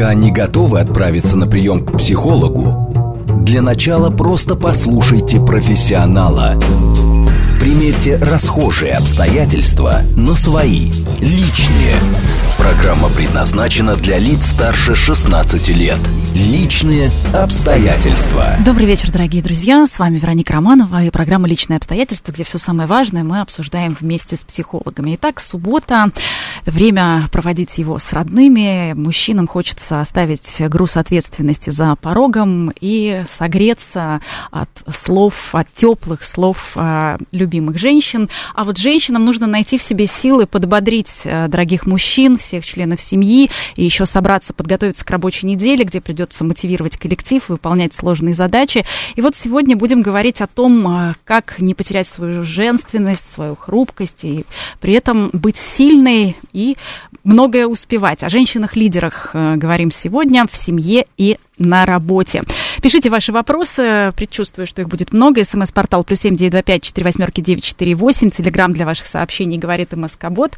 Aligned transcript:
пока 0.00 0.14
не 0.14 0.30
готовы 0.30 0.80
отправиться 0.80 1.36
на 1.36 1.46
прием 1.46 1.84
к 1.84 1.98
психологу, 1.98 3.14
для 3.42 3.60
начала 3.60 4.08
просто 4.08 4.56
послушайте 4.56 5.38
профессионала. 5.38 6.58
Примерьте 7.60 8.16
расхожие 8.16 8.94
обстоятельства 8.94 10.00
на 10.16 10.34
свои, 10.34 10.90
личные. 11.20 11.94
Программа 12.58 13.08
предназначена 13.08 13.96
для 13.96 14.18
лиц 14.18 14.46
старше 14.48 14.94
16 14.94 15.68
лет. 15.70 15.98
Личные 16.34 17.10
обстоятельства. 17.34 18.56
Добрый 18.64 18.86
вечер, 18.86 19.10
дорогие 19.10 19.42
друзья. 19.42 19.86
С 19.86 19.98
вами 19.98 20.18
Вероника 20.18 20.52
Романова 20.52 21.02
и 21.04 21.10
программа 21.10 21.48
«Личные 21.48 21.78
обстоятельства», 21.78 22.32
где 22.32 22.44
все 22.44 22.58
самое 22.58 22.86
важное 22.86 23.24
мы 23.24 23.40
обсуждаем 23.40 23.96
вместе 23.98 24.36
с 24.36 24.44
психологами. 24.44 25.14
Итак, 25.14 25.40
суббота. 25.40 26.06
Время 26.66 27.24
проводить 27.32 27.78
его 27.78 27.98
с 27.98 28.12
родными. 28.12 28.92
Мужчинам 28.92 29.48
хочется 29.48 30.00
оставить 30.00 30.60
груз 30.60 30.96
ответственности 30.96 31.70
за 31.70 31.96
порогом 31.96 32.72
и 32.78 33.24
согреться 33.28 34.20
от 34.50 34.70
слов, 34.94 35.54
от 35.54 35.72
теплых 35.72 36.22
слов 36.22 36.72
а, 36.76 37.18
любимых 37.50 37.78
женщин. 37.78 38.28
А 38.54 38.62
вот 38.62 38.78
женщинам 38.78 39.24
нужно 39.24 39.48
найти 39.48 39.76
в 39.76 39.82
себе 39.82 40.06
силы 40.06 40.46
подбодрить 40.46 41.22
а, 41.24 41.48
дорогих 41.48 41.84
мужчин, 41.84 42.38
всех 42.38 42.64
членов 42.64 43.00
семьи, 43.00 43.50
и 43.74 43.84
еще 43.84 44.06
собраться, 44.06 44.54
подготовиться 44.54 45.04
к 45.04 45.10
рабочей 45.10 45.46
неделе, 45.46 45.84
где 45.84 46.00
придется 46.00 46.44
мотивировать 46.44 46.96
коллектив, 46.96 47.42
выполнять 47.48 47.92
сложные 47.92 48.34
задачи. 48.34 48.84
И 49.16 49.20
вот 49.20 49.36
сегодня 49.36 49.76
будем 49.76 50.02
говорить 50.02 50.40
о 50.40 50.46
том, 50.46 50.86
а, 50.86 51.14
как 51.24 51.58
не 51.58 51.74
потерять 51.74 52.06
свою 52.06 52.44
женственность, 52.44 53.28
свою 53.28 53.56
хрупкость, 53.56 54.24
и 54.24 54.44
при 54.80 54.94
этом 54.94 55.30
быть 55.32 55.56
сильной 55.56 56.36
и 56.52 56.76
многое 57.24 57.66
успевать. 57.66 58.22
О 58.22 58.28
женщинах-лидерах 58.28 59.30
э, 59.34 59.56
говорим 59.56 59.90
сегодня 59.90 60.46
в 60.50 60.56
семье 60.56 61.06
и 61.16 61.36
на 61.60 61.86
работе. 61.86 62.42
Пишите 62.82 63.10
ваши 63.10 63.30
вопросы, 63.30 64.12
предчувствую, 64.16 64.66
что 64.66 64.82
их 64.82 64.88
будет 64.88 65.12
много. 65.12 65.44
СМС-портал 65.44 66.02
плюс 66.02 66.20
семь 66.20 66.34
девять 66.34 66.52
два 66.52 66.62
пять 66.62 66.82
четыре 66.82 67.04
восьмерки 67.04 67.40
девять 67.40 67.62
четыре 67.64 67.94
восемь. 67.94 68.30
Телеграмм 68.30 68.72
для 68.72 68.86
ваших 68.86 69.06
сообщений 69.06 69.58
говорит 69.58 69.92
МСК-бот. 69.92 70.56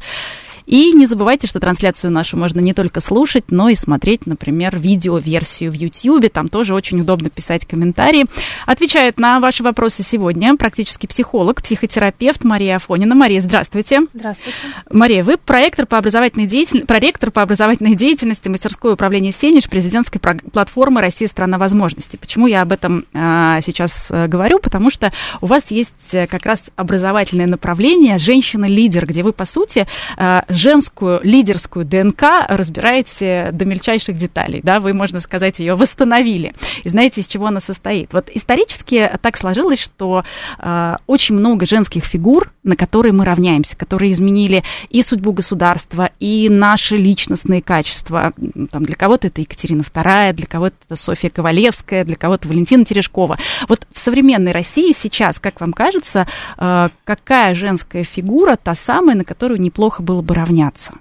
И 0.65 0.93
не 0.93 1.05
забывайте, 1.05 1.47
что 1.47 1.59
трансляцию 1.59 2.11
нашу 2.11 2.37
можно 2.37 2.59
не 2.59 2.73
только 2.73 3.01
слушать, 3.01 3.45
но 3.49 3.69
и 3.69 3.75
смотреть, 3.75 4.25
например, 4.25 4.77
видео-версию 4.77 5.71
в 5.71 5.75
YouTube. 5.75 6.31
Там 6.31 6.47
тоже 6.47 6.73
очень 6.73 7.01
удобно 7.01 7.29
писать 7.29 7.65
комментарии. 7.65 8.25
Отвечает 8.65 9.19
на 9.19 9.39
ваши 9.39 9.63
вопросы 9.63 10.03
сегодня 10.03 10.55
практически 10.55 11.07
психолог, 11.07 11.61
психотерапевт 11.61 12.43
Мария 12.43 12.77
Афонина. 12.77 13.15
Мария, 13.15 13.41
здравствуйте. 13.41 14.01
Здравствуйте. 14.13 14.57
Мария, 14.89 15.23
вы 15.23 15.37
проектор 15.37 15.85
по 15.85 15.97
образовательной 15.97 16.47
деятельности, 16.47 16.87
проректор 16.87 17.31
по 17.31 17.41
образовательной 17.41 17.95
деятельности 17.95 18.47
мастерское 18.49 18.93
управление 18.93 19.31
Сенеж 19.31 19.69
президентской 19.69 20.19
платформы 20.19 21.01
«Россия– 21.01 21.27
страна 21.29 21.57
возможностей». 21.57 22.17
Почему 22.17 22.47
я 22.47 22.61
об 22.61 22.71
этом 22.71 23.05
а, 23.13 23.59
сейчас 23.61 24.07
а, 24.09 24.27
говорю? 24.27 24.59
Потому 24.59 24.91
что 24.91 25.11
у 25.41 25.47
вас 25.47 25.71
есть 25.71 26.13
э, 26.13 26.27
как 26.27 26.45
раз 26.45 26.71
образовательное 26.75 27.47
направление 27.47 28.17
«Женщина-лидер», 28.17 29.05
где 29.05 29.23
вы, 29.23 29.33
по 29.33 29.45
сути, 29.45 29.87
а, 30.17 30.43
женскую 30.55 31.19
лидерскую 31.23 31.85
ДНК 31.85 32.23
разбираете 32.47 33.49
до 33.51 33.65
мельчайших 33.65 34.17
деталей, 34.17 34.61
да, 34.63 34.79
вы, 34.79 34.93
можно 34.93 35.19
сказать, 35.19 35.59
ее 35.59 35.75
восстановили, 35.75 36.53
и 36.83 36.89
знаете, 36.89 37.21
из 37.21 37.27
чего 37.27 37.47
она 37.47 37.59
состоит. 37.59 38.13
Вот 38.13 38.29
исторически 38.33 39.11
так 39.21 39.37
сложилось, 39.37 39.79
что 39.79 40.23
э, 40.59 40.95
очень 41.07 41.35
много 41.35 41.65
женских 41.65 42.05
фигур, 42.05 42.51
на 42.63 42.75
которые 42.75 43.13
мы 43.13 43.25
равняемся, 43.25 43.75
которые 43.75 44.11
изменили 44.11 44.63
и 44.89 45.01
судьбу 45.01 45.33
государства, 45.33 46.11
и 46.19 46.49
наши 46.49 46.95
личностные 46.95 47.61
качества. 47.61 48.33
Там, 48.71 48.83
для 48.83 48.95
кого-то 48.95 49.27
это 49.27 49.41
Екатерина 49.41 49.81
II, 49.81 50.33
для 50.33 50.45
кого-то 50.45 50.75
это 50.87 50.95
Софья 50.95 51.29
Ковалевская, 51.29 52.05
для 52.05 52.15
кого-то 52.15 52.47
Валентина 52.47 52.85
Терешкова. 52.85 53.37
Вот 53.67 53.87
в 53.91 53.99
современной 53.99 54.51
России 54.51 54.93
сейчас, 54.97 55.39
как 55.39 55.61
вам 55.61 55.73
кажется, 55.73 56.27
э, 56.57 56.89
какая 57.03 57.53
женская 57.53 58.03
фигура 58.03 58.55
та 58.55 58.75
самая, 58.75 59.15
на 59.15 59.25
которую 59.25 59.59
неплохо 59.59 60.01
было 60.01 60.21
бы 60.21 60.33
равняться. 60.43 60.93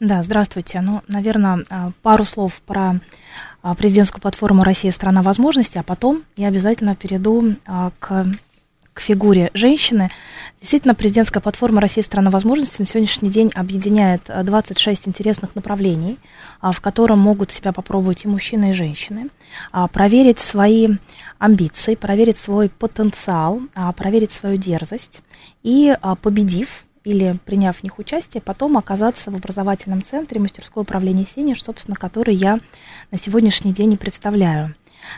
Да, 0.00 0.22
здравствуйте. 0.22 0.80
Ну, 0.80 1.02
наверное, 1.08 1.66
а, 1.68 1.92
пару 2.00 2.24
слов 2.24 2.62
про 2.64 3.00
а, 3.62 3.74
президентскую 3.74 4.22
платформу 4.22 4.64
«Россия– 4.64 4.92
страна 4.92 5.20
возможностей», 5.20 5.78
а 5.78 5.82
потом 5.82 6.22
я 6.38 6.48
обязательно 6.48 6.96
перейду 6.96 7.56
а, 7.66 7.92
к, 7.98 8.26
к 8.94 9.00
фигуре 9.00 9.50
женщины. 9.52 10.10
Действительно, 10.58 10.94
президентская 10.94 11.42
платформа 11.42 11.82
«Россия– 11.82 12.02
страна 12.04 12.30
возможностей» 12.30 12.76
на 12.78 12.86
сегодняшний 12.86 13.28
день 13.28 13.52
объединяет 13.54 14.22
26 14.42 15.08
интересных 15.08 15.54
направлений, 15.54 16.18
в 16.62 16.80
котором 16.80 17.18
могут 17.18 17.52
себя 17.52 17.74
попробовать 17.74 18.24
и 18.24 18.28
мужчины, 18.28 18.70
и 18.70 18.74
женщины, 18.74 19.28
проверить 19.92 20.40
свои 20.40 20.88
амбиции, 21.38 21.94
проверить 21.94 22.38
свой 22.38 22.70
потенциал, 22.70 23.60
проверить 23.98 24.32
свою 24.32 24.56
дерзость 24.56 25.20
и, 25.62 25.94
победив, 26.22 26.84
или 27.10 27.36
приняв 27.44 27.76
в 27.78 27.82
них 27.82 27.98
участие, 27.98 28.40
потом 28.40 28.76
оказаться 28.76 29.30
в 29.30 29.34
образовательном 29.34 30.02
центре 30.02 30.40
мастерское 30.40 30.82
управление 30.82 31.26
Сенеж, 31.26 31.62
собственно, 31.62 31.96
который 31.96 32.34
я 32.34 32.58
на 33.10 33.18
сегодняшний 33.18 33.72
день 33.72 33.94
и 33.94 33.96
представляю. 33.96 34.74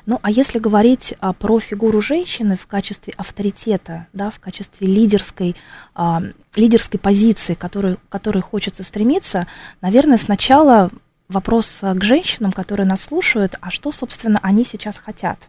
Ну, 0.06 0.18
а 0.22 0.30
если 0.30 0.58
говорить 0.58 1.14
а, 1.20 1.32
про 1.32 1.60
фигуру 1.60 2.00
женщины 2.00 2.56
в 2.56 2.66
качестве 2.66 3.12
авторитета, 3.16 4.06
да, 4.12 4.30
в 4.30 4.38
качестве 4.38 4.86
лидерской, 4.86 5.54
а, 5.94 6.22
лидерской 6.56 6.98
позиции, 6.98 7.54
которой, 7.54 7.98
которой 8.08 8.42
хочется 8.42 8.84
стремиться, 8.84 9.46
наверное, 9.80 10.18
сначала 10.18 10.90
вопрос 11.28 11.80
к 11.82 12.02
женщинам, 12.04 12.52
которые 12.52 12.86
нас 12.86 13.02
слушают, 13.02 13.58
а 13.60 13.70
что, 13.70 13.92
собственно, 13.92 14.38
они 14.42 14.64
сейчас 14.64 14.96
хотят? 14.98 15.48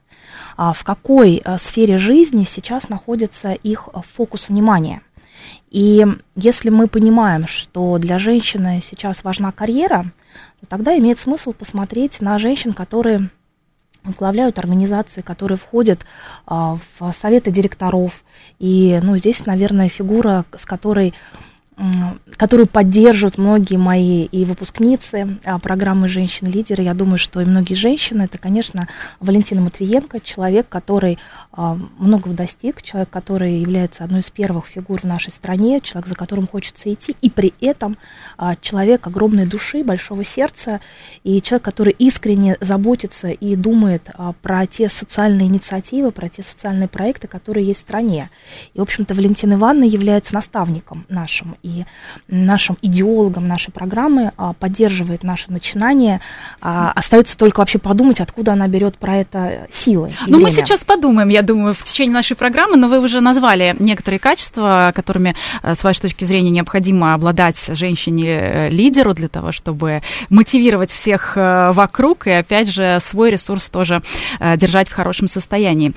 А, 0.57 0.73
в 0.73 0.83
какой 0.83 1.41
а, 1.45 1.57
сфере 1.57 1.97
жизни 1.97 2.43
сейчас 2.43 2.89
находится 2.89 3.53
их 3.53 3.87
фокус 4.15 4.49
внимания? 4.49 5.01
И 5.69 6.05
если 6.35 6.69
мы 6.69 6.87
понимаем, 6.87 7.47
что 7.47 7.97
для 7.97 8.19
женщины 8.19 8.79
сейчас 8.81 9.23
важна 9.23 9.51
карьера, 9.51 10.05
то 10.61 10.67
тогда 10.67 10.97
имеет 10.97 11.19
смысл 11.19 11.53
посмотреть 11.53 12.21
на 12.21 12.37
женщин, 12.39 12.73
которые 12.73 13.29
возглавляют 14.03 14.59
организации, 14.59 15.21
которые 15.21 15.57
входят 15.57 16.05
а, 16.45 16.77
в 16.99 17.13
советы 17.13 17.51
директоров. 17.51 18.23
И 18.59 18.99
ну, 19.01 19.17
здесь, 19.17 19.45
наверное, 19.45 19.89
фигура, 19.89 20.45
с 20.57 20.65
которой 20.65 21.13
которую 22.37 22.67
поддерживают 22.67 23.37
многие 23.37 23.77
мои 23.77 24.25
и 24.25 24.45
выпускницы 24.45 25.39
а, 25.43 25.59
программы 25.59 26.07
«Женщины-лидеры». 26.07 26.83
Я 26.83 26.93
думаю, 26.93 27.17
что 27.17 27.41
и 27.41 27.45
многие 27.45 27.73
женщины, 27.73 28.23
это, 28.23 28.37
конечно, 28.37 28.87
Валентина 29.19 29.61
Матвиенко, 29.61 30.19
человек, 30.19 30.67
который 30.69 31.17
а, 31.51 31.77
многого 31.97 32.35
достиг, 32.35 32.81
человек, 32.81 33.09
который 33.09 33.59
является 33.59 34.03
одной 34.03 34.21
из 34.21 34.29
первых 34.29 34.67
фигур 34.67 35.01
в 35.01 35.03
нашей 35.05 35.31
стране, 35.31 35.81
человек, 35.81 36.07
за 36.07 36.15
которым 36.15 36.47
хочется 36.47 36.93
идти, 36.93 37.15
и 37.21 37.29
при 37.29 37.53
этом 37.59 37.97
а, 38.37 38.55
человек 38.57 39.07
огромной 39.07 39.45
души, 39.45 39.83
большого 39.83 40.23
сердца, 40.23 40.79
и 41.23 41.41
человек, 41.41 41.63
который 41.63 41.95
искренне 41.97 42.57
заботится 42.61 43.29
и 43.29 43.55
думает 43.55 44.09
про 44.41 44.67
те 44.67 44.89
социальные 44.89 45.47
инициативы, 45.47 46.11
про 46.11 46.29
те 46.29 46.43
социальные 46.43 46.87
проекты, 46.87 47.27
которые 47.27 47.65
есть 47.65 47.79
в 47.79 47.83
стране. 47.83 48.29
И, 48.73 48.79
в 48.79 48.81
общем-то, 48.81 49.15
Валентина 49.15 49.53
Ивановна 49.53 49.85
является 49.85 50.33
наставником 50.35 51.05
нашим 51.09 51.55
и 51.63 51.85
нашим 52.27 52.77
идеологом 52.81 53.47
нашей 53.47 53.71
программы, 53.71 54.33
а, 54.37 54.53
поддерживает 54.53 55.23
наше 55.23 55.49
начинание. 55.49 56.19
А, 56.61 56.91
остается 56.91 57.37
только 57.37 57.61
вообще 57.61 57.79
подумать, 57.79 58.19
откуда 58.19 58.53
она 58.53 58.67
берет 58.67 58.97
про 58.97 59.15
это 59.15 59.67
силы. 59.71 60.11
Ну, 60.27 60.41
мы 60.41 60.49
сейчас 60.51 60.83
подумаем, 60.83 61.29
я 61.29 61.41
думаю, 61.41 61.73
в 61.73 61.81
течение 61.83 62.13
нашей 62.13 62.35
программы, 62.35 62.75
но 62.75 62.89
вы 62.89 62.99
уже 62.99 63.21
назвали 63.21 63.75
некоторые 63.79 64.19
качества, 64.19 64.91
которыми, 64.93 65.35
э, 65.63 65.73
с 65.73 65.83
вашей 65.83 66.01
точки 66.01 66.25
зрения, 66.25 66.49
необходимо 66.49 67.13
обладать 67.13 67.57
женщине-лидеру 67.69 69.13
для 69.13 69.29
того, 69.29 69.53
чтобы 69.53 70.01
мотивировать 70.29 70.91
всех 70.91 71.37
э, 71.37 71.71
вокруг 71.71 72.27
и, 72.27 72.31
опять 72.31 72.67
же, 72.67 72.99
свой 72.99 73.31
ресурс 73.31 73.69
тоже 73.69 74.01
э, 74.41 74.57
держать 74.57 74.89
в 74.89 74.93
хорошем 74.93 75.27
состоянии. 75.27 75.93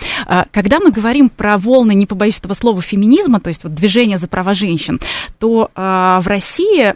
Когда 0.52 0.78
мы 0.78 0.90
говорим 0.90 1.28
про 1.28 1.56
волны, 1.56 1.94
не 1.94 2.06
побоюсь 2.06 2.38
этого 2.38 2.54
слова, 2.54 2.80
феминизма, 2.82 3.40
то 3.40 3.48
есть 3.48 3.64
вот 3.64 3.74
движение 3.74 4.16
за 4.16 4.28
права 4.28 4.54
женщин, 4.54 5.00
то 5.38 5.55
э, 5.64 6.18
в 6.20 6.26
России 6.26 6.94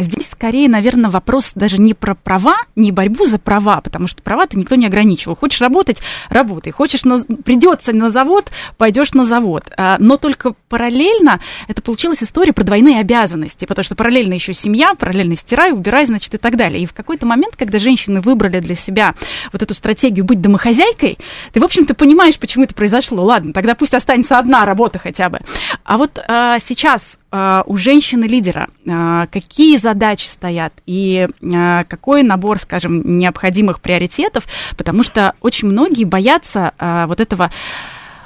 здесь 0.00 0.30
скорее, 0.30 0.68
наверное, 0.68 1.10
вопрос 1.10 1.52
даже 1.54 1.78
не 1.78 1.94
про 1.94 2.14
права, 2.14 2.56
не 2.76 2.92
борьбу 2.92 3.26
за 3.26 3.38
права, 3.38 3.80
потому 3.80 4.06
что 4.06 4.22
права-то 4.22 4.58
никто 4.58 4.74
не 4.74 4.86
ограничивал. 4.86 5.36
Хочешь 5.36 5.60
работать, 5.60 6.02
работай. 6.28 6.72
Хочешь, 6.72 7.04
на, 7.04 7.22
придется 7.22 7.92
на 7.92 8.10
завод, 8.10 8.50
пойдешь 8.76 9.12
на 9.12 9.24
завод. 9.24 9.70
А, 9.76 9.96
но 9.98 10.16
только 10.16 10.54
параллельно 10.68 11.40
это 11.68 11.82
получилась 11.82 12.22
история 12.22 12.52
про 12.52 12.64
двойные 12.64 13.00
обязанности, 13.00 13.66
потому 13.66 13.84
что 13.84 13.94
параллельно 13.94 14.34
еще 14.34 14.54
семья, 14.54 14.94
параллельно 14.94 15.36
стирай, 15.36 15.72
убирай, 15.72 16.06
значит, 16.06 16.34
и 16.34 16.38
так 16.38 16.56
далее. 16.56 16.82
И 16.82 16.86
в 16.86 16.92
какой-то 16.92 17.26
момент, 17.26 17.56
когда 17.56 17.78
женщины 17.78 18.20
выбрали 18.20 18.60
для 18.60 18.74
себя 18.74 19.14
вот 19.52 19.62
эту 19.62 19.74
стратегию 19.74 20.24
быть 20.24 20.40
домохозяйкой, 20.40 21.18
ты, 21.52 21.60
в 21.60 21.64
общем-то, 21.64 21.94
понимаешь, 21.94 22.38
почему 22.38 22.64
это 22.64 22.74
произошло. 22.74 23.24
Ладно, 23.24 23.52
тогда 23.52 23.74
пусть 23.74 23.94
останется 23.94 24.38
одна 24.38 24.64
работа 24.64 24.98
хотя 24.98 25.28
бы. 25.28 25.40
А 25.84 25.98
вот 25.98 26.18
а, 26.26 26.58
сейчас 26.58 27.18
у 27.66 27.76
женщины-лидера, 27.76 28.68
э, 28.84 29.26
какие 29.30 29.76
задачи 29.76 30.26
стоят 30.26 30.72
и 30.86 31.26
э, 31.28 31.84
какой 31.84 32.22
набор, 32.22 32.58
скажем, 32.58 33.16
необходимых 33.16 33.80
приоритетов, 33.80 34.46
потому 34.76 35.02
что 35.02 35.34
очень 35.40 35.68
многие 35.68 36.04
боятся 36.04 36.72
вот 37.08 37.20
этого 37.20 37.50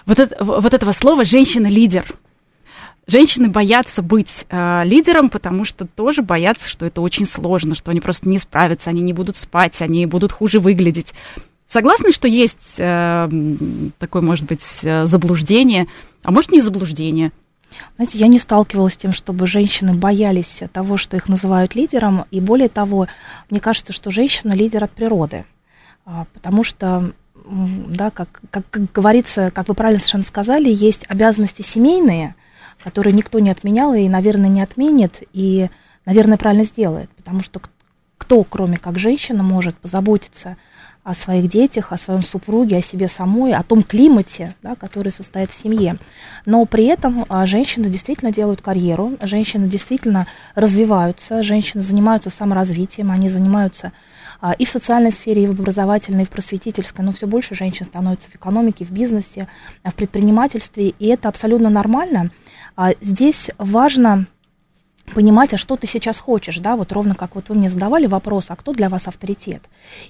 вот, 0.07 0.21
это, 0.21 0.43
вот 0.43 0.73
этого 0.73 0.93
слова 0.93 1.25
женщина-лидер. 1.25 2.07
Женщины 3.09 3.49
боятся 3.49 4.03
быть 4.03 4.47
э, 4.49 4.83
лидером, 4.85 5.31
потому 5.31 5.65
что 5.65 5.87
тоже 5.87 6.23
боятся, 6.23 6.69
что 6.69 6.87
это 6.87 7.01
очень 7.01 7.25
сложно, 7.25 7.77
что 7.77 7.93
они 7.93 8.01
просто 8.01 8.29
не 8.29 8.39
справятся, 8.39 8.91
они 8.91 9.01
не 9.01 9.13
будут 9.13 9.37
спать, 9.37 9.81
они 9.81 10.07
будут 10.07 10.33
хуже 10.33 10.59
выглядеть. 10.59 11.15
Согласны, 11.69 12.11
что 12.11 12.27
есть 12.27 12.75
э, 12.79 13.29
такое, 13.99 14.23
может 14.23 14.47
быть, 14.47 14.65
э, 14.83 15.07
заблуждение, 15.07 15.87
а 16.25 16.33
может 16.33 16.51
не 16.51 16.61
заблуждение? 16.61 17.31
Знаете, 17.97 18.19
я 18.19 18.27
не 18.27 18.39
сталкивалась 18.39 18.95
с 18.95 18.99
тем, 18.99 19.13
чтобы 19.13 19.47
женщины 19.47 19.95
боялись 19.95 20.63
того, 20.73 20.97
что 20.97 21.17
их 21.17 21.29
называют 21.29 21.75
лидером, 21.75 22.25
и 22.31 22.41
более 22.41 22.69
того, 22.69 23.09
мне 23.51 23.61
кажется, 23.61 23.93
что 23.93 24.11
женщина 24.11 24.53
лидер 24.53 24.85
от 24.85 24.93
природы, 24.93 25.45
а, 26.05 26.27
потому 26.35 26.65
что 26.65 27.13
да, 27.49 28.11
как, 28.11 28.41
как, 28.51 28.69
как 28.71 28.93
говорится, 28.93 29.51
как 29.53 29.69
вы 29.69 29.75
правильно 29.75 30.01
совершенно 30.01 30.25
сказали, 30.25 30.69
есть 30.69 31.05
обязанности 31.09 31.63
семейные– 31.63 32.35
которые 32.83 33.13
никто 33.13 33.39
не 33.39 33.51
отменял 33.51 33.95
и, 33.95 34.09
наверное, 34.09 34.49
не 34.49 34.63
отменит, 34.63 35.23
и, 35.33 35.69
наверное, 36.05 36.39
правильно 36.39 36.65
сделает, 36.65 37.11
потому 37.11 37.43
что 37.43 37.61
кто, 38.19 38.45
кроме 38.45 38.79
как 38.79 38.99
женщина, 38.99 39.43
может 39.43 39.77
позаботиться 39.77 40.57
о 41.07 41.15
своих 41.15 41.49
детях, 41.49 41.93
о 41.93 41.97
своем 41.97 42.25
супруге, 42.25 42.79
о 42.79 42.83
себе 42.83 43.07
самой, 43.07 43.55
о 43.55 43.63
том 43.63 43.85
климате, 43.85 44.57
да, 44.61 44.75
который 44.75 45.13
состоит 45.13 45.53
в 45.53 45.55
семье. 45.55 45.99
Но 46.47 46.65
при 46.65 46.87
этом 46.87 47.25
а, 47.29 47.47
женщины 47.47 47.89
действительно 47.89 48.33
делают 48.33 48.61
карьеру, 48.61 49.17
женщины 49.21 49.69
действительно 49.69 50.27
развиваются, 50.57 51.45
женщины 51.45 51.81
занимаются 51.81 52.31
саморазвитием, 52.31 53.13
они 53.13 53.29
занимаются 53.29 53.93
а, 54.41 54.51
и 54.55 54.65
в 54.65 54.69
социальной 54.69 55.13
сфере, 55.13 55.45
и 55.45 55.47
в 55.47 55.53
образовательной, 55.53 56.25
и 56.25 56.27
в 56.27 56.31
просветительской, 56.31 57.05
но 57.05 57.13
все 57.13 57.29
больше 57.29 57.55
женщин 57.55 57.87
становится 57.87 58.29
в 58.29 58.35
экономике, 58.35 58.85
в 58.85 58.91
бизнесе, 58.91 59.47
в 59.85 59.95
предпринимательстве, 59.95 60.89
и 60.89 61.07
это 61.07 61.29
абсолютно 61.29 61.71
нормально. 61.71 62.33
А 62.75 62.95
здесь 63.01 63.53
важно 63.59 64.27
понимать, 65.15 65.55
а 65.55 65.59
что 65.59 65.77
ты 65.77 65.87
сейчас 65.87 66.19
хочешь, 66.19 66.59
да, 66.59 66.77
вот 66.77 66.93
ровно 66.93 67.15
как 67.15 67.35
вот 67.35 67.49
вы 67.49 67.55
мне 67.55 67.71
задавали 67.71 68.07
вопрос, 68.07 68.47
а 68.49 68.57
кто 68.57 68.73
для 68.73 68.89
вас 68.89 69.09
авторитет? 69.09 69.63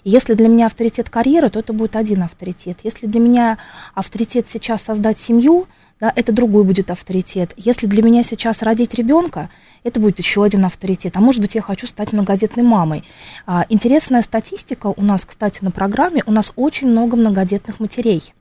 И 0.05 0.11
если 0.11 0.35
для 0.35 0.49
меня 0.49 0.67
авторитет 0.67 1.11
карьеры, 1.11 1.51
то 1.51 1.59
это 1.59 1.73
будет 1.73 1.97
один 1.97 2.23
авторитет. 2.23 2.79
Если 2.83 3.07
для 3.07 3.21
меня 3.21 3.59
авторитет 3.95 4.47
сейчас 4.49 4.83
создать 4.83 5.19
семью, 5.19 5.67
да, 6.01 6.13
это 6.15 6.33
другой 6.33 6.65
будет 6.65 6.91
авторитет. 6.91 7.53
Если 7.57 7.87
для 7.87 8.03
меня 8.03 8.23
сейчас 8.23 8.63
родить 8.63 8.93
ребенка, 8.95 9.49
это 9.83 9.99
будет 9.99 10.19
еще 10.19 10.45
один 10.45 10.65
авторитет. 10.65 11.17
А 11.17 11.21
может 11.21 11.41
быть, 11.41 11.55
я 11.55 11.63
хочу 11.63 11.87
стать 11.87 12.13
многодетной 12.13 12.65
мамой. 12.65 13.05
А, 13.47 13.65
интересная 13.69 14.23
статистика 14.23 14.93
у 14.95 15.03
нас, 15.03 15.25
кстати, 15.25 15.61
на 15.63 15.71
программе, 15.71 16.23
у 16.27 16.33
нас 16.33 16.53
очень 16.57 16.89
много 16.89 17.17
многодетных 17.17 17.81
матерей. 17.81 18.35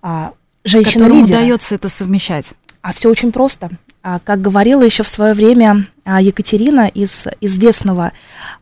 А, 0.00 0.32
женщины 0.64 1.04
Которым 1.04 1.24
удается 1.24 1.74
это 1.74 1.88
совмещать. 1.88 2.52
А 2.80 2.92
все 2.92 3.10
очень 3.10 3.32
просто. 3.32 3.70
А, 4.02 4.20
как 4.20 4.40
говорила 4.40 4.82
еще 4.82 5.02
в 5.02 5.08
свое 5.08 5.34
время 5.34 5.86
а, 6.04 6.20
Екатерина 6.20 6.86
из 6.86 7.24
известного 7.40 8.12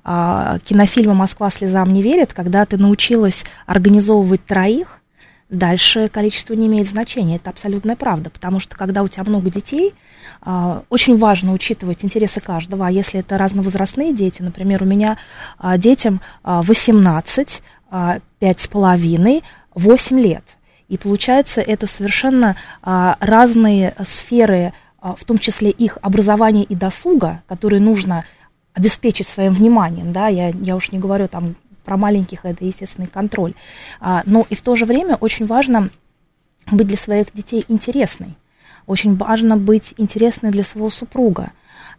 а, 0.03 0.59
кинофильма 0.65 1.15
«Москва 1.15 1.51
слезам 1.51 1.93
не 1.93 2.03
верит», 2.03 2.33
когда 2.33 2.65
ты 2.65 2.79
научилась 2.79 3.45
организовывать 3.67 4.45
троих, 4.47 5.01
дальше 5.51 6.09
количество 6.09 6.55
не 6.55 6.67
имеет 6.69 6.89
значения. 6.89 7.37
Это 7.37 7.51
абсолютная 7.51 7.97
правда, 7.97 8.31
потому 8.31 8.61
что 8.61 8.77
когда 8.77 9.03
у 9.03 9.09
тебя 9.09 9.25
много 9.25 9.51
детей, 9.51 9.95
очень 10.91 11.17
важно 11.19 11.53
учитывать 11.53 12.05
интересы 12.05 12.41
каждого. 12.41 12.89
А 12.89 12.91
если 12.91 13.21
это 13.21 13.39
разновозрастные 13.39 14.13
дети, 14.13 14.43
например, 14.43 14.83
у 14.83 14.87
меня 14.87 15.19
детям 15.77 16.21
18, 16.43 17.63
5,5, 17.93 19.43
8 19.75 20.21
лет. 20.21 20.45
И 20.89 20.99
получается, 20.99 21.61
это 21.61 21.87
совершенно 21.87 22.57
разные 22.83 23.95
сферы, 24.05 24.73
в 25.01 25.25
том 25.25 25.39
числе 25.39 25.71
их 25.71 25.99
образования 26.03 26.65
и 26.65 26.75
досуга, 26.75 27.43
которые 27.47 27.81
нужно 27.81 28.25
обеспечить 28.75 29.27
своим 29.27 29.53
вниманием, 29.53 30.13
да, 30.13 30.29
я, 30.29 30.49
я 30.49 30.77
уж 30.77 30.93
не 30.93 30.99
говорю 30.99 31.29
там 31.29 31.55
про 31.85 31.97
маленьких, 31.97 32.45
это 32.45 32.65
естественный 32.65 33.09
контроль, 33.09 33.55
а, 34.01 34.23
но 34.27 34.45
и 34.51 34.55
в 34.55 34.63
то 34.63 34.77
же 34.77 34.85
время 34.85 35.17
очень 35.17 35.47
важно 35.47 35.91
быть 36.71 36.89
для 36.89 36.97
своих 36.97 37.33
детей 37.33 37.65
интересной, 37.69 38.37
очень 38.87 39.17
важно 39.17 39.57
быть 39.57 39.95
интересной 39.97 40.51
для 40.51 40.65
своего 40.65 40.91
супруга, 40.91 41.53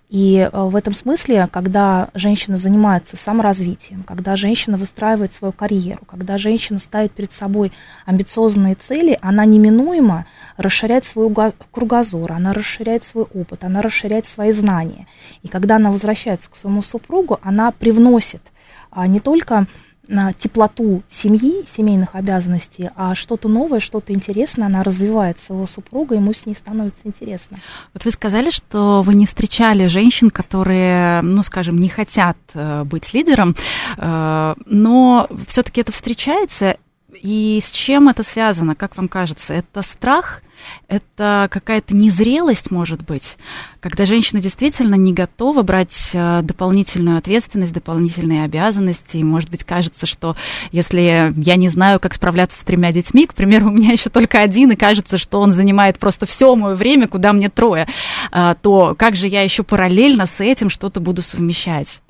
и 0.10 0.38
э, 0.38 0.50
в 0.52 0.76
этом 0.76 0.94
смысле, 0.94 1.48
когда 1.52 2.10
женщина 2.14 2.56
занимается 2.56 3.18
саморазвитием, 3.18 4.04
когда 4.04 4.38
женщина 4.38 4.78
выстраивает 4.78 5.34
свою 5.34 5.52
карьеру, 5.52 6.00
когда 6.06 6.38
женщина 6.38 6.80
ставит 6.80 7.12
перед 7.12 7.34
собой 7.34 7.74
амбициозные 8.06 8.76
цели, 8.76 9.20
она 9.22 9.44
неминуемо 9.44 10.26
расширяет 10.56 11.04
свой 11.04 11.34
кругозор, 11.72 12.32
она 12.32 12.54
расширяет 12.54 13.04
свой 13.04 13.26
опыт, 13.34 13.66
она 13.66 13.82
расширяет 13.82 14.26
свои 14.26 14.54
знания. 14.54 15.08
И 15.44 15.50
когда 15.50 15.76
она 15.76 15.92
возвращается 15.92 16.50
к 16.50 16.56
своему 16.56 16.82
супругу, 16.82 17.40
она 17.42 17.72
привносит 17.72 18.42
а, 18.90 19.08
не 19.08 19.20
только 19.20 19.68
на 20.08 20.34
теплоту 20.34 21.04
семьи, 21.10 21.66
семейных 21.70 22.16
обязанностей, 22.16 22.90
а 22.96 23.16
что-то 23.16 23.48
новое, 23.48 23.80
что-то 23.80 24.14
интересное, 24.14 24.68
она 24.68 24.84
развивает 24.84 25.40
своего 25.40 25.66
супруга, 25.66 26.16
ему 26.16 26.34
с 26.34 26.46
ней 26.46 26.56
становится 26.56 27.02
интересно. 27.06 27.60
Вот 27.94 28.06
вы 28.06 28.12
сказали, 28.12 28.50
что 28.50 29.02
вы 29.02 29.14
не 29.16 29.26
встречали 29.26 29.88
женщин, 29.88 30.30
которые, 30.30 31.22
ну, 31.22 31.44
скажем, 31.44 31.78
не 31.78 31.90
хотят 31.90 32.38
э, 32.54 32.84
быть 32.84 33.14
лидером, 33.14 33.56
э, 33.98 34.56
но 34.66 35.28
все-таки 35.48 35.82
это 35.82 35.92
встречается, 35.92 36.78
и 37.22 37.60
с 37.64 37.72
чем 37.72 38.10
это 38.10 38.24
связано, 38.24 38.76
как 38.76 38.98
вам 38.98 39.08
кажется? 39.08 39.54
Это 39.54 39.82
страх? 39.82 40.42
Это 40.88 41.48
какая-то 41.52 41.96
незрелость, 41.96 42.72
может 42.72 43.04
быть, 43.04 43.38
когда 43.80 44.06
женщина 44.06 44.42
действительно 44.42 44.96
не 44.96 45.14
готова 45.14 45.62
брать 45.62 46.10
э, 46.14 46.42
дополнительную 46.42 47.18
ответственность, 47.20 47.74
дополнительные 47.74 48.44
обязанности. 48.44 49.18
И, 49.18 49.24
может 49.24 49.50
быть, 49.52 49.64
кажется, 49.64 50.08
что 50.08 50.36
если 50.72 51.34
я 51.38 51.56
не 51.56 51.70
знаю, 51.70 52.00
как 52.00 52.16
справляться 52.16 52.60
с 52.60 52.64
тремя 52.64 52.92
детьми, 52.92 53.28
к 53.28 53.36
примеру, 53.36 53.68
у 53.68 53.72
меня 53.72 53.92
еще 53.92 54.10
только 54.10 54.40
один, 54.40 54.72
и 54.72 54.76
кажется, 54.76 55.18
что 55.18 55.40
он 55.40 55.52
занимает 55.52 56.00
просто 56.00 56.26
все 56.26 56.56
мое 56.56 56.76
время, 56.76 57.08
куда 57.08 57.34
мне 57.34 57.50
трое, 57.50 57.88
э, 58.32 58.56
то 58.62 58.96
как 58.98 59.16
же 59.16 59.28
я 59.28 59.44
еще 59.44 59.64
параллельно 59.64 60.26
с 60.26 60.42
этим 60.42 60.70
что-то 60.70 61.00
буду 61.00 61.22
совмещать? 61.22 62.02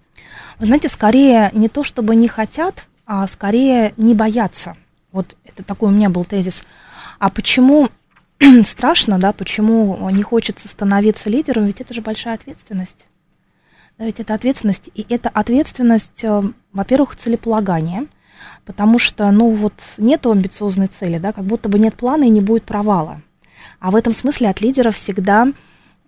Вы 0.58 0.68
знаете, 0.68 0.90
скорее 0.90 1.52
не 1.54 1.68
то, 1.68 1.84
чтобы 1.84 2.16
не 2.16 2.28
хотят, 2.28 2.88
а 3.06 3.28
скорее 3.28 3.94
не 3.98 4.14
боятся– 4.14 4.78
вот 5.18 5.36
это 5.44 5.64
такой 5.64 5.90
у 5.90 5.92
меня 5.92 6.10
был 6.10 6.24
тезис. 6.26 6.64
А 7.20 7.30
почему 7.30 7.90
страшно, 8.66 9.20
да, 9.20 9.34
почему 9.34 10.10
не 10.12 10.24
хочется 10.24 10.68
становиться 10.68 11.30
лидером, 11.30 11.66
ведь 11.66 11.82
это 11.82 11.94
же 11.94 12.02
большая 12.02 12.36
ответственность. 12.36 13.08
Да, 13.98 14.06
ведь 14.06 14.20
это 14.20 14.36
ответственность, 14.36 14.90
и 14.94 15.06
это 15.10 15.30
ответственность, 15.30 16.24
э, 16.24 16.44
во-первых, 16.72 17.16
целеполагание, 17.16 18.06
потому 18.64 19.00
что, 19.00 19.32
ну, 19.32 19.50
вот 19.56 19.74
нет 19.98 20.28
амбициозной 20.28 20.88
цели, 20.88 21.18
да, 21.18 21.34
как 21.34 21.46
будто 21.46 21.68
бы 21.68 21.80
нет 21.80 21.96
плана 21.96 22.26
и 22.26 22.30
не 22.30 22.42
будет 22.42 22.64
провала. 22.64 23.22
А 23.80 23.90
в 23.90 23.96
этом 23.96 24.14
смысле 24.14 24.50
от 24.50 24.62
лидера 24.62 24.92
всегда 24.92 25.48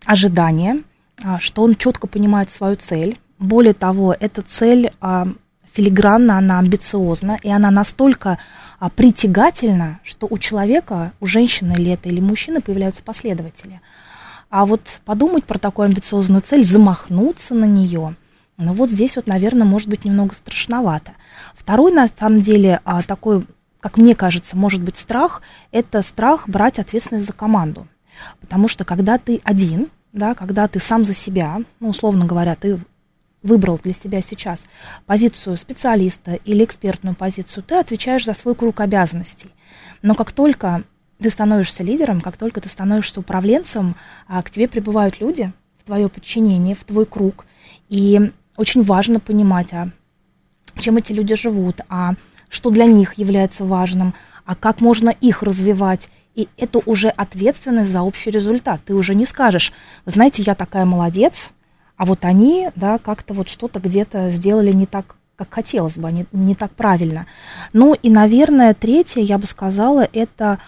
ожидание, 0.06 0.84
а, 1.24 1.40
что 1.40 1.64
он 1.64 1.76
четко 1.76 2.06
понимает 2.06 2.52
свою 2.52 2.76
цель. 2.76 3.20
Более 3.40 3.74
того, 3.74 4.16
эта 4.18 4.44
цель 4.44 4.92
а, 5.02 5.28
филигранна, 5.80 6.38
она 6.38 6.60
амбициозна, 6.60 7.38
и 7.42 7.50
она 7.50 7.72
настолько 7.72 8.38
а, 8.80 8.90
притягательна, 8.90 10.02
что 10.04 10.28
у 10.30 10.38
человека, 10.38 11.14
у 11.22 11.26
женщины 11.26 11.72
или 11.72 11.92
это, 11.92 12.10
или 12.10 12.20
мужчины 12.20 12.60
появляются 12.60 13.02
последователи. 13.02 13.80
А 14.50 14.66
вот 14.66 14.82
подумать 15.06 15.46
про 15.46 15.58
такую 15.58 15.86
амбициозную 15.86 16.42
цель, 16.42 16.66
замахнуться 16.66 17.54
на 17.54 17.64
нее, 17.64 18.16
ну 18.58 18.74
вот 18.74 18.90
здесь 18.90 19.16
вот, 19.16 19.26
наверное, 19.26 19.66
может 19.66 19.88
быть 19.88 20.04
немного 20.04 20.36
страшновато. 20.36 21.14
Второй, 21.56 21.94
на 21.94 22.10
самом 22.20 22.42
деле, 22.42 22.82
а, 22.84 23.02
такой, 23.02 23.46
как 23.80 23.96
мне 23.96 24.16
кажется, 24.16 24.58
может 24.58 24.82
быть 24.82 24.98
страх, 24.98 25.42
это 25.72 26.02
страх 26.02 26.50
брать 26.50 26.78
ответственность 26.78 27.26
за 27.26 27.32
команду. 27.32 27.88
Потому 28.42 28.68
что 28.68 28.84
когда 28.84 29.18
ты 29.18 29.40
один, 29.46 29.88
да, 30.12 30.36
когда 30.36 30.68
ты 30.68 30.80
сам 30.80 31.06
за 31.06 31.14
себя, 31.14 31.62
ну, 31.80 31.88
условно 31.88 32.26
говоря, 32.26 32.56
ты 32.56 32.82
выбрал 33.42 33.80
для 33.82 33.94
себя 33.94 34.22
сейчас 34.22 34.68
позицию 35.06 35.58
специалиста 35.58 36.34
или 36.34 36.64
экспертную 36.64 37.16
позицию, 37.16 37.64
ты 37.64 37.76
отвечаешь 37.76 38.26
за 38.26 38.34
свой 38.34 38.56
круг 38.56 38.80
обязанностей. 38.82 39.50
Но 40.02 40.16
как 40.16 40.32
только 40.32 40.84
ты 41.22 41.30
становишься 41.30 41.84
лидером, 41.84 42.22
как 42.22 42.38
только 42.38 42.62
ты 42.62 42.70
становишься 42.70 43.20
управленцем, 43.20 43.96
а 44.28 44.42
к 44.42 44.50
тебе 44.50 44.68
прибывают 44.68 45.20
люди 45.20 45.52
в 45.80 45.86
твое 45.86 46.10
подчинение, 46.10 46.76
в 46.76 46.84
твой 46.84 47.06
круг. 47.06 47.46
И 47.90 48.32
очень 48.56 48.84
важно 48.84 49.20
понимать, 49.20 49.74
а 49.74 49.90
чем 50.80 50.98
эти 50.98 51.12
люди 51.12 51.36
живут, 51.36 51.82
а 51.90 52.14
что 52.50 52.70
для 52.70 52.86
них 52.86 53.14
является 53.14 53.66
важным, 53.66 54.14
а 54.46 54.56
как 54.56 54.82
можно 54.82 55.10
их 55.10 55.44
развивать 55.44 56.10
И 56.36 56.48
это 56.58 56.80
уже 56.86 57.10
ответственность 57.10 57.92
за 57.92 58.02
общий 58.02 58.32
результат. 58.32 58.82
Ты 58.86 58.94
уже 58.94 59.14
не 59.14 59.26
скажешь, 59.26 59.74
знаете, 60.06 60.42
я 60.42 60.56
такая 60.56 60.86
молодец, 60.86 61.52
а 62.00 62.06
вот 62.06 62.24
они, 62.24 62.70
да, 62.78 62.98
как-то 62.98 63.34
вот 63.34 63.50
что-то 63.50 63.82
где-то 63.82 64.32
сделали 64.32 64.72
не 64.72 64.86
так, 64.86 65.18
как 65.36 65.54
хотелось 65.54 65.98
бы, 65.98 66.10
не, 66.10 66.26
не 66.32 66.56
так 66.56 66.72
правильно. 66.72 67.28
Ну 67.74 67.94
и, 67.94 68.10
наверное, 68.10 68.74
третье, 68.74 69.20
я 69.20 69.38
бы 69.38 69.46
сказала, 69.46 70.08
это 70.14 70.60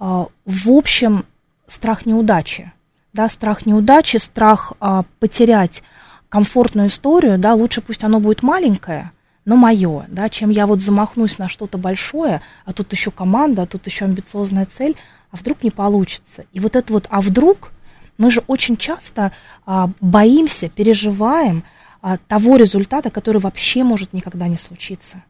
э, 0.00 0.24
в 0.44 0.68
общем 0.68 1.26
страх 1.68 2.06
неудачи. 2.06 2.72
Да, 3.12 3.28
страх 3.28 3.66
неудачи, 3.66 4.16
страх 4.16 4.72
э, 4.80 5.04
потерять 5.20 5.84
комфортную 6.28 6.88
историю, 6.88 7.38
да, 7.38 7.54
лучше 7.54 7.82
пусть 7.82 8.02
оно 8.02 8.18
будет 8.18 8.42
маленькое, 8.42 9.12
но 9.44 9.54
мое, 9.54 10.06
да, 10.08 10.28
чем 10.28 10.50
я 10.50 10.66
вот 10.66 10.80
замахнусь 10.80 11.38
на 11.38 11.48
что-то 11.48 11.78
большое, 11.78 12.42
а 12.64 12.72
тут 12.72 12.90
еще 12.90 13.12
команда, 13.12 13.62
а 13.62 13.66
тут 13.66 13.86
еще 13.86 14.06
амбициозная 14.06 14.66
цель, 14.66 14.96
а 15.30 15.36
вдруг 15.36 15.62
не 15.62 15.70
получится. 15.70 16.46
И 16.52 16.58
вот 16.58 16.74
это 16.74 16.92
вот 16.92 17.06
«а 17.10 17.20
вдруг» 17.20 17.70
мы 18.20 18.30
же 18.30 18.44
очень 18.48 18.76
часто 18.76 19.32
а, 19.64 19.88
боимся, 20.02 20.68
переживаем 20.68 21.64
а, 22.02 22.18
того 22.28 22.56
результата, 22.56 23.08
который 23.10 23.40
вообще 23.40 23.82
может 23.82 24.12
никогда 24.12 24.46
не 24.46 24.58
случиться. 24.58 25.24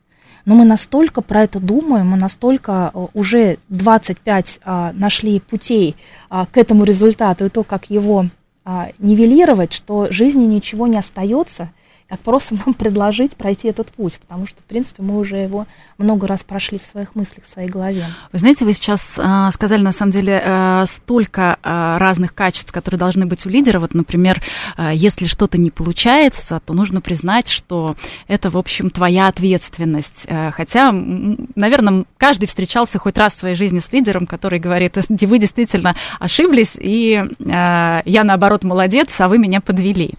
Но 0.45 0.57
мы 0.57 0.65
настолько 0.65 1.21
про 1.23 1.45
это 1.45 1.61
думаем, 1.61 2.09
мы 2.09 2.17
настолько 2.17 2.89
а, 2.89 3.09
уже 3.15 3.59
25 3.69 4.61
а, 4.65 4.93
нашли 4.93 5.39
путей 5.39 5.95
а, 6.29 6.47
к 6.47 6.57
этому 6.57 6.83
результату 6.83 7.47
и 7.47 7.49
то, 7.49 7.63
как 7.63 7.91
его 7.91 8.27
а, 8.65 8.89
нивелировать, 8.99 9.73
что 9.73 10.11
жизни 10.11 10.45
ничего 10.45 10.89
не 10.89 10.99
остается, 10.99 11.71
как 12.11 12.19
просто 12.21 12.57
нам 12.67 12.75
предложить 12.75 13.37
пройти 13.37 13.69
этот 13.69 13.93
путь, 13.93 14.19
потому 14.19 14.47
что, 14.47 14.61
в 14.61 14.65
принципе, 14.65 15.03
мы 15.03 15.17
уже 15.17 15.37
его 15.37 15.67
много 15.97 16.27
раз 16.27 16.43
прошли 16.43 16.79
в 16.79 16.83
своих 16.83 17.15
мыслях, 17.15 17.45
в 17.45 17.49
своей 17.49 17.69
голове. 17.69 18.07
Вы 18.33 18.39
знаете, 18.41 18.65
вы 18.65 18.73
сейчас 18.73 19.15
э, 19.17 19.49
сказали, 19.53 19.83
на 19.83 19.93
самом 19.93 20.11
деле, 20.11 20.43
э, 20.43 20.85
столько 20.87 21.59
э, 21.63 21.97
разных 21.99 22.35
качеств, 22.35 22.73
которые 22.73 22.99
должны 22.99 23.27
быть 23.27 23.47
у 23.47 23.49
лидера. 23.49 23.79
Вот, 23.79 23.95
например, 23.95 24.43
э, 24.77 24.91
если 24.93 25.27
что-то 25.27 25.57
не 25.57 25.71
получается, 25.71 26.61
то 26.65 26.75
нужно 26.75 27.01
признать, 27.01 27.49
что 27.49 27.95
это, 28.27 28.51
в 28.51 28.59
общем, 28.59 28.91
твоя 28.91 29.29
ответственность. 29.29 30.25
Э, 30.27 30.51
хотя, 30.51 30.91
наверное, 30.91 32.07
каждый 32.19 32.47
встречался 32.47 32.99
хоть 32.99 33.19
раз 33.19 33.35
в 33.35 33.39
своей 33.39 33.55
жизни 33.55 33.79
с 33.79 33.93
лидером, 33.93 34.27
который 34.27 34.59
говорит, 34.59 34.97
вы 35.09 35.39
действительно 35.39 35.95
ошиблись, 36.19 36.73
и 36.77 37.23
э, 37.39 38.03
я, 38.05 38.25
наоборот, 38.25 38.65
молодец, 38.65 39.09
а 39.21 39.29
вы 39.29 39.39
меня 39.39 39.61
подвели. 39.61 40.15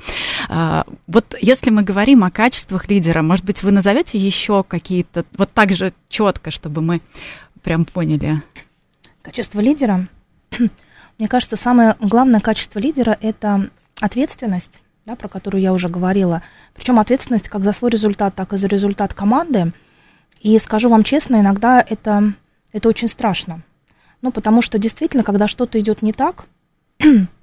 Э, 0.47 0.83
вот 1.07 1.35
если 1.41 1.69
мы 1.69 1.80
мы 1.81 1.85
говорим 1.85 2.23
о 2.23 2.29
качествах 2.29 2.87
лидера, 2.89 3.23
может 3.23 3.43
быть, 3.43 3.63
вы 3.63 3.71
назовете 3.71 4.19
еще 4.19 4.63
какие-то, 4.63 5.25
вот 5.35 5.51
так 5.51 5.73
же 5.73 5.93
четко, 6.09 6.51
чтобы 6.51 6.83
мы 6.83 7.01
прям 7.63 7.85
поняли? 7.85 8.43
Качество 9.23 9.59
лидера, 9.59 10.07
мне 11.17 11.27
кажется, 11.27 11.55
самое 11.55 11.95
главное 11.99 12.39
качество 12.39 12.77
лидера– 12.77 13.17
это 13.21 13.71
ответственность, 13.99 14.79
да, 15.07 15.15
про 15.15 15.27
которую 15.27 15.59
я 15.63 15.73
уже 15.73 15.89
говорила. 15.89 16.43
Причем 16.75 16.99
ответственность 16.99 17.49
как 17.49 17.63
за 17.63 17.73
свой 17.73 17.89
результат, 17.89 18.35
так 18.35 18.53
и 18.53 18.57
за 18.57 18.67
результат 18.67 19.15
команды. 19.15 19.73
И 20.39 20.59
скажу 20.59 20.87
вам 20.87 21.03
честно, 21.03 21.37
иногда 21.37 21.81
это, 21.81 22.33
это 22.73 22.89
очень 22.89 23.07
страшно. 23.07 23.63
Ну, 24.21 24.31
потому 24.31 24.61
что 24.61 24.77
действительно, 24.77 25.23
когда 25.23 25.47
что-то 25.47 25.79
идет 25.79 26.03
не 26.03 26.13
так, 26.13 26.45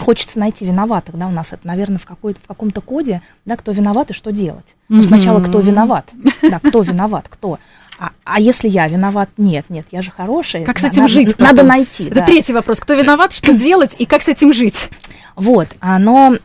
хочется 0.00 0.38
найти 0.38 0.64
виноватых, 0.64 1.16
да, 1.16 1.26
у 1.26 1.30
нас 1.30 1.52
это, 1.52 1.66
наверное, 1.66 1.98
в, 1.98 2.06
какой 2.06 2.34
в 2.34 2.46
каком-то 2.46 2.80
коде, 2.80 3.22
да, 3.44 3.56
кто 3.56 3.72
виноват 3.72 4.10
и 4.10 4.14
что 4.14 4.32
делать. 4.32 4.74
Ну, 4.88 5.02
сначала 5.02 5.42
кто 5.42 5.60
виноват, 5.60 6.10
да, 6.42 6.58
кто 6.58 6.82
виноват, 6.82 7.26
кто. 7.28 7.58
А, 7.98 8.10
а 8.24 8.40
если 8.40 8.68
я 8.68 8.88
виноват? 8.88 9.30
Нет, 9.36 9.66
нет, 9.68 9.86
я 9.90 10.02
же 10.02 10.10
хорошая. 10.10 10.64
Как 10.64 10.78
с 10.78 10.84
этим 10.84 11.02
надо, 11.02 11.12
жить? 11.12 11.38
Надо 11.38 11.56
потом? 11.56 11.68
найти. 11.68 12.06
Это 12.06 12.16
да. 12.16 12.26
третий 12.26 12.52
вопрос. 12.52 12.80
Кто 12.80 12.94
виноват, 12.94 13.32
что 13.32 13.54
делать 13.54 13.94
и 13.98 14.04
как 14.04 14.22
с 14.22 14.28
этим 14.28 14.52
жить? 14.52 14.90
Вот, 15.34 15.68
но 15.82 16.36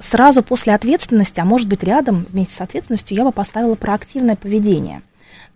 сразу 0.00 0.42
после 0.42 0.74
ответственности, 0.74 1.40
а 1.40 1.44
может 1.44 1.68
быть 1.68 1.82
рядом 1.82 2.26
вместе 2.30 2.54
с 2.54 2.60
ответственностью, 2.60 3.16
я 3.16 3.24
бы 3.24 3.32
поставила 3.32 3.74
проактивное 3.74 4.36
поведение. 4.36 5.02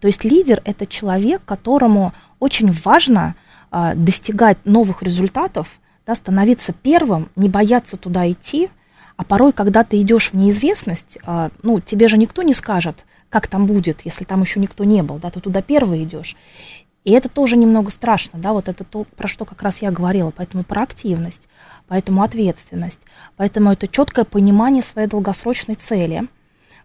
То 0.01 0.09
есть 0.09 0.25
лидер– 0.25 0.61
это 0.65 0.87
человек, 0.87 1.43
которому 1.45 2.13
очень 2.41 2.73
важно 2.85 3.37
а, 3.71 3.95
достигать 3.95 4.59
новых 4.65 5.03
результатов– 5.03 5.69
да, 6.07 6.15
становиться 6.15 6.73
первым, 6.73 7.29
не 7.37 7.49
бояться 7.49 7.97
туда 7.97 8.31
идти, 8.31 8.71
а 9.17 9.25
порой, 9.25 9.53
когда 9.53 9.85
ты 9.85 10.01
идешь 10.01 10.31
в 10.31 10.35
неизвестность, 10.35 11.19
а, 11.25 11.51
ну, 11.63 11.81
тебе 11.81 12.09
же 12.09 12.17
никто 12.17 12.43
не 12.43 12.55
скажет, 12.55 13.05
как 13.29 13.47
там 13.47 13.67
будет, 13.67 14.03
если 14.05 14.25
там 14.25 14.43
еще 14.43 14.61
никто 14.61 14.85
не 14.85 15.03
был, 15.03 15.19
да, 15.19 15.31
ты 15.31 15.41
туда 15.41 15.63
первый 15.63 16.03
идешь. 16.05 16.37
И 17.05 17.13
это 17.13 17.29
тоже 17.29 17.57
немного 17.57 17.91
страшно, 17.91 18.39
да, 18.39 18.53
вот 18.53 18.69
это 18.69 18.85
то, 18.85 19.05
про 19.17 19.27
что 19.27 19.45
как 19.45 19.63
раз 19.63 19.83
я 19.83 19.91
говорила, 19.91 20.31
поэтому 20.31 20.63
проактивность, 20.63 21.49
поэтому 21.89 22.23
ответственность, 22.23 23.01
поэтому 23.37 23.73
это 23.73 23.89
четкое 23.89 24.25
понимание 24.25 24.83
своей 24.83 25.09
долгосрочной 25.09 25.75
цели, 25.75 26.29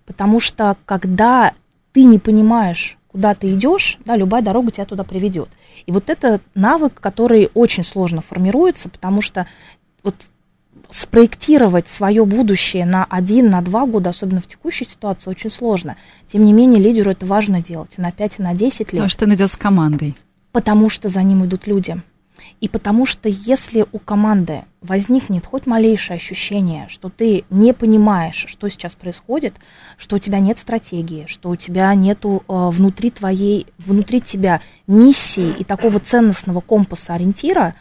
потому 0.06 0.40
что 0.40 0.76
когда 0.86 1.54
ты 1.92 2.04
не 2.04 2.18
понимаешь, 2.18 2.97
куда 3.18 3.34
ты 3.34 3.52
идешь, 3.52 3.98
да, 4.06 4.16
любая 4.16 4.44
дорога 4.44 4.72
тебя 4.72 4.86
туда 4.86 5.04
приведет. 5.04 5.50
И 5.88 5.92
вот 5.92 6.08
это 6.12 6.40
навык, 6.54 6.94
который 7.00 7.50
очень 7.56 7.84
сложно 7.84 8.22
формируется, 8.22 8.90
потому 8.90 9.24
что 9.24 9.48
вот 10.04 10.14
спроектировать 10.92 11.88
свое 11.88 12.28
будущее 12.28 12.86
на 12.86 13.06
один, 13.06 13.50
на 13.50 13.64
два 13.64 13.88
года, 13.88 14.12
особенно 14.12 14.40
в 14.40 14.46
текущей 14.46 14.86
ситуации, 14.86 15.32
очень 15.32 15.50
сложно. 15.50 15.98
Тем 16.32 16.46
не 16.46 16.54
менее, 16.54 16.80
лидеру 16.80 17.10
это 17.10 17.26
важно 17.26 17.60
делать 17.60 17.98
на 17.98 18.12
5, 18.12 18.38
и 18.38 18.42
на 18.44 18.54
10 18.54 18.80
лет. 18.82 18.88
Потому 18.90 19.10
что 19.10 19.26
он 19.26 19.34
идет 19.34 19.52
с 19.52 19.58
командой. 19.58 20.16
Потому 20.52 20.88
что 20.88 21.10
за 21.10 21.24
ним 21.24 21.44
идут 21.44 21.66
люди. 21.66 22.00
И 22.62 22.68
потому 22.68 23.06
что 23.06 23.30
если 23.30 23.86
у 23.92 24.00
команды 24.00 24.64
возникнет 24.82 25.46
хоть 25.46 25.66
малейшее 25.66 26.18
ощущение, 26.18 26.88
что 26.90 27.10
ты 27.10 27.44
не 27.50 27.74
понимаешь, 27.74 28.46
что 28.48 28.70
сейчас 28.70 28.96
происходит, 28.96 29.56
что 29.98 30.16
у 30.16 30.20
тебя 30.20 30.40
нет 30.40 30.60
стратегии, 30.60 31.26
что 31.28 31.50
у 31.50 31.56
тебя 31.56 31.94
нету 31.94 32.44
э, 32.48 32.70
внутри 32.70 33.12
твоей, 33.12 33.68
внутри 33.78 34.22
тебя 34.22 34.62
миссии 34.88 35.54
и 35.58 35.64
такого 35.64 36.00
ценностного 36.00 36.62
компаса 36.62 37.14
ориентира, 37.14 37.76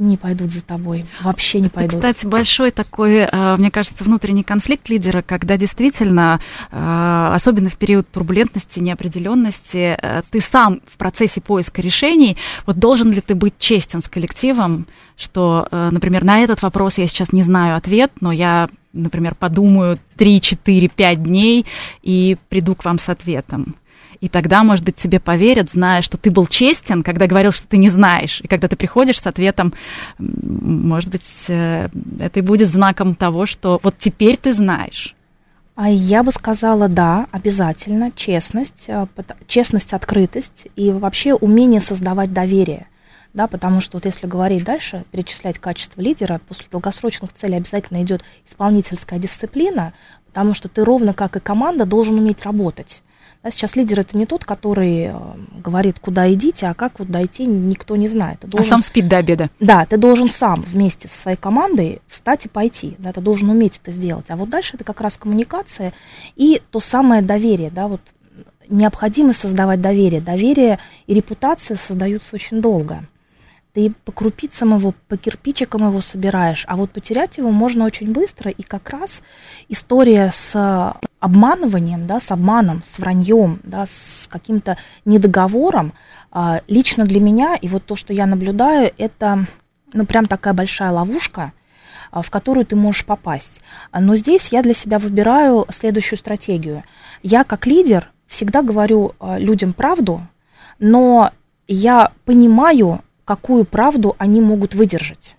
не 0.00 0.16
пойдут 0.16 0.50
за 0.50 0.64
тобой, 0.64 1.04
вообще 1.20 1.60
не 1.60 1.68
пойдут. 1.68 1.98
Это, 1.98 2.08
кстати, 2.08 2.26
большой 2.26 2.70
такой, 2.70 3.18
э, 3.18 3.56
мне 3.56 3.70
кажется, 3.70 4.02
внутренний 4.02 4.42
конфликт 4.42 4.88
лидера, 4.88 5.22
когда 5.22 5.56
действительно, 5.56 6.40
э, 6.72 7.30
особенно 7.34 7.68
в 7.68 7.76
период 7.76 8.10
турбулентности, 8.10 8.80
неопределенности, 8.80 9.96
э, 10.00 10.22
ты 10.30 10.40
сам 10.40 10.80
в 10.86 10.96
процессе 10.96 11.40
поиска 11.40 11.82
решений, 11.82 12.36
вот 12.66 12.78
должен 12.78 13.12
ли 13.12 13.20
ты 13.20 13.34
быть 13.34 13.54
честен 13.58 14.00
с 14.00 14.08
коллективом, 14.08 14.86
что, 15.16 15.68
например, 15.70 16.24
на 16.24 16.40
этот 16.40 16.62
вопрос 16.62 16.96
я 16.96 17.06
сейчас 17.06 17.32
не 17.32 17.42
знаю 17.42 17.76
ответ, 17.76 18.10
но 18.20 18.32
я 18.32 18.68
например, 18.92 19.34
подумаю 19.34 19.98
3, 20.16 20.40
4, 20.40 20.88
5 20.88 21.22
дней 21.22 21.66
и 22.02 22.36
приду 22.48 22.74
к 22.74 22.84
вам 22.84 22.98
с 22.98 23.08
ответом. 23.08 23.76
И 24.20 24.28
тогда, 24.28 24.62
может 24.62 24.84
быть, 24.84 24.96
тебе 24.96 25.18
поверят, 25.18 25.70
зная, 25.70 26.02
что 26.02 26.18
ты 26.18 26.30
был 26.30 26.46
честен, 26.46 27.02
когда 27.02 27.26
говорил, 27.26 27.52
что 27.52 27.66
ты 27.66 27.78
не 27.78 27.88
знаешь. 27.88 28.40
И 28.42 28.48
когда 28.48 28.68
ты 28.68 28.76
приходишь 28.76 29.20
с 29.20 29.26
ответом, 29.26 29.72
может 30.18 31.10
быть, 31.10 31.44
э, 31.48 31.88
это 32.18 32.38
и 32.38 32.42
будет 32.42 32.68
знаком 32.68 33.14
того, 33.14 33.46
что 33.46 33.80
вот 33.82 33.94
теперь 33.98 34.36
ты 34.36 34.52
знаешь. 34.52 35.14
А 35.74 35.88
я 35.88 36.22
бы 36.22 36.32
сказала, 36.32 36.88
да, 36.88 37.26
обязательно, 37.30 38.12
честность, 38.12 38.84
э, 38.88 39.06
честность, 39.46 39.94
открытость 39.94 40.66
и 40.76 40.90
вообще 40.90 41.32
умение 41.32 41.80
создавать 41.80 42.34
доверие. 42.34 42.86
Да, 43.32 43.46
потому 43.46 43.80
что 43.80 43.96
вот 43.96 44.04
если 44.04 44.26
говорить 44.26 44.64
дальше, 44.64 45.04
перечислять 45.12 45.58
качество 45.58 46.00
лидера, 46.00 46.40
после 46.46 46.66
долгосрочных 46.70 47.32
целей 47.32 47.56
обязательно 47.56 48.02
идет 48.02 48.22
исполнительская 48.46 49.18
дисциплина, 49.18 49.94
потому 50.26 50.52
что 50.52 50.68
ты 50.68 50.84
ровно 50.84 51.14
как 51.14 51.36
и 51.36 51.40
команда 51.40 51.86
должен 51.86 52.18
уметь 52.18 52.42
работать. 52.42 53.02
Да, 53.42 53.50
сейчас 53.50 53.74
лидер 53.74 54.00
это 54.00 54.18
не 54.18 54.26
тот, 54.26 54.44
который 54.44 55.04
э, 55.04 55.14
говорит, 55.64 55.98
куда 55.98 56.30
идите, 56.30 56.66
а 56.66 56.74
как 56.74 56.98
вот 56.98 57.08
дойти, 57.08 57.46
никто 57.46 57.96
не 57.96 58.06
знает. 58.06 58.40
Ты 58.40 58.48
должен, 58.48 58.66
а 58.66 58.70
сам 58.70 58.82
спит 58.82 59.08
до 59.08 59.16
обеда. 59.16 59.48
Да, 59.60 59.86
ты 59.86 59.96
должен 59.96 60.28
сам 60.28 60.60
вместе 60.60 61.08
со 61.08 61.16
своей 61.16 61.38
командой 61.38 62.02
встать 62.06 62.44
и 62.44 62.48
пойти. 62.48 62.96
Да, 62.98 63.14
ты 63.14 63.22
должен 63.22 63.48
уметь 63.48 63.80
это 63.82 63.92
сделать. 63.92 64.26
А 64.28 64.36
вот 64.36 64.50
дальше 64.50 64.72
это 64.74 64.84
как 64.84 65.00
раз 65.00 65.16
коммуникация 65.16 65.94
и 66.36 66.60
то 66.70 66.80
самое 66.80 67.22
доверие. 67.22 67.70
Да, 67.70 67.88
вот 67.88 68.02
необходимо 68.68 69.32
создавать 69.32 69.80
доверие. 69.80 70.20
Доверие 70.20 70.78
и 71.06 71.14
репутация 71.14 71.78
создаются 71.78 72.34
очень 72.34 72.60
долго 72.60 73.04
ты 73.72 73.92
по 74.04 74.12
крупицам 74.12 74.76
его, 74.76 74.94
по 75.08 75.16
кирпичикам 75.16 75.86
его 75.86 76.00
собираешь, 76.00 76.64
а 76.68 76.76
вот 76.76 76.90
потерять 76.90 77.38
его 77.38 77.50
можно 77.50 77.84
очень 77.84 78.12
быстро, 78.12 78.50
и 78.50 78.62
как 78.62 78.90
раз 78.90 79.22
история 79.68 80.30
с 80.34 80.94
обманыванием, 81.20 82.06
да, 82.06 82.20
с 82.20 82.30
обманом, 82.30 82.82
с 82.84 82.98
враньем, 82.98 83.60
да, 83.62 83.86
с 83.86 84.26
каким-то 84.28 84.76
недоговором, 85.04 85.92
а, 86.32 86.62
лично 86.66 87.04
для 87.04 87.20
меня, 87.20 87.56
и 87.56 87.68
вот 87.68 87.84
то, 87.84 87.96
что 87.96 88.12
я 88.12 88.26
наблюдаю, 88.26 88.92
это, 88.98 89.46
ну, 89.92 90.06
прям 90.06 90.26
такая 90.26 90.54
большая 90.54 90.90
ловушка, 90.90 91.52
а, 92.10 92.22
в 92.22 92.30
которую 92.30 92.66
ты 92.66 92.74
можешь 92.74 93.04
попасть. 93.04 93.60
Но 93.92 94.16
здесь 94.16 94.48
я 94.48 94.62
для 94.62 94.74
себя 94.74 94.98
выбираю 94.98 95.66
следующую 95.70 96.18
стратегию. 96.18 96.82
Я 97.22 97.44
как 97.44 97.66
лидер 97.66 98.10
всегда 98.26 98.62
говорю 98.62 99.14
а, 99.20 99.38
людям 99.38 99.72
правду, 99.72 100.26
но 100.78 101.30
я 101.68 102.10
понимаю, 102.24 103.02
какую 103.30 103.64
правду 103.64 104.16
они 104.18 104.40
могут 104.40 104.74
выдержать. 104.74 105.36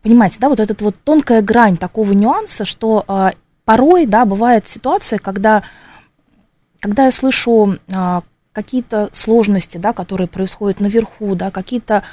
Понимаете, 0.00 0.36
да, 0.38 0.48
вот 0.48 0.60
эта 0.60 0.72
вот 0.84 0.94
тонкая 1.02 1.42
грань 1.42 1.76
такого 1.76 2.12
нюанса, 2.12 2.64
что 2.64 3.04
э, 3.08 3.30
порой, 3.64 4.06
да, 4.06 4.24
бывает 4.24 4.68
ситуация, 4.68 5.18
когда, 5.18 5.64
когда 6.78 7.06
я 7.06 7.10
слышу 7.10 7.78
э, 7.92 8.20
какие-то 8.52 9.10
сложности, 9.12 9.76
да, 9.78 9.92
которые 9.92 10.28
происходят 10.28 10.78
наверху, 10.78 11.34
да, 11.34 11.50
какие-то 11.50 12.04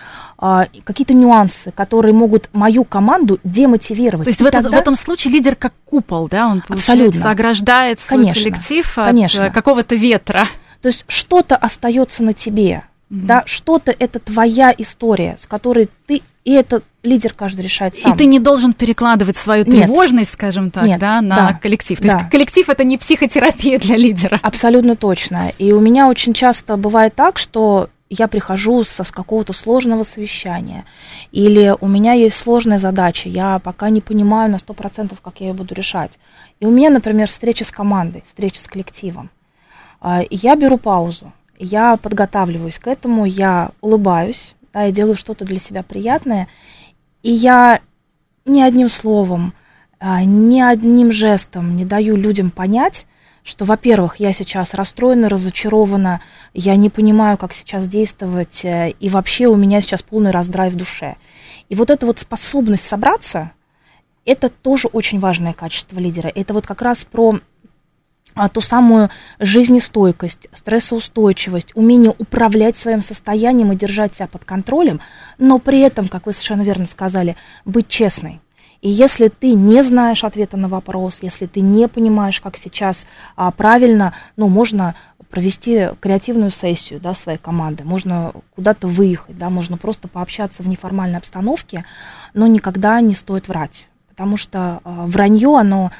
э, 0.41 0.65
какие 0.84 1.13
нюансы, 1.13 1.70
которые 1.70 2.15
могут 2.15 2.50
мою 2.51 2.86
команду 2.86 3.39
демотивировать. 3.44 4.25
То 4.25 4.29
есть 4.29 4.41
в, 4.41 4.46
тогда... 4.46 4.62
этот, 4.62 4.72
в 4.72 4.75
этом 4.75 4.96
случае 4.96 5.32
лидер 5.32 5.56
как 5.56 5.74
купол, 5.86 6.27
да, 6.27 6.48
он 6.48 6.63
получается 6.68 7.29
ограждает 7.29 8.00
свой 8.00 8.22
конечно, 8.22 8.44
коллектив 8.46 8.98
от 8.98 9.06
конечно. 9.06 9.51
какого-то 9.51 9.94
ветра. 9.94 10.48
То 10.82 10.88
есть 10.88 11.06
что-то 11.08 11.56
остается 11.56 12.24
на 12.24 12.34
тебе, 12.34 12.84
mm-hmm. 13.10 13.25
да, 13.25 13.44
что-то 13.46 13.96
это 13.98 14.20
твоя 14.20 14.74
история, 14.78 15.38
с 15.39 15.46
которой 15.46 15.89
ты 16.08 16.22
и 16.46 16.54
это 16.54 16.82
лидер 17.04 17.34
каждый 17.34 17.62
решает 17.62 17.96
сам. 17.96 18.13
И 18.13 18.18
ты 18.18 18.25
не 18.25 18.39
должен 18.39 18.74
перекладывать 18.74 19.38
свою 19.38 19.66
тревожность, 19.66 20.32
нет, 20.32 20.34
скажем 20.34 20.72
так, 20.72 20.86
нет, 20.86 21.00
да, 21.00 21.22
на 21.22 21.36
да, 21.36 21.54
коллектив. 21.54 22.00
То 22.00 22.08
да. 22.08 22.18
есть 22.18 22.30
коллектив 22.32 22.68
это 22.70 22.84
не 22.84 22.98
психотерапия 22.98 23.78
для 23.78 23.98
лидера. 23.98 24.39
Абсолютно 24.42 24.96
точно. 24.96 25.51
И 25.60 25.72
у 25.74 25.80
меня 25.80 26.08
очень 26.08 26.34
часто 26.34 26.75
бывает 26.78 27.13
так, 27.13 27.38
что 27.38 27.89
я 28.10 28.28
прихожу 28.28 28.84
со, 28.84 29.04
с 29.04 29.12
какого-то 29.12 29.54
сложного 29.54 30.04
совещания, 30.04 30.86
или 31.32 31.75
у 31.80 31.88
меня 31.88 32.13
есть 32.13 32.38
сложная 32.38 32.80
задача, 32.80 33.30
я 33.30 33.60
пока 33.60 33.89
не 33.89 34.01
понимаю 34.01 34.50
на 34.50 34.56
100%, 34.56 35.16
как 35.22 35.42
я 35.42 35.50
ее 35.50 35.54
буду 35.54 35.75
решать. 35.75 36.18
И 36.60 36.66
у 36.66 36.72
меня, 36.72 36.89
например, 36.89 37.28
встреча 37.28 37.63
с 37.63 37.70
командой, 37.70 38.24
встреча 38.28 38.60
с 38.60 38.66
коллективом. 38.68 39.30
А, 40.01 40.22
и 40.22 40.36
я 40.36 40.56
беру 40.56 40.78
паузу, 40.78 41.32
я 41.60 41.98
подготавливаюсь 41.98 42.80
к 42.80 42.88
этому, 42.88 43.25
я 43.25 43.72
улыбаюсь, 43.82 44.56
да, 44.74 44.84
я 44.84 44.92
делаю 44.92 45.16
что-то 45.16 45.46
для 45.46 45.60
себя 45.60 45.84
приятное, 45.84 46.48
и 47.22 47.32
я 47.32 47.82
ни 48.46 48.62
одним 48.62 48.89
словом, 48.89 49.54
а, 50.00 50.24
ни 50.24 50.62
одним 50.62 51.12
жестом 51.12 51.75
не 51.75 51.86
даю 51.86 52.16
людям 52.16 52.50
понять, 52.50 53.06
что, 53.44 53.66
во-первых, 53.66 54.20
я 54.20 54.32
сейчас 54.32 54.74
расстроена, 54.74 55.28
разочарована, 55.28 56.22
я 56.54 56.75
не 56.75 56.89
понимаю, 56.89 57.38
как 57.38 57.54
сейчас 57.54 57.88
действовать, 57.88 58.63
э, 58.63 58.92
и 59.00 59.10
вообще 59.10 59.48
у 59.48 59.56
меня 59.56 59.82
сейчас 59.82 60.04
полный 60.04 60.32
раздрай 60.32 60.70
в 60.70 60.75
душе. 60.75 61.16
И 61.68 61.75
вот 61.75 61.89
эта 61.89 62.06
вот 62.06 62.20
способность 62.20 62.88
собраться, 62.88 63.51
это 64.25 64.50
тоже 64.50 64.88
очень 64.88 65.20
важное 65.20 65.54
качество 65.54 66.00
лидера. 66.00 66.32
Это 66.34 66.54
вот 66.54 66.68
как 66.68 66.82
раз 66.82 67.06
про 67.06 67.39
ту 68.54 68.62
самую 68.62 69.10
жизнестойкость, 69.40 70.48
стрессоустойчивость, 70.54 71.72
умение 71.76 72.14
управлять 72.18 72.78
своим 72.78 73.02
состоянием 73.02 73.72
и 73.72 73.76
держать 73.76 74.16
себя 74.16 74.28
под 74.28 74.46
контролем, 74.46 75.02
но 75.38 75.60
при 75.60 75.80
этом, 75.80 76.08
как 76.08 76.26
вы 76.26 76.34
совершенно 76.34 76.62
верно 76.62 76.86
сказали, 76.86 77.36
быть 77.66 77.88
честной. 77.88 78.42
И 78.82 78.90
если 78.90 79.28
ты 79.28 79.54
не 79.54 79.84
знаешь 79.84 80.24
ответа 80.24 80.56
на 80.56 80.70
вопрос, 80.70 81.20
если 81.22 81.48
ты 81.48 81.60
не 81.60 81.88
понимаешь, 81.88 82.40
как 82.40 82.58
сейчас 82.58 83.08
а, 83.36 83.52
правильно, 83.52 84.14
ну, 84.38 84.48
можно 84.48 84.96
провести 85.30 85.90
креативную 86.00 86.50
сессию 86.50 87.00
да, 87.00 87.14
своей 87.14 87.38
команды, 87.38 87.84
можно 87.84 88.32
куда-то 88.56 88.88
выехать, 88.88 89.38
да, 89.38 89.50
можно 89.50 89.78
просто 89.78 90.08
пообщаться 90.08 90.64
в 90.64 90.68
неформальной 90.68 91.18
обстановке, 91.18 91.86
но 92.34 92.48
никогда 92.48 93.00
не 93.02 93.16
стоит 93.16 93.48
врать, 93.48 93.88
потому 94.08 94.38
что 94.38 94.80
а, 94.84 95.06
вранье, 95.06 95.58
оно 95.58 95.92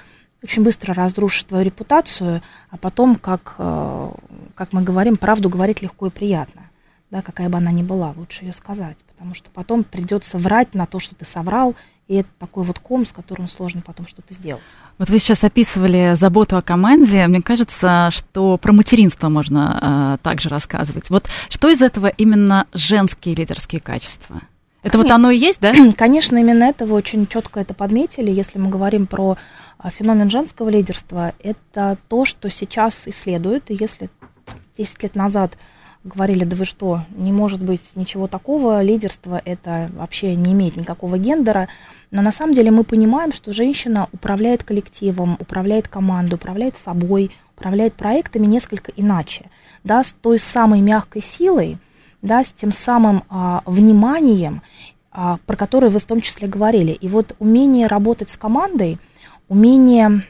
очень 0.44 0.64
быстро 0.64 0.94
разрушит 0.94 1.48
твою 1.48 1.66
репутацию, 1.66 2.42
а 2.70 2.78
потом, 2.78 3.16
как, 3.16 3.56
э, 3.58 4.12
как 4.56 4.74
мы 4.74 4.82
говорим, 4.82 5.18
правду 5.18 5.50
говорить 5.50 5.82
легко 5.82 6.08
и 6.08 6.12
приятно. 6.12 6.64
Да, 7.12 7.22
какая 7.22 7.50
бы 7.50 7.58
она 7.58 7.72
ни 7.72 7.82
была, 7.82 8.14
лучше 8.16 8.46
ее 8.46 8.54
сказать, 8.54 8.98
потому 9.08 9.34
что 9.34 9.50
потом 9.50 9.84
придется 9.84 10.38
врать 10.38 10.76
на 10.76 10.86
то, 10.86 11.00
что 11.00 11.16
ты 11.16 11.26
соврал, 11.26 11.76
и 12.08 12.16
это 12.16 12.30
такой 12.40 12.64
вот 12.64 12.80
ком, 12.80 13.06
с 13.06 13.12
которым 13.12 13.48
сложно 13.48 13.82
потом 13.82 14.08
что-то 14.08 14.34
сделать. 14.34 14.64
Вот 14.98 15.10
вы 15.10 15.20
сейчас 15.20 15.44
описывали 15.44 16.14
заботу 16.16 16.58
о 16.58 16.62
команде. 16.62 17.26
Мне 17.28 17.42
кажется, 17.42 18.10
что 18.12 18.58
про 18.58 18.74
материнство 18.74 19.30
можно 19.30 20.18
э, 20.20 20.24
также 20.24 20.50
рассказывать. 20.50 21.10
Вот 21.10 21.30
что 21.50 21.70
из 21.70 21.82
этого 21.82 22.08
именно 22.08 22.68
женские 22.74 23.36
лидерские 23.36 23.80
качества? 23.82 24.42
Это 24.82 24.92
Конечно. 24.92 25.00
вот 25.00 25.12
оно 25.12 25.32
и 25.32 25.38
есть, 25.38 25.60
да? 25.60 25.74
Конечно, 25.98 26.38
именно 26.38 26.64
это 26.64 26.86
вы 26.86 26.96
очень 26.96 27.28
четко 27.28 27.60
это 27.60 27.74
подметили. 27.74 28.32
Если 28.32 28.60
мы 28.60 28.70
говорим 28.70 29.08
про 29.08 29.38
а, 29.78 29.90
феномен 29.90 30.30
женского 30.30 30.70
лидерства, 30.70 31.34
это 31.44 31.98
то, 32.08 32.26
что 32.26 32.50
сейчас 32.50 33.02
исследуют. 33.06 33.70
И 33.70 33.78
если 33.80 34.10
10 34.78 35.04
лет 35.04 35.16
назад 35.16 35.58
говорили, 36.04 36.46
да 36.46 36.56
вы 36.56 36.64
что, 36.64 37.02
не 37.10 37.34
может 37.34 37.62
быть 37.62 37.82
ничего 37.96 38.28
такого, 38.28 38.82
лидерство 38.82 39.42
это 39.44 39.90
вообще 39.94 40.36
не 40.36 40.54
имеет 40.54 40.78
никакого 40.78 41.18
гендера, 41.18 41.68
но 42.10 42.22
на 42.22 42.32
самом 42.32 42.54
деле 42.54 42.72
мы 42.72 42.86
понимаем, 42.86 43.34
что 43.34 43.52
женщина 43.52 44.08
управляет 44.14 44.64
коллективом, 44.64 45.36
управляет 45.40 45.90
командой, 45.90 46.36
управляет 46.36 46.78
собой, 46.78 47.32
управляет 47.58 47.96
проектами 47.96 48.46
несколько 48.46 48.94
иначе, 48.96 49.50
да, 49.84 50.04
с 50.04 50.14
той 50.14 50.40
самой 50.40 50.80
мягкой 50.80 51.22
силой, 51.22 51.78
да, 52.22 52.44
с 52.44 52.52
тем 52.52 52.72
самым 52.72 53.24
а, 53.30 53.62
вниманием, 53.66 54.62
а, 55.12 55.38
про 55.46 55.56
которое 55.56 55.90
вы 55.90 56.00
в 56.00 56.06
том 56.06 56.22
числе 56.22 56.48
говорили. 56.48 56.92
И 56.92 57.08
вот 57.08 57.36
умение 57.40 57.88
работать 57.88 58.30
с 58.30 58.38
командой, 58.38 59.00
умение 59.48 60.24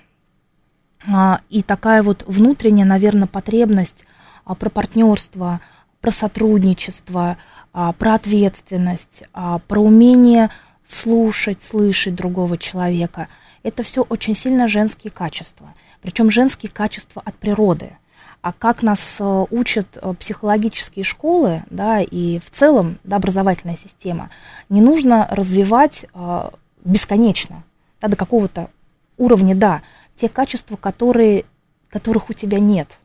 а, 1.07 1.41
и 1.49 1.63
такая 1.63 2.03
вот 2.03 2.23
внутренняя, 2.27 2.85
наверное, 2.85 3.27
потребность 3.27 4.05
а, 4.45 4.55
про 4.55 4.69
партнерство, 4.69 5.61
про 6.01 6.11
сотрудничество, 6.11 7.37
а, 7.73 7.93
про 7.93 8.15
ответственность, 8.15 9.23
а, 9.33 9.59
про 9.59 9.81
умение 9.81 10.49
слушать, 10.87 11.61
слышать 11.63 12.15
другого 12.15 12.57
человека. 12.57 13.27
Это 13.63 13.83
все 13.83 14.03
очень 14.03 14.35
сильно 14.35 14.67
женские 14.67 15.11
качества. 15.11 15.73
Причем 16.01 16.31
женские 16.31 16.71
качества 16.71 17.21
от 17.25 17.35
природы– 17.35 17.97
а 18.41 18.53
как 18.53 18.83
нас 18.83 19.17
э, 19.19 19.45
учат 19.49 19.87
э, 19.95 20.13
психологические 20.17 21.03
школы, 21.03 21.63
да, 21.69 22.01
и 22.01 22.39
в 22.39 22.49
целом 22.51 22.97
да, 23.03 23.17
образовательная 23.17 23.77
система, 23.77 24.29
не 24.69 24.81
нужно 24.81 25.27
развивать 25.29 26.05
э, 26.13 26.49
бесконечно, 26.85 27.63
да, 28.01 28.07
до 28.07 28.15
какого-то 28.15 28.69
уровня, 29.17 29.55
да, 29.55 29.81
те 30.19 30.29
качества, 30.29 30.77
которые, 30.77 31.45
которых 31.89 32.29
у 32.29 32.33
тебя 32.33 32.59
нет. 32.59 32.97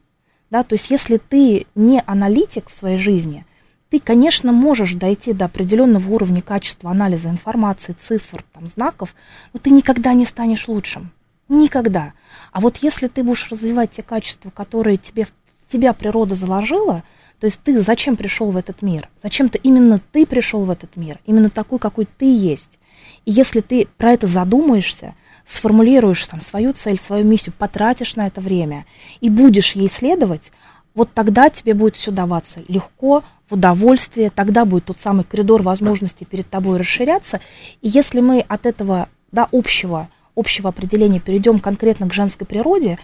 Да, 0.50 0.62
то 0.62 0.76
есть 0.76 0.90
если 0.90 1.16
ты 1.16 1.66
не 1.74 2.02
аналитик 2.06 2.70
в 2.70 2.74
своей 2.74 2.98
жизни, 2.98 3.44
ты, 3.90 3.98
конечно, 3.98 4.52
можешь 4.52 4.94
дойти 4.94 5.32
до 5.32 5.46
определенного 5.46 6.08
уровня 6.08 6.42
качества 6.42 6.90
анализа 6.90 7.28
информации, 7.28 7.94
цифр, 7.98 8.44
там, 8.52 8.68
знаков, 8.68 9.14
но 9.52 9.60
ты 9.60 9.70
никогда 9.70 10.14
не 10.14 10.26
станешь 10.26 10.68
лучшим. 10.68 11.10
Никогда. 11.48 12.12
А 12.52 12.60
вот 12.60 12.78
если 12.78 13.08
ты 13.08 13.22
будешь 13.22 13.50
развивать 13.50 13.92
те 13.92 14.02
качества, 14.02 14.50
которые 14.50 14.96
тебе, 14.96 15.26
тебя 15.70 15.92
природа 15.92 16.34
заложила, 16.34 17.02
то 17.40 17.46
есть 17.46 17.60
ты 17.62 17.78
зачем 17.80 18.16
пришел 18.16 18.50
в 18.50 18.56
этот 18.56 18.82
мир? 18.82 19.08
Зачем-то 19.22 19.58
именно 19.58 20.00
ты 20.12 20.24
пришел 20.24 20.64
в 20.64 20.70
этот 20.70 20.96
мир, 20.96 21.18
именно 21.26 21.50
такой, 21.50 21.78
какой 21.78 22.06
ты 22.06 22.24
есть. 22.24 22.78
И 23.24 23.32
если 23.32 23.60
ты 23.60 23.88
про 23.98 24.12
это 24.12 24.26
задумаешься, 24.26 25.14
сформулируешь 25.44 26.24
там 26.26 26.40
свою 26.40 26.72
цель, 26.72 26.98
свою 26.98 27.24
миссию, 27.24 27.54
потратишь 27.58 28.16
на 28.16 28.26
это 28.26 28.40
время 28.40 28.86
и 29.20 29.28
будешь 29.28 29.72
ей 29.72 29.90
следовать, 29.90 30.52
вот 30.94 31.12
тогда 31.12 31.50
тебе 31.50 31.74
будет 31.74 31.96
все 31.96 32.10
даваться 32.10 32.62
легко, 32.68 33.24
в 33.48 33.54
удовольствие, 33.54 34.30
тогда 34.30 34.64
будет 34.64 34.86
тот 34.86 34.98
самый 34.98 35.24
коридор 35.24 35.62
возможностей 35.62 36.24
перед 36.24 36.48
тобой 36.48 36.78
расширяться. 36.78 37.40
И 37.82 37.88
если 37.88 38.20
мы 38.20 38.40
от 38.40 38.64
этого 38.64 39.08
да, 39.32 39.46
общего 39.52 40.08
общего 40.34 40.68
определения 40.68 41.20
перейдем 41.20 41.60
конкретно 41.60 42.08
к 42.08 42.14
женской 42.14 42.46
природе, 42.46 42.98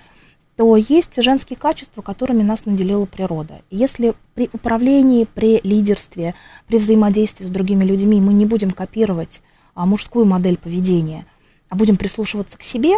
то 0.56 0.76
есть 0.76 1.22
женские 1.22 1.56
качества, 1.56 2.02
которыми 2.02 2.42
нас 2.42 2.66
наделила 2.66 3.06
природа. 3.06 3.62
Если 3.70 4.14
при 4.34 4.50
управлении, 4.52 5.26
при 5.32 5.60
лидерстве, 5.62 6.34
при 6.66 6.78
взаимодействии 6.78 7.46
с 7.46 7.50
другими 7.50 7.84
людьми 7.84 8.20
мы 8.20 8.32
не 8.32 8.44
будем 8.44 8.70
копировать 8.70 9.40
а, 9.74 9.86
мужскую 9.86 10.26
модель 10.26 10.58
поведения, 10.58 11.24
а 11.68 11.76
будем 11.76 11.96
прислушиваться 11.96 12.58
к 12.58 12.62
себе, 12.62 12.96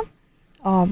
а, 0.61 0.89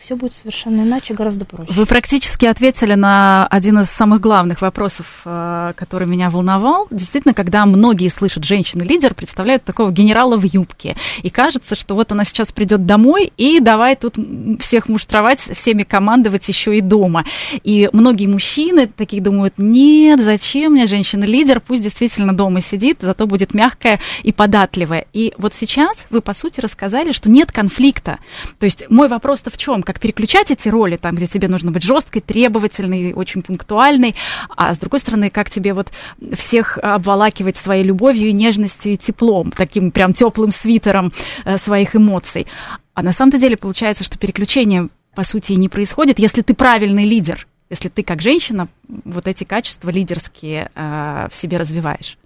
все 0.00 0.16
будет 0.16 0.32
совершенно 0.32 0.82
иначе, 0.82 1.14
гораздо 1.14 1.44
проще. 1.44 1.72
Вы 1.72 1.86
практически 1.86 2.46
ответили 2.46 2.94
на 2.94 3.46
один 3.46 3.80
из 3.80 3.88
самых 3.88 4.20
главных 4.20 4.62
вопросов, 4.62 5.22
э, 5.24 5.72
который 5.76 6.06
меня 6.06 6.30
волновал. 6.30 6.86
Действительно, 6.90 7.34
когда 7.34 7.66
многие 7.66 8.08
слышат 8.08 8.44
женщины-лидер, 8.44 9.14
представляют 9.14 9.64
такого 9.64 9.90
генерала 9.90 10.36
в 10.36 10.44
юбке. 10.44 10.96
И 11.22 11.30
кажется, 11.30 11.74
что 11.74 11.94
вот 11.94 12.12
она 12.12 12.24
сейчас 12.24 12.52
придет 12.52 12.86
домой 12.86 13.32
и 13.36 13.60
давай 13.60 13.96
тут 13.96 14.14
всех 14.60 14.88
муштровать, 14.88 15.40
всеми 15.40 15.82
командовать 15.82 16.48
еще 16.48 16.76
и 16.76 16.80
дома. 16.80 17.24
И 17.62 17.88
многие 17.92 18.26
мужчины 18.26 18.86
такие 18.86 19.22
думают, 19.22 19.54
нет, 19.56 20.22
зачем 20.22 20.72
мне 20.72 20.86
женщина-лидер, 20.86 21.60
пусть 21.60 21.82
действительно 21.82 22.36
дома 22.36 22.60
сидит, 22.60 22.98
зато 23.00 23.26
будет 23.26 23.54
мягкая 23.54 24.00
и 24.22 24.32
податливая. 24.32 25.06
И 25.12 25.32
вот 25.38 25.54
сейчас 25.54 26.06
вы, 26.10 26.20
по 26.20 26.32
сути, 26.32 26.60
рассказали, 26.60 27.12
что 27.12 27.30
нет 27.30 27.52
конфликта. 27.52 28.18
То 28.58 28.64
есть 28.64 28.88
мой 28.88 29.08
вопрос-то 29.08 29.50
в 29.50 29.56
чем? 29.56 29.82
Как 29.86 30.00
переключать 30.00 30.50
эти 30.50 30.68
роли, 30.68 30.96
там, 30.96 31.14
где 31.14 31.26
тебе 31.26 31.48
нужно 31.48 31.70
быть 31.70 31.82
жесткой, 31.82 32.20
требовательной, 32.20 33.14
очень 33.14 33.42
пунктуальной, 33.42 34.14
а 34.54 34.74
с 34.74 34.78
другой 34.78 35.00
стороны, 35.00 35.30
как 35.30 35.48
тебе 35.48 35.72
вот 35.72 35.92
всех 36.34 36.78
обволакивать 36.78 37.56
своей 37.56 37.84
любовью 37.84 38.34
нежностью 38.34 38.92
и 38.92 38.96
теплом, 38.96 39.50
таким 39.50 39.90
прям 39.90 40.12
теплым 40.12 40.50
свитером 40.50 41.12
э, 41.44 41.56
своих 41.56 41.96
эмоций. 41.96 42.46
А 42.94 43.02
на 43.02 43.12
самом-то 43.12 43.38
деле 43.38 43.56
получается, 43.56 44.04
что 44.04 44.18
переключение, 44.18 44.88
по 45.14 45.22
сути, 45.22 45.52
и 45.52 45.56
не 45.56 45.68
происходит, 45.68 46.18
если 46.18 46.42
ты 46.42 46.54
правильный 46.54 47.04
лидер, 47.04 47.46
если 47.70 47.88
ты 47.88 48.02
как 48.02 48.20
женщина 48.20 48.68
вот 48.88 49.26
эти 49.28 49.44
качества 49.44 49.90
лидерские 49.90 50.70
э, 50.74 51.28
в 51.30 51.36
себе 51.36 51.58
развиваешь. 51.58 52.18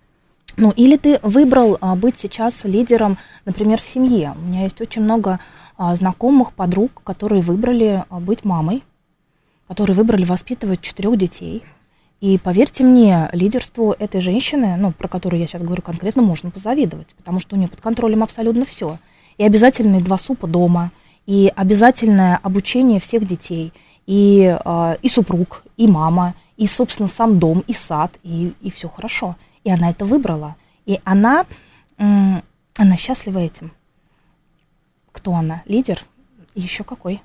Ну, 0.61 0.73
или 0.73 0.99
ты 0.99 1.19
выбрал 1.23 1.79
а, 1.81 1.97
быть 1.97 2.19
сейчас 2.19 2.65
лидером, 2.65 3.17
например, 3.47 3.81
в 3.81 3.87
семье. 3.87 4.35
У 4.37 4.43
меня 4.43 4.65
есть 4.65 4.79
очень 4.83 5.01
много 5.01 5.41
а, 5.79 5.95
знакомых, 5.95 6.53
подруг, 6.53 7.01
которые 7.03 7.41
выбрали 7.41 8.05
а, 8.11 8.21
быть 8.21 8.45
мамой, 8.45 8.83
которые 9.67 9.97
выбрали 9.97 10.27
воспитывать 10.27 10.83
четырех 10.83 11.17
детей. 11.17 11.63
И 12.21 12.37
поверьте 12.37 12.85
мне, 12.85 13.31
лидерству 13.33 13.97
этой 13.99 14.21
женщины, 14.21 14.77
ну, 14.77 14.93
про 14.93 15.09
которую 15.09 15.41
я 15.41 15.47
сейчас 15.47 15.63
говорю 15.63 15.81
конкретно, 15.81 16.21
можно 16.21 16.51
позавидовать, 16.51 17.15
потому 17.17 17.41
что 17.41 17.57
у 17.57 17.59
нее 17.59 17.69
под 17.69 17.81
контролем 17.81 18.23
абсолютно 18.23 18.67
все. 18.67 18.99
И 19.39 19.45
обязательные 19.45 20.03
два 20.03 20.19
супа 20.19 20.47
дома, 20.47 20.93
и 21.25 21.51
обязательное 21.57 22.39
обучение 22.43 23.01
всех 23.01 23.27
детей, 23.27 23.73
и, 24.07 24.59
и 25.01 25.09
супруг, 25.09 25.63
и 25.79 25.87
мама, 25.87 26.35
и, 26.59 26.67
собственно, 26.67 27.09
сам 27.09 27.39
дом, 27.39 27.65
и 27.67 27.73
сад, 27.73 28.13
и, 28.23 28.53
и 28.61 28.71
все 28.71 28.91
хорошо. 28.91 29.37
И 29.65 29.71
она 29.71 29.91
это 29.91 30.05
выбрала. 30.05 30.57
И 30.87 31.01
она, 31.05 31.47
она 31.99 32.97
счастлива 32.97 33.39
этим. 33.39 33.73
Кто 35.13 35.35
она? 35.35 35.63
Лидер? 35.67 36.05
Еще 36.55 36.85
какой? 36.85 37.23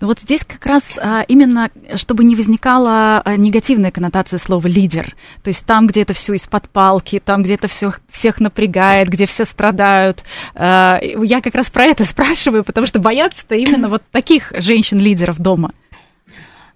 Ну 0.00 0.06
вот 0.06 0.20
здесь 0.20 0.44
как 0.46 0.64
раз 0.66 0.84
а, 0.98 1.22
именно, 1.22 1.70
чтобы 1.96 2.24
не 2.24 2.36
возникала 2.36 3.20
а, 3.20 3.36
негативная 3.36 3.90
коннотация 3.90 4.38
слова 4.38 4.66
лидер. 4.66 5.14
То 5.42 5.48
есть 5.48 5.64
там, 5.66 5.86
где 5.86 6.02
это 6.02 6.14
все 6.14 6.34
из-под 6.34 6.68
палки, 6.68 7.20
там, 7.22 7.42
где 7.42 7.54
это 7.54 7.68
все 7.68 7.92
всех 8.10 8.40
напрягает, 8.40 9.08
где 9.08 9.26
все 9.26 9.44
страдают. 9.44 10.24
А, 10.54 10.98
я 11.02 11.40
как 11.40 11.54
раз 11.54 11.70
про 11.70 11.84
это 11.84 12.04
спрашиваю, 12.08 12.64
потому 12.64 12.86
что 12.86 12.98
боятся-то 12.98 13.54
именно 13.54 13.88
вот 13.88 14.02
таких 14.10 14.52
женщин-лидеров 14.56 15.38
дома. 15.38 15.72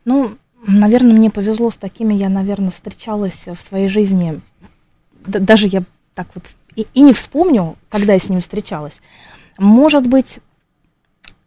Ну, 0.05 0.33
наверное, 0.67 1.15
мне 1.15 1.31
повезло 1.31 1.71
с 1.71 1.77
такими. 1.77 2.15
Я, 2.15 2.29
наверное, 2.29 2.71
встречалась 2.71 3.47
в 3.47 3.69
своей 3.69 3.89
жизни 3.89 4.41
даже 5.27 5.67
я 5.67 5.83
так 6.15 6.29
вот 6.35 6.45
и, 6.77 6.87
и 6.95 7.01
не 7.01 7.13
вспомню, 7.13 7.77
когда 7.89 8.15
я 8.15 8.19
с 8.19 8.29
ним 8.29 8.41
встречалась. 8.41 9.01
Может 9.59 10.07
быть, 10.07 10.39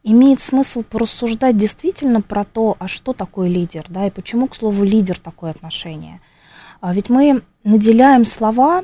имеет 0.04 0.40
смысл 0.40 0.84
порассуждать 0.84 1.58
действительно 1.58 2.22
про 2.22 2.44
то, 2.44 2.76
а 2.80 2.88
что 2.88 3.14
такое 3.14 3.50
лидер, 3.50 3.86
да, 3.90 4.06
и 4.06 4.12
почему, 4.12 4.48
к 4.48 4.56
слову, 4.56 4.84
лидер 4.84 5.20
такое 5.20 5.52
отношение. 5.52 6.22
А 6.80 6.94
ведь 6.94 7.10
мы 7.10 7.42
наделяем 7.64 8.26
слова, 8.26 8.84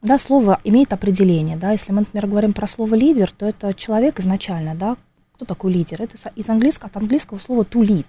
да, 0.00 0.18
слово 0.18 0.60
имеет 0.62 0.92
определение, 0.92 1.56
да, 1.56 1.72
если 1.72 1.90
мы, 1.90 2.00
например, 2.00 2.28
говорим 2.28 2.52
про 2.52 2.66
слово 2.68 2.94
лидер, 2.94 3.32
то 3.32 3.46
это 3.46 3.74
человек 3.74 4.20
изначально, 4.20 4.76
да, 4.76 4.96
кто 5.34 5.44
такой 5.44 5.72
лидер? 5.72 6.00
Это 6.00 6.16
из 6.36 6.48
английского, 6.48 6.88
от 6.88 6.96
английского 6.96 7.38
слова 7.38 7.62
to 7.62 7.80
lead, 7.80 8.06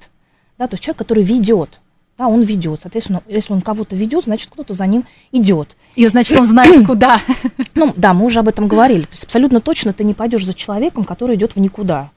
да, 0.59 0.67
то 0.67 0.75
есть 0.75 0.83
человек, 0.83 0.99
который 0.99 1.23
ведет, 1.23 1.79
да, 2.17 2.27
он 2.27 2.43
ведет. 2.43 2.81
Соответственно, 2.81 3.21
если 3.27 3.51
он 3.51 3.61
кого-то 3.61 3.95
ведет, 3.95 4.23
значит, 4.23 4.49
кто-то 4.49 4.73
за 4.73 4.85
ним 4.87 5.05
идет. 5.31 5.75
И 5.95 6.07
значит, 6.07 6.37
он 6.37 6.45
знает, 6.45 6.85
куда. 6.87 7.19
Ну, 7.73 7.93
да, 7.97 8.13
мы 8.13 8.25
уже 8.25 8.39
об 8.39 8.47
этом 8.47 8.67
говорили. 8.67 9.03
То 9.03 9.11
есть 9.11 9.25
абсолютно 9.25 9.59
точно 9.59 9.91
ты 9.91 10.03
не 10.03 10.13
пойдешь 10.13 10.45
за 10.45 10.53
человеком, 10.53 11.03
который 11.03 11.35
идет 11.35 11.55
в 11.55 11.59
никуда. 11.59 12.11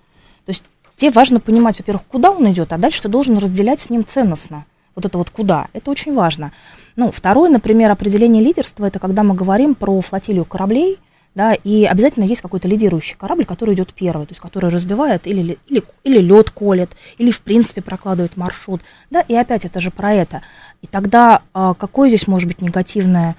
То 0.46 0.50
есть 0.50 0.62
тебе 0.96 1.11
важно 1.11 1.40
понимать, 1.40 1.78
во-первых, 1.78 2.04
куда 2.06 2.30
он 2.30 2.50
идет, 2.50 2.72
а 2.72 2.78
дальше 2.78 3.02
ты 3.02 3.08
должен 3.08 3.38
разделять 3.38 3.80
с 3.80 3.90
ним 3.90 4.04
ценностно. 4.06 4.66
Вот 4.94 5.04
это 5.04 5.18
вот 5.18 5.30
куда. 5.30 5.68
Это 5.72 5.90
очень 5.90 6.14
важно. 6.14 6.52
Ну, 6.96 7.12
второе, 7.12 7.50
например, 7.50 7.90
определение 7.90 8.42
лидерства, 8.42 8.84
это 8.84 8.98
когда 8.98 9.22
мы 9.22 9.34
говорим 9.34 9.74
про 9.74 10.00
флотилию 10.00 10.44
кораблей, 10.44 10.98
да, 11.34 11.54
и 11.54 11.84
обязательно 11.84 12.24
есть 12.24 12.40
какой-то 12.40 12.68
лидирующий 12.68 13.16
корабль, 13.16 13.44
который 13.44 13.74
идет 13.74 13.94
первый, 13.94 14.26
то 14.26 14.32
есть 14.32 14.40
который 14.40 14.70
разбивает 14.70 15.26
или, 15.26 15.58
или, 15.68 15.84
или 16.02 16.18
лед 16.18 16.50
колет, 16.50 16.90
или 17.16 17.30
в 17.30 17.40
принципе 17.42 17.80
прокладывает 17.80 18.36
маршрут, 18.36 18.80
да, 19.10 19.20
и 19.20 19.34
опять 19.34 19.64
это 19.64 19.80
же 19.80 19.90
про 19.90 20.12
это. 20.12 20.42
И 20.82 20.86
тогда 20.86 21.42
а, 21.54 21.74
какое 21.74 22.08
здесь 22.08 22.26
может 22.26 22.48
быть 22.48 22.60
негативное 22.60 23.36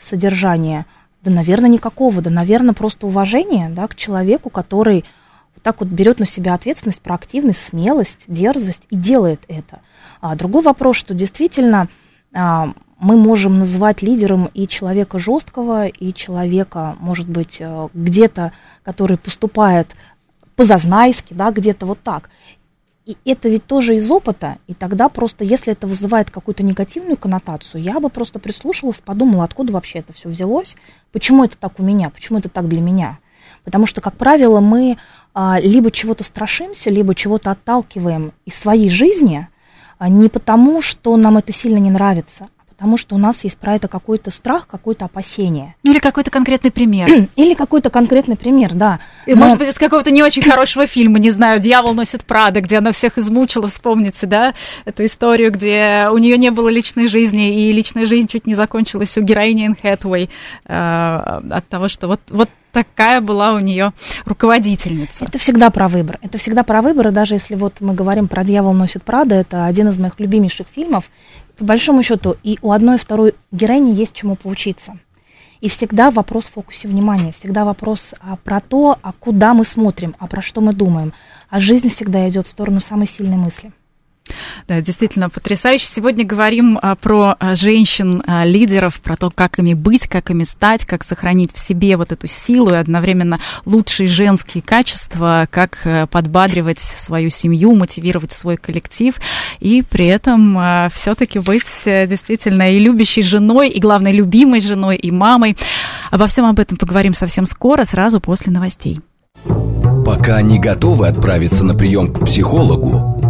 содержание? 0.00 0.86
Да, 1.22 1.30
наверное, 1.30 1.70
никакого, 1.70 2.22
да, 2.22 2.30
наверное, 2.30 2.74
просто 2.74 3.06
уважение, 3.06 3.68
да, 3.70 3.88
к 3.88 3.94
человеку, 3.94 4.50
который 4.50 5.04
вот 5.54 5.62
так 5.62 5.80
вот 5.80 5.88
берет 5.88 6.20
на 6.20 6.26
себя 6.26 6.54
ответственность, 6.54 7.00
проактивность, 7.00 7.62
смелость, 7.62 8.24
дерзость 8.26 8.82
и 8.90 8.96
делает 8.96 9.40
это. 9.48 9.80
А 10.20 10.34
другой 10.36 10.62
вопрос, 10.62 10.96
что 10.96 11.14
действительно 11.14 11.88
мы 12.34 13.16
можем 13.16 13.58
называть 13.58 14.02
лидером 14.02 14.46
и 14.54 14.66
человека 14.66 15.18
жесткого, 15.18 15.86
и 15.86 16.14
человека, 16.14 16.96
может 17.00 17.28
быть, 17.28 17.58
э, 17.60 17.88
где-то, 17.92 18.52
который 18.82 19.18
поступает 19.18 19.88
по-зазнайски, 20.56 21.34
да, 21.34 21.50
где-то 21.50 21.86
вот 21.86 22.00
так. 22.00 22.30
И 23.04 23.18
это 23.26 23.50
ведь 23.50 23.66
тоже 23.66 23.96
из 23.96 24.10
опыта, 24.10 24.56
и 24.66 24.72
тогда 24.72 25.10
просто, 25.10 25.44
если 25.44 25.72
это 25.72 25.86
вызывает 25.86 26.30
какую-то 26.30 26.62
негативную 26.62 27.18
коннотацию, 27.18 27.82
я 27.82 28.00
бы 28.00 28.08
просто 28.08 28.38
прислушалась, 28.38 29.02
подумала, 29.04 29.44
откуда 29.44 29.74
вообще 29.74 29.98
это 29.98 30.14
все 30.14 30.30
взялось, 30.30 30.76
почему 31.12 31.44
это 31.44 31.58
так 31.58 31.78
у 31.78 31.82
меня, 31.82 32.08
почему 32.08 32.38
это 32.38 32.48
так 32.48 32.66
для 32.68 32.80
меня. 32.80 33.18
Потому 33.62 33.84
что, 33.84 34.00
как 34.00 34.16
правило, 34.16 34.60
мы 34.60 34.96
а, 35.34 35.60
либо 35.60 35.90
чего-то 35.90 36.24
страшимся, 36.24 36.88
либо 36.88 37.14
чего-то 37.14 37.50
отталкиваем 37.50 38.32
из 38.46 38.54
своей 38.54 38.88
жизни, 38.88 39.46
а, 39.46 39.53
не 40.08 40.28
потому, 40.28 40.82
что 40.82 41.16
нам 41.16 41.36
это 41.36 41.52
сильно 41.52 41.78
не 41.78 41.90
нравится, 41.90 42.48
потому 42.76 42.96
что 42.96 43.14
у 43.14 43.18
нас 43.18 43.44
есть 43.44 43.56
про 43.56 43.76
это 43.76 43.88
какой-то 43.88 44.30
страх, 44.30 44.66
какое-то 44.66 45.04
опасение. 45.04 45.74
Ну 45.84 45.92
или 45.92 46.00
какой-то 46.00 46.30
конкретный 46.30 46.70
пример. 46.70 47.08
Или 47.36 47.54
какой-то 47.54 47.90
конкретный 47.90 48.36
пример, 48.36 48.72
да. 48.74 49.00
И, 49.26 49.34
Но... 49.34 49.44
Может 49.44 49.58
быть, 49.58 49.68
из 49.68 49.78
какого-то 49.78 50.10
не 50.10 50.22
очень 50.22 50.42
хорошего 50.42 50.86
фильма, 50.86 51.18
не 51.18 51.30
знаю, 51.30 51.60
«Дьявол 51.60 51.94
носит 51.94 52.24
Прада», 52.24 52.60
где 52.60 52.78
она 52.78 52.92
всех 52.92 53.18
измучила, 53.18 53.68
вспомните, 53.68 54.26
да, 54.26 54.54
эту 54.84 55.04
историю, 55.04 55.52
где 55.52 56.08
у 56.10 56.18
нее 56.18 56.36
не 56.36 56.50
было 56.50 56.68
личной 56.68 57.06
жизни, 57.06 57.68
и 57.68 57.72
личная 57.72 58.06
жизнь 58.06 58.28
чуть 58.28 58.46
не 58.46 58.54
закончилась 58.54 59.16
у 59.16 59.22
героини 59.22 59.66
Энн 59.66 59.76
Хэтуэй 59.80 60.28
э, 60.64 61.40
от 61.50 61.68
того, 61.68 61.88
что 61.88 62.08
вот, 62.08 62.20
вот 62.28 62.48
такая 62.74 63.20
была 63.20 63.54
у 63.54 63.60
нее 63.60 63.92
руководительница. 64.26 65.24
Это 65.24 65.38
всегда 65.38 65.70
про 65.70 65.88
выбор. 65.88 66.18
Это 66.20 66.36
всегда 66.36 66.64
про 66.64 66.82
выбор, 66.82 67.08
и 67.08 67.10
даже 67.12 67.34
если 67.34 67.54
вот 67.54 67.74
мы 67.80 67.94
говорим 67.94 68.28
про 68.28 68.44
«Дьявол 68.44 68.74
носит 68.74 69.02
Прада», 69.04 69.36
это 69.36 69.64
один 69.64 69.88
из 69.88 69.96
моих 69.96 70.18
любимейших 70.18 70.66
фильмов, 70.66 71.04
по 71.56 71.64
большому 71.64 72.02
счету 72.02 72.36
и 72.42 72.58
у 72.62 72.72
одной 72.72 72.96
и 72.96 72.98
второй 72.98 73.34
героини 73.52 73.94
есть 73.94 74.12
чему 74.12 74.36
поучиться. 74.36 74.98
И 75.60 75.68
всегда 75.68 76.10
вопрос 76.10 76.44
в 76.44 76.52
фокусе 76.52 76.88
внимания, 76.88 77.32
всегда 77.32 77.64
вопрос 77.64 78.12
а, 78.20 78.36
про 78.36 78.60
то, 78.60 78.98
а 79.00 79.12
куда 79.12 79.54
мы 79.54 79.64
смотрим, 79.64 80.14
а 80.18 80.26
про 80.26 80.42
что 80.42 80.60
мы 80.60 80.74
думаем. 80.74 81.12
А 81.48 81.60
жизнь 81.60 81.88
всегда 81.88 82.28
идет 82.28 82.46
в 82.46 82.50
сторону 82.50 82.80
самой 82.80 83.06
сильной 83.06 83.36
мысли. 83.36 83.72
Да, 84.66 84.80
действительно 84.80 85.28
потрясающе. 85.28 85.86
Сегодня 85.86 86.24
говорим 86.24 86.78
а, 86.80 86.94
про 86.94 87.36
а, 87.38 87.54
женщин-лидеров, 87.54 89.00
про 89.02 89.16
то, 89.16 89.30
как 89.30 89.58
ими 89.58 89.74
быть, 89.74 90.08
как 90.08 90.30
ими 90.30 90.44
стать, 90.44 90.86
как 90.86 91.04
сохранить 91.04 91.52
в 91.52 91.58
себе 91.58 91.98
вот 91.98 92.12
эту 92.12 92.26
силу 92.26 92.70
и 92.70 92.76
одновременно 92.76 93.38
лучшие 93.66 94.08
женские 94.08 94.62
качества, 94.62 95.46
как 95.50 95.80
а, 95.84 96.06
подбадривать 96.06 96.80
свою 96.80 97.28
семью, 97.28 97.74
мотивировать 97.74 98.32
свой 98.32 98.56
коллектив 98.56 99.14
и 99.60 99.82
при 99.82 100.06
этом 100.06 100.56
а, 100.56 100.88
все-таки 100.92 101.38
быть 101.38 101.62
а, 101.84 102.06
действительно 102.06 102.72
и 102.72 102.78
любящей 102.78 103.22
женой, 103.22 103.68
и, 103.68 103.78
главное, 103.78 104.12
любимой 104.12 104.62
женой, 104.62 104.96
и 104.96 105.10
мамой. 105.10 105.56
Обо 106.10 106.26
всем 106.26 106.46
об 106.46 106.58
этом 106.58 106.78
поговорим 106.78 107.12
совсем 107.12 107.44
скоро, 107.44 107.84
сразу 107.84 108.20
после 108.20 108.50
новостей. 108.50 109.00
Пока 110.06 110.40
не 110.42 110.58
готовы 110.58 111.08
отправиться 111.08 111.64
на 111.64 111.74
прием 111.74 112.12
к 112.12 112.24
психологу, 112.24 113.23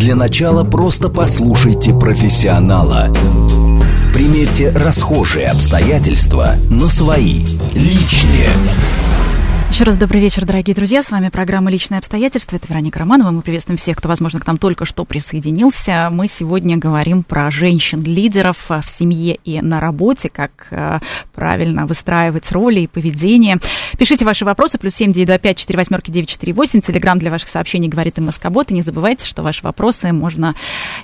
для 0.00 0.16
начала 0.16 0.64
просто 0.64 1.10
послушайте 1.10 1.92
профессионала. 1.92 3.12
Примерьте 4.14 4.70
расхожие 4.70 5.48
обстоятельства 5.48 6.54
на 6.70 6.88
свои, 6.88 7.44
личные. 7.74 8.48
Еще 9.70 9.84
раз 9.84 9.96
добрый 9.96 10.20
вечер, 10.20 10.44
дорогие 10.44 10.74
друзья. 10.74 11.00
С 11.00 11.12
вами 11.12 11.28
программа 11.28 11.70
«Личные 11.70 11.98
обстоятельства». 11.98 12.56
Это 12.56 12.66
Вероника 12.68 12.98
Романова. 12.98 13.30
Мы 13.30 13.40
приветствуем 13.40 13.78
всех, 13.78 13.98
кто, 13.98 14.08
возможно, 14.08 14.40
к 14.40 14.46
нам 14.46 14.58
только 14.58 14.84
что 14.84 15.04
присоединился. 15.04 16.08
Мы 16.10 16.26
сегодня 16.26 16.76
говорим 16.76 17.22
про 17.22 17.52
женщин-лидеров 17.52 18.68
в 18.68 18.84
семье 18.88 19.36
и 19.44 19.60
на 19.60 19.80
работе, 19.80 20.28
как 20.28 20.66
э, 20.72 20.98
правильно 21.32 21.86
выстраивать 21.86 22.50
роли 22.50 22.80
и 22.80 22.86
поведение. 22.88 23.60
Пишите 23.96 24.24
ваши 24.24 24.44
вопросы. 24.44 24.76
Плюс 24.76 24.96
семь 24.96 25.12
девять 25.12 25.28
два 25.28 25.38
пять 25.38 25.56
четыре 25.56 25.78
восьмерки 25.78 26.10
девять 26.10 26.30
четыре 26.30 26.52
восемь. 26.52 26.80
Телеграмм 26.80 27.20
для 27.20 27.30
ваших 27.30 27.48
сообщений 27.48 27.88
говорит 27.88 28.18
и 28.18 28.20
Москобот. 28.20 28.72
И 28.72 28.74
не 28.74 28.82
забывайте, 28.82 29.24
что 29.24 29.42
ваши 29.44 29.62
вопросы 29.62 30.12
можно 30.12 30.56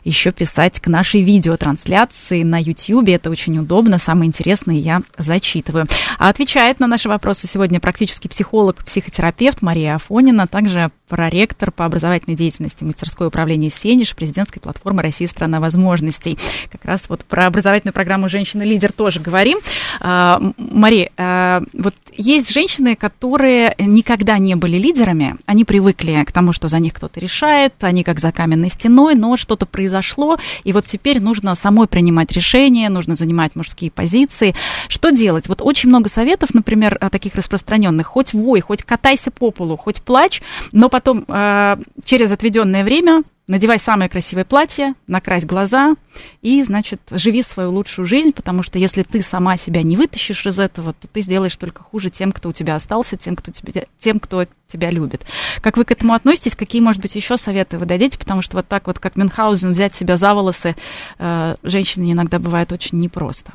еще 0.02 0.32
писать 0.32 0.80
к 0.80 0.88
нашей 0.88 1.22
видеотрансляции 1.22 2.42
на 2.42 2.60
YouTube. 2.60 3.08
Это 3.10 3.30
очень 3.30 3.56
удобно. 3.58 3.98
Самые 3.98 4.26
интересные 4.26 4.80
я 4.80 5.02
зачитываю. 5.16 5.86
А 6.18 6.28
отвечает 6.28 6.80
на 6.80 6.88
наши 6.88 7.08
вопросы 7.08 7.46
сегодня 7.46 7.78
практически 7.78 8.26
психолог 8.26 8.55
психолог, 8.56 8.84
психотерапевт 8.84 9.60
Мария 9.60 9.96
Афонина. 9.96 10.46
Также 10.46 10.90
проректор 11.08 11.70
по 11.70 11.84
образовательной 11.84 12.36
деятельности 12.36 12.84
мастерской 12.84 13.28
управления 13.28 13.70
«Сенеж» 13.70 14.14
президентской 14.14 14.60
платформы 14.60 15.02
«Россия– 15.02 15.28
страна 15.28 15.60
возможностей». 15.60 16.38
Как 16.70 16.84
раз 16.84 17.08
вот 17.08 17.24
про 17.24 17.46
образовательную 17.46 17.94
программу 17.94 18.28
«Женщина-лидер» 18.28 18.92
тоже 18.92 19.20
говорим. 19.20 19.58
А, 20.00 20.40
Мария, 20.58 21.10
а, 21.16 21.62
вот 21.72 21.94
есть 22.16 22.52
женщины, 22.52 22.96
которые 22.96 23.74
никогда 23.78 24.38
не 24.38 24.56
были 24.56 24.78
лидерами, 24.78 25.36
они 25.46 25.64
привыкли 25.64 26.24
к 26.26 26.32
тому, 26.32 26.52
что 26.52 26.68
за 26.68 26.78
них 26.78 26.94
кто-то 26.94 27.20
решает, 27.20 27.74
они 27.80 28.02
как 28.02 28.18
за 28.18 28.32
каменной 28.32 28.70
стеной, 28.70 29.14
но 29.14 29.36
что-то 29.36 29.66
произошло, 29.66 30.38
и 30.64 30.72
вот 30.72 30.86
теперь 30.86 31.20
нужно 31.20 31.54
самой 31.54 31.86
принимать 31.86 32.32
решения, 32.32 32.88
нужно 32.88 33.14
занимать 33.14 33.54
мужские 33.54 33.90
позиции. 33.90 34.54
Что 34.88 35.10
делать? 35.10 35.48
Вот 35.48 35.62
очень 35.62 35.88
много 35.88 36.08
советов, 36.08 36.50
например, 36.52 36.98
таких 37.12 37.34
распространенных. 37.34 38.06
Хоть 38.06 38.32
вой, 38.32 38.60
хоть 38.60 38.82
катайся 38.82 39.30
по 39.30 39.50
полу, 39.50 39.76
хоть 39.76 40.02
плачь, 40.02 40.42
но 40.72 40.88
потом 40.96 41.26
э, 41.28 41.76
через 42.06 42.32
отведенное 42.32 42.82
время 42.82 43.22
надевай 43.46 43.78
самое 43.78 44.08
красивое 44.08 44.46
платье, 44.46 44.94
накрась 45.06 45.44
глаза 45.44 45.94
и, 46.40 46.62
значит, 46.62 47.02
живи 47.10 47.42
свою 47.42 47.70
лучшую 47.70 48.06
жизнь, 48.06 48.32
потому 48.32 48.62
что 48.62 48.78
если 48.78 49.02
ты 49.02 49.20
сама 49.20 49.58
себя 49.58 49.82
не 49.82 49.94
вытащишь 49.94 50.46
из 50.46 50.58
этого, 50.58 50.94
то 50.94 51.06
ты 51.06 51.20
сделаешь 51.20 51.54
только 51.54 51.82
хуже 51.82 52.08
тем, 52.08 52.32
кто 52.32 52.48
у 52.48 52.54
тебя 52.54 52.76
остался, 52.76 53.18
тем, 53.18 53.36
кто 53.36 53.52
тебя, 53.52 53.84
тем, 53.98 54.18
кто 54.18 54.46
тебя 54.72 54.90
любит. 54.90 55.26
Как 55.60 55.76
вы 55.76 55.84
к 55.84 55.90
этому 55.90 56.14
относитесь? 56.14 56.56
Какие, 56.56 56.80
может 56.80 57.02
быть, 57.02 57.14
еще 57.14 57.36
советы 57.36 57.76
вы 57.76 57.84
дадите? 57.84 58.18
Потому 58.18 58.40
что 58.40 58.56
вот 58.56 58.66
так 58.66 58.86
вот, 58.86 58.98
как 58.98 59.16
Мюнхгаузен, 59.16 59.72
взять 59.72 59.94
себя 59.94 60.16
за 60.16 60.32
волосы, 60.32 60.76
э, 61.18 61.56
женщине 61.62 62.12
иногда 62.12 62.38
бывает 62.38 62.72
очень 62.72 62.98
непросто. 62.98 63.52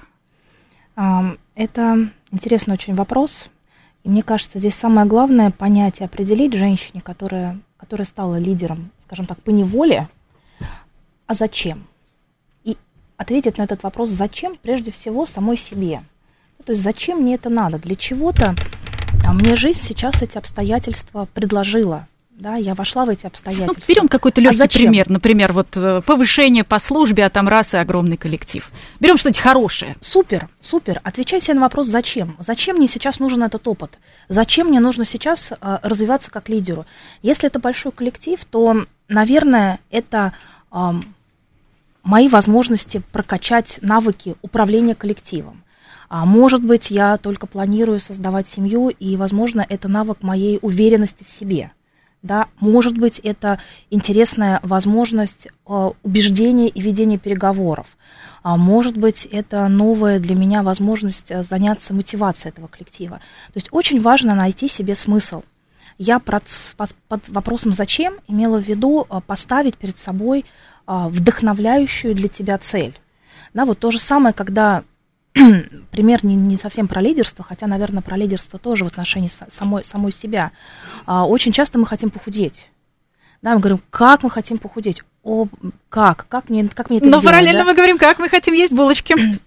Это 1.56 2.10
интересный 2.32 2.76
очень 2.76 2.94
вопрос. 2.94 3.50
И 4.04 4.10
мне 4.10 4.24
кажется, 4.24 4.60
здесь 4.60 4.76
самое 4.76 5.08
главное 5.08 5.52
понять 5.52 6.02
и 6.02 6.04
определить 6.04 6.54
женщине, 6.54 7.02
которая, 7.02 7.60
которая 7.78 8.06
стала 8.06 8.38
лидером, 8.38 8.92
скажем 9.06 9.26
так, 9.26 9.42
по 9.42 9.50
неволе, 9.52 10.10
а 11.28 11.34
зачем? 11.34 11.88
И 12.64 12.78
ответить 13.18 13.58
на 13.58 13.64
этот 13.64 13.84
вопрос 13.84 14.10
«зачем?» 14.10 14.58
прежде 14.62 14.92
всего 14.92 15.26
самой 15.26 15.58
себе. 15.58 16.04
Ну, 16.58 16.66
то 16.66 16.72
есть 16.72 16.84
зачем 16.84 17.20
мне 17.20 17.36
это 17.36 17.50
надо? 17.50 17.78
Для 17.78 17.96
чего-то 17.96 18.56
а 19.26 19.34
мне 19.34 19.56
жизнь 19.56 19.82
сейчас 19.82 20.22
эти 20.22 20.38
обстоятельства 20.38 21.28
предложила 21.32 22.08
да, 22.42 22.56
я 22.56 22.74
вошла 22.74 23.06
в 23.06 23.10
эти 23.10 23.28
обстоятельства. 23.28 23.80
Ну, 23.88 23.94
берем 23.94 24.08
какой-то 24.08 24.42
легкий 24.42 24.64
а 24.64 24.68
пример, 24.68 25.10
например, 25.10 25.54
вот 25.54 25.78
э, 25.78 26.02
повышение 26.04 26.64
по 26.64 26.80
службе, 26.80 27.26
а 27.26 27.30
там 27.30 27.48
раз 27.48 27.76
и 27.76 27.78
огромный 27.78 28.18
коллектив. 28.18 28.70
Берем 29.00 29.18
что-нибудь 29.18 29.40
хорошее. 29.40 29.96
Супер, 30.02 30.50
супер. 30.60 31.02
Отвечай 31.04 31.40
себе 31.40 31.54
на 31.54 31.62
вопрос, 31.62 31.86
зачем? 31.86 32.36
Зачем 32.40 32.78
мне 32.78 32.88
сейчас 32.88 33.20
нужен 33.20 33.44
этот 33.44 33.68
опыт? 33.68 34.00
Зачем 34.28 34.68
мне 34.68 34.80
нужно 34.80 35.06
сейчас 35.06 35.52
э, 35.52 35.78
развиваться 35.84 36.32
как 36.32 36.50
лидеру? 36.50 36.88
Если 37.22 37.48
это 37.48 37.60
большой 37.60 37.92
коллектив, 37.92 38.44
то, 38.44 38.86
наверное, 39.08 39.80
это 39.92 40.34
э, 40.72 40.92
мои 42.04 42.28
возможности 42.28 43.04
прокачать 43.12 43.78
навыки 43.84 44.36
управления 44.42 44.96
коллективом. 44.96 45.62
А 46.10 46.26
может 46.26 46.64
быть, 46.64 46.90
я 46.90 47.18
только 47.18 47.46
планирую 47.46 48.00
создавать 48.00 48.48
семью, 48.48 48.90
и, 48.90 49.16
возможно, 49.16 49.64
это 49.70 49.88
навык 49.88 50.24
моей 50.24 50.58
уверенности 50.64 51.24
в 51.24 51.30
себе 51.30 51.72
да, 52.24 52.48
может 52.60 52.98
быть, 52.98 53.20
это 53.20 53.60
интересная 53.90 54.60
возможность 54.64 55.48
э, 55.48 55.90
убеждения 56.04 56.68
и 56.68 56.80
ведения 56.80 57.18
переговоров. 57.18 57.88
А 58.44 58.58
может 58.58 58.96
быть, 58.96 59.26
это 59.26 59.68
новая 59.68 60.20
для 60.20 60.36
меня 60.36 60.62
возможность 60.62 61.32
э, 61.32 61.42
заняться 61.42 61.94
мотивацией 61.94 62.52
этого 62.52 62.68
коллектива. 62.68 63.18
То 63.48 63.56
есть 63.56 63.70
очень 63.72 64.00
важно 64.00 64.36
найти 64.36 64.68
себе 64.68 64.94
смысл. 64.94 65.42
Я 65.98 66.20
под, 66.20 66.44
вопросом 67.28 67.74
«зачем» 67.74 68.14
имела 68.28 68.62
в 68.62 68.68
виду 68.68 69.08
э, 69.10 69.20
поставить 69.26 69.78
перед 69.78 69.98
собой 69.98 70.46
вдохновляющую 70.88 72.14
для 72.14 72.28
тебя 72.28 72.58
цель. 72.58 73.00
Да, 73.54 73.66
вот 73.66 73.80
то 73.80 73.92
же 73.92 74.00
самое, 74.00 74.34
когда 74.34 74.84
пример 75.92 76.26
не, 76.26 76.36
не 76.36 76.58
совсем 76.58 76.88
про 76.88 77.02
лидерство, 77.02 77.44
хотя, 77.44 77.68
наверное, 77.68 78.02
про 78.02 78.18
лидерство 78.18 78.60
тоже 78.60 78.84
в 78.84 78.88
отношении 78.88 79.30
самой, 79.50 79.84
самой 79.84 80.12
себя. 80.12 80.52
А, 81.06 81.26
очень 81.26 81.52
часто 81.52 81.78
мы 81.80 81.86
хотим 81.86 82.10
похудеть. 82.10 82.70
Да, 83.42 83.54
мы 83.54 83.60
говорим, 83.60 83.82
как 83.90 84.24
мы 84.24 84.30
хотим 84.30 84.58
похудеть? 84.58 85.04
О, 85.24 85.48
как? 85.90 86.28
Как 86.28 86.50
мне, 86.50 86.68
как 86.68 86.90
мне 86.90 87.00
это 87.00 87.08
Но 87.08 87.20
сделать? 87.20 87.26
параллельно 87.26 87.60
да? 87.60 87.66
мы 87.66 87.74
говорим, 87.76 87.98
как 87.98 88.20
мы 88.20 88.30
хотим 88.30 88.54
есть 88.54 88.74
булочки. 88.74 89.16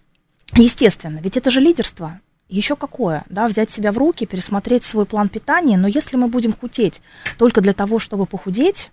Естественно, 0.55 1.19
ведь 1.19 1.37
это 1.37 1.51
же 1.51 1.61
лидерство. 1.61 2.21
Еще 2.49 2.77
какое, 2.77 3.25
да, 3.29 3.47
взять 3.47 3.71
себя 3.71 3.91
в 3.91 3.99
руки, 3.99 4.27
пересмотреть 4.27 4.85
свой 4.85 5.07
план 5.07 5.29
питания, 5.29 5.77
но 5.77 5.89
если 5.89 6.17
мы 6.17 6.29
будем 6.29 6.53
худеть 6.53 7.01
только 7.39 7.61
для 7.61 7.73
того, 7.73 7.99
чтобы 7.99 8.27
похудеть, 8.27 8.91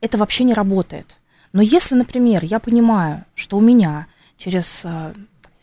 это 0.00 0.18
вообще 0.18 0.44
не 0.44 0.54
работает. 0.54 1.16
Но 1.52 1.62
если, 1.62 1.94
например, 1.94 2.44
я 2.44 2.60
понимаю, 2.60 3.24
что 3.34 3.56
у 3.56 3.60
меня 3.60 4.06
через 4.36 4.82
а, 4.84 5.12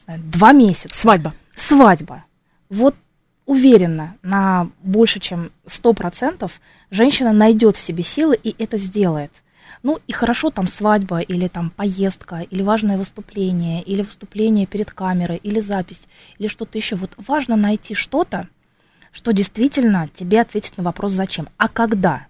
знаю, 0.08 0.22
два 0.24 0.52
месяца. 0.54 0.96
Свадьба. 0.96 1.34
Свадьба. 1.56 2.26
Вот 2.70 2.96
уверена, 3.46 4.18
на 4.24 4.70
больше, 4.82 5.20
чем 5.20 5.52
100% 5.66 6.52
женщина 6.92 7.32
найдет 7.32 7.78
в 7.78 7.82
себе 7.82 8.04
силы 8.04 8.38
и 8.42 8.56
это 8.58 8.78
сделает. 8.78 9.32
Ну 9.84 10.00
и 10.08 10.12
хорошо 10.12 10.50
там 10.50 10.68
свадьба 10.68 11.20
или 11.20 11.48
там 11.48 11.70
поездка, 11.70 12.42
или 12.50 12.62
важное 12.62 12.98
выступление, 12.98 13.84
или 13.84 14.02
выступление 14.02 14.66
перед 14.66 14.92
камерой, 14.92 15.38
или 15.38 15.60
запись, 15.60 16.08
или 16.40 16.48
что-то 16.48 16.78
еще. 16.78 16.96
Вот 16.96 17.14
важно 17.18 17.56
найти 17.56 17.94
что-то, 17.94 18.48
что 19.12 19.32
действительно 19.32 20.10
тебе 20.14 20.42
ответит 20.42 20.78
на 20.78 20.84
вопрос 20.84 21.14
«зачем?». 21.14 21.48
А 21.58 21.68
когда 21.68 22.28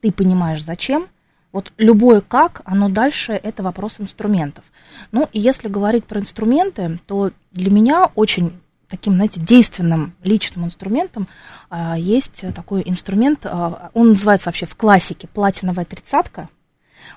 ты 0.00 0.12
понимаешь 0.12 0.62
«зачем?», 0.62 1.08
вот 1.52 1.72
любое 1.78 2.20
как, 2.20 2.62
оно 2.64 2.88
дальше 2.88 3.32
это 3.32 3.62
вопрос 3.62 4.00
инструментов. 4.00 4.64
Ну 5.10 5.28
и 5.32 5.40
если 5.40 5.68
говорить 5.68 6.04
про 6.04 6.20
инструменты, 6.20 7.00
то 7.06 7.32
для 7.52 7.70
меня 7.70 8.10
очень 8.14 8.52
таким, 8.88 9.14
знаете, 9.14 9.40
действенным 9.40 10.14
личным 10.22 10.64
инструментом 10.64 11.28
а, 11.70 11.96
есть 11.96 12.44
такой 12.54 12.82
инструмент, 12.84 13.40
а, 13.44 13.90
он 13.94 14.10
называется 14.10 14.48
вообще 14.48 14.66
в 14.66 14.74
классике 14.74 15.28
платиновая 15.28 15.84
тридцатка. 15.84 16.48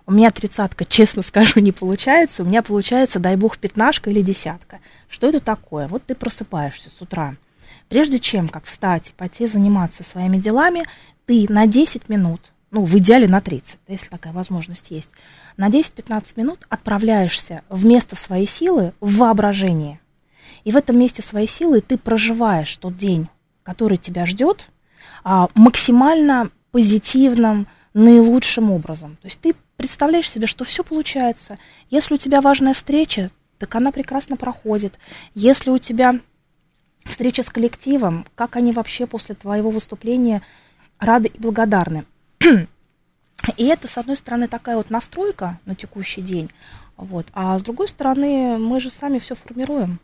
У 0.05 0.11
меня 0.11 0.31
тридцатка, 0.31 0.85
честно 0.85 1.21
скажу, 1.23 1.59
не 1.59 1.71
получается. 1.71 2.43
У 2.43 2.45
меня 2.45 2.61
получается, 2.61 3.19
дай 3.19 3.35
бог, 3.35 3.57
пятнашка 3.57 4.09
или 4.09 4.21
десятка. 4.21 4.79
Что 5.09 5.27
это 5.27 5.39
такое? 5.39 5.87
Вот 5.87 6.03
ты 6.03 6.15
просыпаешься 6.15 6.89
с 6.89 7.01
утра. 7.01 7.35
Прежде 7.89 8.19
чем 8.19 8.47
как 8.49 8.65
встать, 8.65 9.13
пойти 9.17 9.47
заниматься 9.47 10.03
своими 10.03 10.37
делами, 10.37 10.83
ты 11.25 11.45
на 11.49 11.67
10 11.67 12.09
минут 12.09 12.52
ну, 12.73 12.83
в 12.86 12.97
идеале 12.97 13.27
на 13.27 13.39
30, 13.39 13.77
если 13.88 14.07
такая 14.07 14.33
возможность 14.33 14.89
есть, 14.89 15.12
на 15.57 15.69
10-15 15.69 16.33
минут 16.36 16.65
отправляешься 16.69 17.62
вместо 17.69 18.15
своей 18.15 18.47
силы 18.47 18.93
в 18.99 19.17
воображение. 19.17 19.99
И 20.63 20.71
в 20.71 20.77
этом 20.77 20.97
месте 20.97 21.21
своей 21.21 21.47
силы 21.47 21.81
ты 21.81 21.97
проживаешь 21.97 22.75
тот 22.77 22.97
день, 22.97 23.29
который 23.62 23.97
тебя 23.97 24.25
ждет, 24.25 24.71
а, 25.23 25.49
максимально 25.53 26.49
позитивным, 26.71 27.67
наилучшим 27.93 28.71
образом. 28.71 29.17
То 29.21 29.27
есть 29.27 29.39
ты 29.39 29.53
представляешь 29.77 30.29
себе, 30.29 30.47
что 30.47 30.65
все 30.65 30.83
получается. 30.83 31.59
Если 31.91 32.15
у 32.15 32.17
тебя 32.17 32.41
важная 32.41 32.73
встреча, 32.73 33.29
так 33.59 33.75
она 33.75 33.91
прекрасно 33.91 34.36
проходит. 34.36 34.97
Если 35.36 35.69
у 35.69 35.77
тебя 35.77 36.19
встреча 37.05 37.43
с 37.43 37.51
коллективом, 37.51 38.25
как 38.33 38.55
они 38.55 38.71
вообще 38.71 39.05
после 39.05 39.36
твоего 39.36 39.69
выступления 39.69 40.41
рады 40.97 41.27
и 41.27 41.39
благодарны. 41.39 42.05
И 43.58 43.65
это, 43.65 43.88
с 43.88 43.97
одной 43.97 44.15
стороны, 44.15 44.47
такая 44.47 44.77
вот 44.77 44.89
настройка 44.89 45.60
на 45.65 45.75
текущий 45.75 46.21
день, 46.21 46.49
вот, 46.95 47.27
а 47.34 47.58
с 47.58 47.63
другой 47.63 47.88
стороны, 47.88 48.58
мы 48.58 48.79
же 48.79 48.89
сами 48.89 49.19
все 49.19 49.36
формируем. 49.36 49.99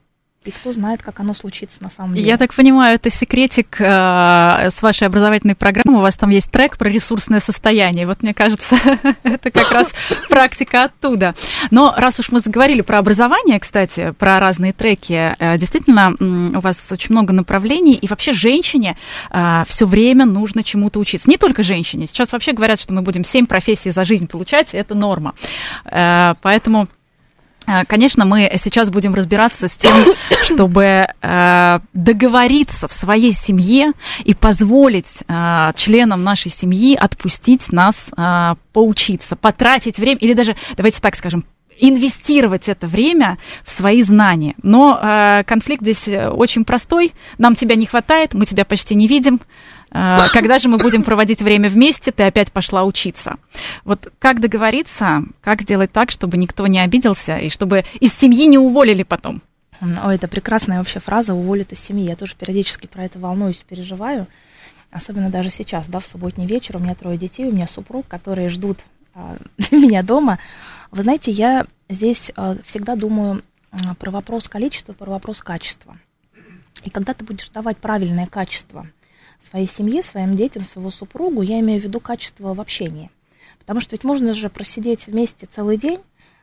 И 0.46 0.52
кто 0.52 0.72
знает, 0.72 1.04
как 1.04 1.20
оно 1.20 1.34
случится 1.34 1.84
на 1.84 1.90
самом 1.90 2.16
деле. 2.16 2.26
Я 2.26 2.38
так 2.38 2.54
понимаю, 2.54 2.96
это 2.96 3.12
секретик 3.12 3.76
э, 3.82 4.70
с 4.70 4.82
вашей 4.82 5.06
образовательной 5.06 5.56
программы. 5.56 6.00
У 6.00 6.02
вас 6.02 6.16
там 6.16 6.30
есть 6.30 6.50
трек 6.50 6.78
про 6.78 6.90
ресурсное 6.90 7.42
состояние. 7.42 8.06
Вот 8.06 8.24
мне 8.24 8.34
кажется, 8.34 8.78
это 9.24 9.52
как 9.52 9.70
раз 9.70 9.94
практика 10.30 10.86
оттуда. 10.86 11.36
Но 11.72 11.94
раз 11.98 12.22
уж 12.22 12.32
мы 12.32 12.40
заговорили 12.40 12.80
про 12.80 13.00
образование, 13.00 13.60
кстати, 13.60 14.14
про 14.18 14.40
разные 14.40 14.72
треки, 14.72 15.36
э, 15.38 15.58
действительно, 15.58 16.16
у 16.18 16.62
вас 16.62 16.90
очень 16.90 17.12
много 17.12 17.34
направлений. 17.34 17.96
И 17.96 18.08
вообще 18.08 18.32
женщине 18.32 18.96
э, 19.32 19.64
все 19.68 19.86
время 19.86 20.26
нужно 20.26 20.64
чему-то 20.64 21.00
учиться. 21.00 21.30
Не 21.30 21.38
только 21.38 21.64
женщине. 21.64 22.08
Сейчас 22.08 22.32
вообще 22.32 22.54
говорят, 22.54 22.80
что 22.80 22.94
мы 22.94 23.02
будем 23.02 23.26
семь 23.26 23.46
профессий 23.46 23.92
за 23.92 24.06
жизнь 24.06 24.28
получать. 24.28 24.74
Это 24.74 24.96
норма. 24.96 25.34
Э, 25.84 26.36
поэтому 26.42 26.88
конечно, 27.88 28.26
мы 28.26 28.52
сейчас 28.58 28.90
будем 28.90 29.14
разбираться 29.14 29.68
с 29.68 29.74
тем, 29.74 29.94
чтобы 30.44 31.08
э, 31.22 31.80
договориться 31.94 32.88
в 32.88 32.94
своей 32.94 33.32
семье 33.32 33.94
и 34.24 34.34
позволить 34.34 35.20
э, 35.28 35.72
членам 35.76 36.24
нашей 36.24 36.52
семьи 36.52 36.96
отпустить 36.96 37.72
нас 37.72 38.12
э, 38.16 38.56
поучиться, 38.74 39.36
потратить 39.36 40.00
время, 40.00 40.18
или 40.20 40.34
даже, 40.34 40.56
давайте 40.76 41.00
так 41.02 41.16
скажем, 41.16 41.46
инвестировать 41.80 42.68
это 42.68 42.88
время 42.88 43.38
в 43.66 43.72
свои 43.72 44.04
знания. 44.04 44.56
Но 44.62 45.00
э, 45.02 45.44
конфликт 45.46 45.82
здесь 45.82 46.08
э, 46.08 46.30
очень 46.30 46.66
простой. 46.66 47.14
Нам 47.38 47.56
тебя 47.56 47.76
не 47.76 47.86
хватает, 47.86 48.34
мы 48.34 48.46
тебя 48.46 48.66
почти 48.66 48.96
не 48.96 49.08
видим. 49.08 49.40
А, 49.92 50.30
когда 50.30 50.60
же 50.60 50.70
мы 50.70 50.78
будем 50.78 51.04
проводить 51.04 51.42
время 51.42 51.70
вместе, 51.70 52.12
ты 52.12 52.24
опять 52.24 52.52
пошла 52.52 52.84
учиться. 52.84 53.38
Вот 53.86 54.12
как 54.20 54.40
договориться, 54.40 55.24
как 55.42 55.62
сделать 55.62 55.92
так, 55.92 56.12
чтобы 56.12 56.38
никто 56.38 56.68
не 56.68 56.80
обиделся 56.80 57.38
и 57.38 57.50
чтобы 57.50 57.86
из 58.00 58.14
семьи 58.14 58.46
не 58.46 58.58
уволили 58.58 59.04
потом? 59.04 59.42
Ой, 59.82 60.16
это 60.16 60.28
прекрасная 60.28 60.80
вообще 60.80 61.00
фраза 61.00 61.34
«уволят 61.34 61.72
из 61.72 61.80
семьи». 61.80 62.06
Я 62.06 62.16
тоже 62.16 62.36
периодически 62.36 62.88
про 62.88 63.06
это 63.06 63.18
волнуюсь, 63.18 63.64
переживаю. 63.68 64.28
Особенно 64.92 65.30
даже 65.30 65.50
сейчас, 65.50 65.88
да, 65.88 66.00
в 66.00 66.08
субботний 66.08 66.46
вечер. 66.46 66.78
У 66.78 66.80
меня 66.80 66.96
трое 66.96 67.18
детей, 67.18 67.48
у 67.48 67.52
меня 67.52 67.68
супруг, 67.68 68.08
которые 68.08 68.50
ждут 68.50 68.80
а, 69.16 69.38
меня 69.72 70.04
дома. 70.04 70.40
Вы 70.92 71.04
знаете, 71.04 71.32
я 71.32 71.66
здесь 71.88 72.32
а, 72.36 72.58
всегда 72.66 72.96
думаю 72.96 73.42
про 74.00 74.10
вопрос 74.10 74.48
количества, 74.48 74.94
про 74.94 75.12
вопрос 75.12 75.42
качества. 75.42 75.98
И 76.84 76.90
когда 76.90 77.14
ты 77.14 77.24
будешь 77.24 77.50
давать 77.50 77.78
правильное 77.78 78.26
качество 78.26 78.88
своей 79.40 79.68
семье, 79.68 80.04
своим 80.04 80.36
детям, 80.36 80.64
своему 80.64 80.92
супругу, 80.92 81.42
я 81.42 81.60
имею 81.60 81.80
в 81.80 81.84
виду 81.84 82.00
качество 82.00 82.54
в 82.54 82.62
общении. 82.62 83.10
Потому 83.60 83.82
что 83.82 83.92
ведь 83.92 84.04
можно 84.04 84.34
же 84.34 84.50
просидеть 84.50 85.08
вместе 85.08 85.46
целый 85.46 85.78
день, 85.78 86.00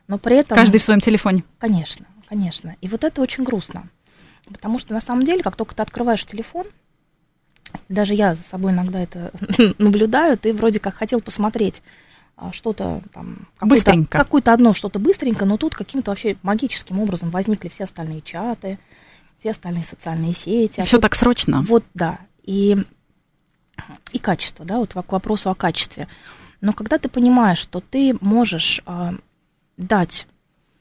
но 0.07 0.17
при 0.17 0.37
этом... 0.37 0.57
Каждый 0.57 0.79
в 0.79 0.83
своем 0.83 0.99
телефоне. 0.99 1.43
Конечно, 1.59 2.05
конечно. 2.27 2.75
И 2.81 2.87
вот 2.87 3.03
это 3.03 3.21
очень 3.21 3.43
грустно. 3.43 3.89
Потому 4.45 4.79
что 4.79 4.93
на 4.93 5.01
самом 5.01 5.25
деле, 5.25 5.43
как 5.43 5.55
только 5.55 5.75
ты 5.75 5.81
открываешь 5.81 6.25
телефон, 6.25 6.65
даже 7.89 8.13
я 8.13 8.35
за 8.35 8.43
собой 8.43 8.71
иногда 8.71 8.99
это 8.99 9.31
наблюдаю, 9.77 10.37
ты 10.37 10.53
вроде 10.53 10.79
как 10.79 10.95
хотел 10.95 11.19
посмотреть 11.21 11.81
а, 12.35 12.53
что-то 12.53 13.01
там... 13.13 13.47
Быстренько. 13.59 14.17
Какое-то 14.17 14.53
одно 14.53 14.73
что-то 14.73 14.99
быстренько, 14.99 15.45
но 15.45 15.57
тут 15.57 15.75
каким-то 15.75 16.11
вообще 16.11 16.37
магическим 16.43 16.99
образом 16.99 17.29
возникли 17.29 17.67
все 17.67 17.85
остальные 17.85 18.21
чаты, 18.21 18.79
все 19.39 19.51
остальные 19.51 19.85
социальные 19.85 20.33
сети. 20.33 20.79
А 20.79 20.85
все 20.85 20.99
так 20.99 21.15
срочно. 21.15 21.61
Вот, 21.61 21.83
да. 21.93 22.19
И, 22.47 22.75
и 24.11 24.17
качество, 24.17 24.65
да, 24.65 24.77
вот 24.77 24.93
к 24.93 25.11
вопросу 25.11 25.51
о 25.51 25.55
качестве. 25.55 26.07
Но 26.59 26.73
когда 26.73 26.97
ты 26.97 27.09
понимаешь, 27.09 27.59
что 27.59 27.79
ты 27.79 28.17
можешь 28.19 28.81
э, 28.87 29.11
дать 29.77 30.25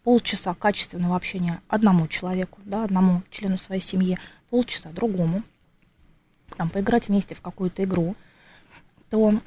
полчаса 0.02 0.55
качественного 0.55 1.16
общения 1.16 1.61
одному 1.68 2.09
человеку, 2.09 2.61
да, 2.64 2.85
одному 2.85 3.22
члену 3.31 3.59
своей 3.59 3.83
семьи, 3.83 4.16
полчаса 4.48 4.90
другому, 4.90 5.42
там, 6.57 6.70
поиграть 6.70 7.09
вместе 7.09 7.35
в 7.35 7.42
какую-то 7.42 7.85
игру, 7.85 8.16
то 9.11 9.40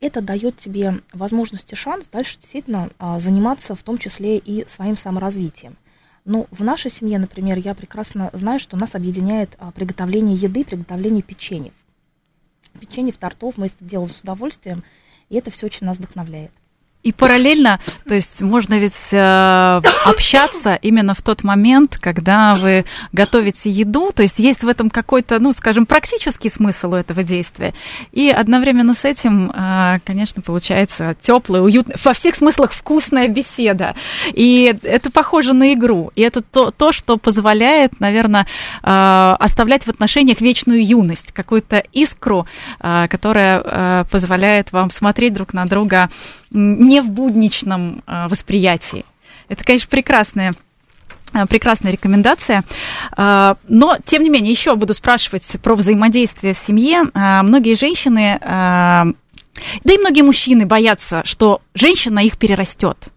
это 0.00 0.20
дает 0.20 0.56
тебе 0.56 1.00
возможность 1.12 1.72
и 1.72 1.76
шанс 1.76 2.08
дальше 2.08 2.38
действительно 2.38 2.90
а, 2.98 3.20
заниматься 3.20 3.74
в 3.74 3.82
том 3.82 3.98
числе 3.98 4.38
и 4.38 4.66
своим 4.68 4.96
саморазвитием. 4.96 5.76
Ну, 6.26 6.48
в 6.50 6.64
нашей 6.64 6.90
семье, 6.90 7.20
например, 7.20 7.56
я 7.56 7.72
прекрасно 7.72 8.30
знаю, 8.32 8.58
что 8.58 8.76
нас 8.76 8.96
объединяет 8.96 9.54
а, 9.58 9.70
приготовление 9.70 10.34
еды, 10.34 10.64
приготовление 10.64 11.22
печеньев. 11.22 11.72
Печеньев, 12.80 13.16
тортов 13.16 13.56
мы 13.56 13.66
это 13.66 13.76
делаем 13.78 14.10
с 14.10 14.22
удовольствием, 14.22 14.82
и 15.28 15.36
это 15.36 15.52
все 15.52 15.66
очень 15.66 15.86
нас 15.86 15.98
вдохновляет. 15.98 16.50
И 17.06 17.12
параллельно, 17.12 17.78
то 18.08 18.16
есть 18.16 18.42
можно 18.42 18.80
ведь 18.80 18.92
э, 19.12 19.80
общаться 20.04 20.74
именно 20.74 21.14
в 21.14 21.22
тот 21.22 21.44
момент, 21.44 21.98
когда 22.00 22.56
вы 22.56 22.84
готовите 23.12 23.70
еду, 23.70 24.10
то 24.12 24.22
есть 24.22 24.40
есть 24.40 24.64
в 24.64 24.68
этом 24.68 24.90
какой-то, 24.90 25.38
ну, 25.38 25.52
скажем, 25.52 25.86
практический 25.86 26.48
смысл 26.48 26.94
у 26.94 26.96
этого 26.96 27.22
действия. 27.22 27.74
И 28.10 28.28
одновременно 28.28 28.92
с 28.92 29.04
этим, 29.04 29.52
э, 29.54 30.00
конечно, 30.04 30.42
получается 30.42 31.16
теплая, 31.20 31.62
уютная, 31.62 31.96
во 32.02 32.12
всех 32.12 32.34
смыслах 32.34 32.72
вкусная 32.72 33.28
беседа. 33.28 33.94
И 34.32 34.76
это 34.82 35.12
похоже 35.12 35.52
на 35.52 35.74
игру. 35.74 36.10
И 36.16 36.22
это 36.22 36.42
то, 36.42 36.72
то 36.72 36.90
что 36.90 37.18
позволяет, 37.18 38.00
наверное, 38.00 38.48
э, 38.82 39.36
оставлять 39.38 39.84
в 39.84 39.90
отношениях 39.90 40.40
вечную 40.40 40.84
юность, 40.84 41.30
какую-то 41.30 41.84
искру, 41.92 42.48
э, 42.80 43.06
которая 43.08 43.62
э, 43.64 44.04
позволяет 44.10 44.72
вам 44.72 44.90
смотреть 44.90 45.34
друг 45.34 45.54
на 45.54 45.66
друга 45.66 46.10
не 46.50 46.95
в 47.02 47.10
будничном 47.10 48.02
а, 48.06 48.28
восприятии. 48.28 49.04
Это, 49.48 49.64
конечно, 49.64 49.88
прекрасная 49.88 50.54
а, 51.32 51.46
прекрасная 51.46 51.92
рекомендация. 51.92 52.64
А, 53.16 53.56
но, 53.68 53.98
тем 54.04 54.22
не 54.22 54.30
менее, 54.30 54.52
еще 54.52 54.76
буду 54.76 54.94
спрашивать 54.94 55.56
про 55.62 55.74
взаимодействие 55.74 56.54
в 56.54 56.58
семье. 56.58 57.04
Многие 57.14 57.74
женщины, 57.74 58.38
да 58.40 59.14
и 59.84 59.98
многие 59.98 60.22
мужчины 60.22 60.66
боятся, 60.66 61.22
что 61.24 61.62
женщина 61.74 62.20
их 62.20 62.38
перерастет 62.38 63.08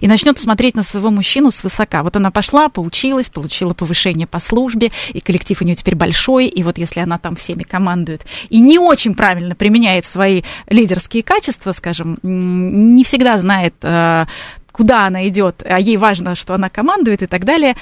и 0.00 0.08
начнет 0.08 0.38
смотреть 0.38 0.74
на 0.74 0.82
своего 0.82 1.10
мужчину 1.10 1.50
свысока. 1.50 2.02
Вот 2.02 2.16
она 2.16 2.30
пошла, 2.30 2.68
поучилась, 2.68 3.28
получила 3.28 3.74
повышение 3.74 4.26
по 4.26 4.38
службе, 4.38 4.90
и 5.12 5.20
коллектив 5.20 5.60
у 5.60 5.64
нее 5.64 5.74
теперь 5.74 5.94
большой, 5.96 6.46
и 6.46 6.62
вот 6.62 6.78
если 6.78 7.00
она 7.00 7.18
там 7.18 7.36
всеми 7.36 7.62
командует 7.62 8.26
и 8.48 8.60
не 8.60 8.78
очень 8.78 9.14
правильно 9.14 9.54
применяет 9.54 10.04
свои 10.04 10.42
лидерские 10.68 11.22
качества, 11.22 11.72
скажем, 11.72 12.18
не 12.22 13.04
всегда 13.04 13.38
знает, 13.38 13.74
э, 13.82 14.26
куда 14.72 15.06
она 15.06 15.26
идет, 15.28 15.62
а 15.66 15.80
ей 15.80 15.96
важно, 15.96 16.34
что 16.34 16.54
она 16.54 16.68
командует 16.68 17.22
и 17.22 17.26
так 17.26 17.44
далее, 17.44 17.76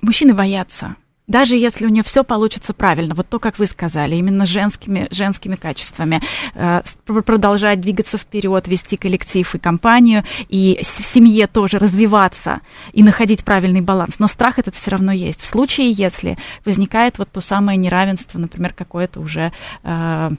мужчины 0.00 0.34
боятся 0.34 0.96
даже 1.26 1.56
если 1.56 1.86
у 1.86 1.88
нее 1.88 2.02
все 2.02 2.22
получится 2.22 2.72
правильно, 2.72 3.14
вот 3.14 3.28
то, 3.28 3.38
как 3.38 3.58
вы 3.58 3.66
сказали, 3.66 4.14
именно 4.16 4.46
женскими, 4.46 5.06
женскими 5.10 5.56
качествами, 5.56 6.22
э, 6.54 6.82
продолжать 7.04 7.80
двигаться 7.80 8.16
вперед, 8.16 8.68
вести 8.68 8.96
коллектив 8.96 9.54
и 9.54 9.58
компанию, 9.58 10.24
и 10.48 10.80
в 10.82 10.86
семье 10.86 11.46
тоже 11.46 11.78
развиваться 11.78 12.60
и 12.92 13.02
находить 13.02 13.44
правильный 13.44 13.80
баланс. 13.80 14.18
Но 14.18 14.28
страх 14.28 14.58
этот 14.58 14.74
все 14.74 14.92
равно 14.92 15.12
есть. 15.12 15.40
В 15.40 15.46
случае, 15.46 15.90
если 15.90 16.38
возникает 16.64 17.18
вот 17.18 17.30
то 17.30 17.40
самое 17.40 17.76
неравенство, 17.76 18.38
например, 18.38 18.72
какое-то 18.72 19.20
уже 19.20 19.52
э, 19.82 20.30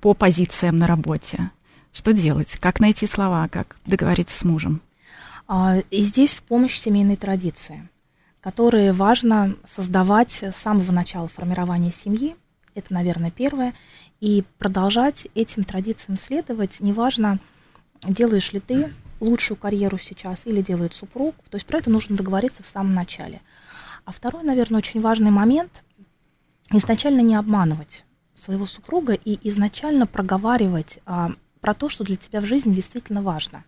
по 0.00 0.14
позициям 0.14 0.76
на 0.76 0.86
работе. 0.86 1.50
Что 1.92 2.12
делать? 2.12 2.58
Как 2.60 2.80
найти 2.80 3.06
слова? 3.06 3.48
Как 3.48 3.76
договориться 3.86 4.38
с 4.38 4.44
мужем? 4.44 4.82
А, 5.46 5.78
и 5.90 6.02
здесь 6.02 6.34
в 6.34 6.42
помощь 6.42 6.78
семейной 6.78 7.16
традиции 7.16 7.88
которые 8.44 8.92
важно 8.92 9.56
создавать 9.66 10.42
с 10.42 10.54
самого 10.56 10.92
начала 10.92 11.28
формирования 11.28 11.90
семьи. 11.90 12.36
Это, 12.74 12.92
наверное, 12.92 13.30
первое. 13.30 13.72
И 14.20 14.44
продолжать 14.58 15.26
этим 15.34 15.64
традициям 15.64 16.18
следовать, 16.18 16.78
неважно, 16.80 17.38
делаешь 18.06 18.52
ли 18.52 18.60
ты 18.60 18.92
лучшую 19.18 19.56
карьеру 19.56 19.96
сейчас 19.96 20.44
или 20.44 20.60
делает 20.60 20.92
супруг. 20.92 21.34
То 21.48 21.56
есть 21.56 21.66
про 21.66 21.78
это 21.78 21.88
нужно 21.88 22.18
договориться 22.18 22.62
в 22.62 22.66
самом 22.66 22.92
начале. 22.92 23.40
А 24.04 24.12
второй, 24.12 24.42
наверное, 24.42 24.76
очень 24.76 25.00
важный 25.00 25.30
момент– 25.30 25.82
изначально 26.70 27.22
не 27.22 27.36
обманывать 27.36 28.04
своего 28.34 28.66
супруга 28.66 29.14
и 29.14 29.38
изначально 29.48 30.06
проговаривать 30.06 30.98
а, 31.06 31.30
про 31.62 31.72
то, 31.72 31.88
что 31.88 32.04
для 32.04 32.16
тебя 32.16 32.42
в 32.42 32.44
жизни 32.44 32.74
действительно 32.74 33.22
важно. 33.22 33.64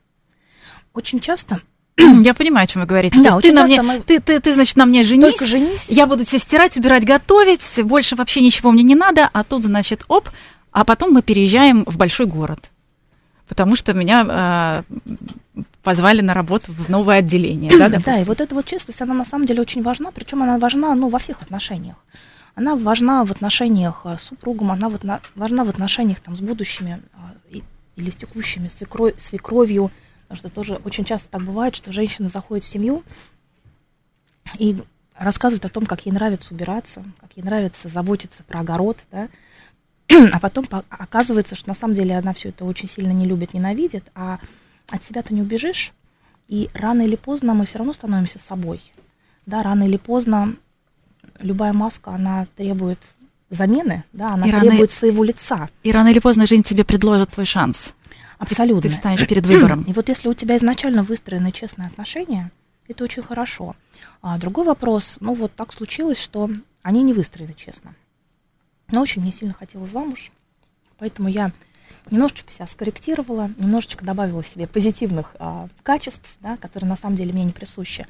Очень 0.92 1.20
часто 1.20 1.62
Я 1.98 2.34
понимаю, 2.34 2.64
о 2.64 2.66
чем 2.66 2.82
вы 2.82 2.86
говорите. 2.86 3.20
Да, 3.22 3.40
ты, 3.40 3.52
на 3.52 3.64
мне, 3.64 3.80
мы... 3.80 4.00
ты, 4.00 4.20
ты, 4.20 4.38
ты, 4.40 4.52
значит, 4.52 4.76
на 4.76 4.84
мне 4.84 5.02
женись. 5.02 5.32
Только 5.32 5.46
женись. 5.46 5.86
Я 5.88 6.06
буду 6.06 6.24
тебе 6.24 6.38
стирать, 6.38 6.76
убирать, 6.76 7.04
готовить. 7.04 7.62
Больше 7.84 8.16
вообще 8.16 8.40
ничего 8.40 8.70
мне 8.70 8.82
не 8.82 8.94
надо. 8.94 9.28
А 9.32 9.44
тут, 9.44 9.64
значит, 9.64 10.04
оп. 10.08 10.28
А 10.72 10.84
потом 10.84 11.12
мы 11.12 11.22
переезжаем 11.22 11.84
в 11.86 11.96
большой 11.96 12.26
город. 12.26 12.70
Потому 13.48 13.76
что 13.76 13.94
меня 13.94 14.84
э, 15.56 15.62
позвали 15.82 16.20
на 16.20 16.34
работу 16.34 16.72
в 16.72 16.90
новое 16.90 17.18
отделение. 17.18 17.78
да, 17.78 17.88
да, 17.88 18.20
и 18.20 18.24
вот 18.24 18.40
эта 18.40 18.54
вот 18.54 18.66
честность, 18.66 19.00
она 19.00 19.14
на 19.14 19.24
самом 19.24 19.46
деле 19.46 19.62
очень 19.62 19.82
важна. 19.82 20.10
Причем 20.10 20.42
она 20.42 20.58
важна 20.58 20.94
ну, 20.94 21.08
во 21.08 21.18
всех 21.18 21.42
отношениях. 21.42 21.96
Она 22.54 22.74
важна 22.74 23.24
в 23.24 23.30
отношениях 23.30 24.04
с 24.04 24.24
супругом, 24.24 24.70
она 24.70 24.90
важна 25.34 25.64
в 25.64 25.68
отношениях 25.68 26.20
там, 26.20 26.36
с 26.36 26.40
будущими 26.40 27.02
или 27.96 28.10
с 28.10 28.16
текущими 28.16 28.68
свекровью 28.68 29.90
Потому 30.28 30.38
что 30.38 30.48
тоже 30.48 30.80
очень 30.84 31.04
часто 31.04 31.28
так 31.28 31.42
бывает, 31.42 31.76
что 31.76 31.92
женщина 31.92 32.28
заходит 32.28 32.64
в 32.64 32.68
семью 32.68 33.04
и 34.58 34.76
рассказывает 35.14 35.64
о 35.64 35.68
том, 35.68 35.86
как 35.86 36.06
ей 36.06 36.12
нравится 36.12 36.52
убираться, 36.52 37.04
как 37.20 37.30
ей 37.36 37.42
нравится 37.42 37.88
заботиться 37.88 38.42
про 38.42 38.60
огород, 38.60 38.98
да, 39.10 39.28
а 40.32 40.40
потом 40.40 40.66
оказывается, 40.88 41.54
что 41.56 41.68
на 41.68 41.74
самом 41.74 41.94
деле 41.94 42.16
она 42.16 42.32
все 42.32 42.50
это 42.50 42.64
очень 42.64 42.88
сильно 42.88 43.12
не 43.12 43.26
любит, 43.26 43.54
ненавидит, 43.54 44.04
а 44.14 44.38
от 44.88 45.04
себя 45.04 45.22
ты 45.22 45.34
не 45.34 45.42
убежишь, 45.42 45.92
и 46.48 46.68
рано 46.74 47.02
или 47.02 47.16
поздно 47.16 47.54
мы 47.54 47.66
все 47.66 47.78
равно 47.78 47.92
становимся 47.92 48.38
собой. 48.38 48.80
Да, 49.46 49.62
рано 49.62 49.84
или 49.84 49.96
поздно 49.96 50.56
любая 51.40 51.72
маска, 51.72 52.12
она 52.12 52.46
требует 52.56 52.98
замены, 53.50 54.04
да, 54.12 54.34
она 54.34 54.46
и 54.46 54.50
требует 54.50 54.72
рано, 54.72 54.88
своего 54.88 55.24
лица. 55.24 55.68
И 55.82 55.92
рано 55.92 56.08
или 56.08 56.18
поздно 56.18 56.46
жизнь 56.46 56.62
тебе 56.62 56.84
предложит 56.84 57.30
твой 57.30 57.46
шанс. 57.46 57.94
Абсолютно. 58.38 58.82
Ты, 58.82 58.88
встанешь 58.88 59.26
перед 59.26 59.46
выбором. 59.46 59.82
И 59.82 59.92
вот 59.92 60.08
если 60.08 60.28
у 60.28 60.34
тебя 60.34 60.56
изначально 60.56 61.02
выстроены 61.02 61.52
честные 61.52 61.88
отношения, 61.88 62.50
это 62.88 63.04
очень 63.04 63.22
хорошо. 63.22 63.74
А 64.22 64.38
другой 64.38 64.64
вопрос, 64.64 65.18
ну 65.20 65.34
вот 65.34 65.54
так 65.54 65.72
случилось, 65.72 66.18
что 66.18 66.50
они 66.82 67.02
не 67.02 67.12
выстроены 67.12 67.54
честно. 67.54 67.94
Но 68.90 69.00
очень 69.02 69.22
мне 69.22 69.32
сильно 69.32 69.54
хотелось 69.54 69.90
замуж, 69.90 70.30
поэтому 70.98 71.28
я 71.28 71.50
немножечко 72.10 72.52
себя 72.52 72.66
скорректировала, 72.66 73.50
немножечко 73.58 74.04
добавила 74.04 74.44
себе 74.44 74.66
позитивных 74.66 75.34
а, 75.38 75.68
качеств, 75.82 76.36
да, 76.40 76.56
которые 76.56 76.88
на 76.88 76.96
самом 76.96 77.16
деле 77.16 77.32
мне 77.32 77.44
не 77.44 77.52
присущи. 77.52 78.06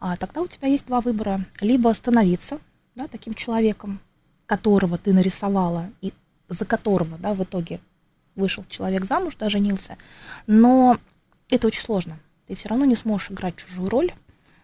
А, 0.00 0.16
тогда 0.16 0.40
у 0.40 0.46
тебя 0.46 0.68
есть 0.68 0.86
два 0.86 1.00
выбора. 1.00 1.44
Либо 1.60 1.92
становиться 1.92 2.58
да, 2.94 3.06
таким 3.08 3.34
человеком, 3.34 4.00
которого 4.46 4.96
ты 4.96 5.12
нарисовала 5.12 5.90
и 6.00 6.12
за 6.48 6.64
которого, 6.64 7.18
да, 7.18 7.34
в 7.34 7.42
итоге 7.42 7.80
вышел 8.36 8.64
человек 8.68 9.04
замуж, 9.04 9.34
да, 9.38 9.48
женился, 9.48 9.96
но 10.46 10.98
это 11.50 11.66
очень 11.66 11.82
сложно. 11.82 12.18
Ты 12.46 12.54
все 12.54 12.68
равно 12.68 12.84
не 12.84 12.94
сможешь 12.94 13.30
играть 13.30 13.56
чужую 13.56 13.88
роль 13.88 14.12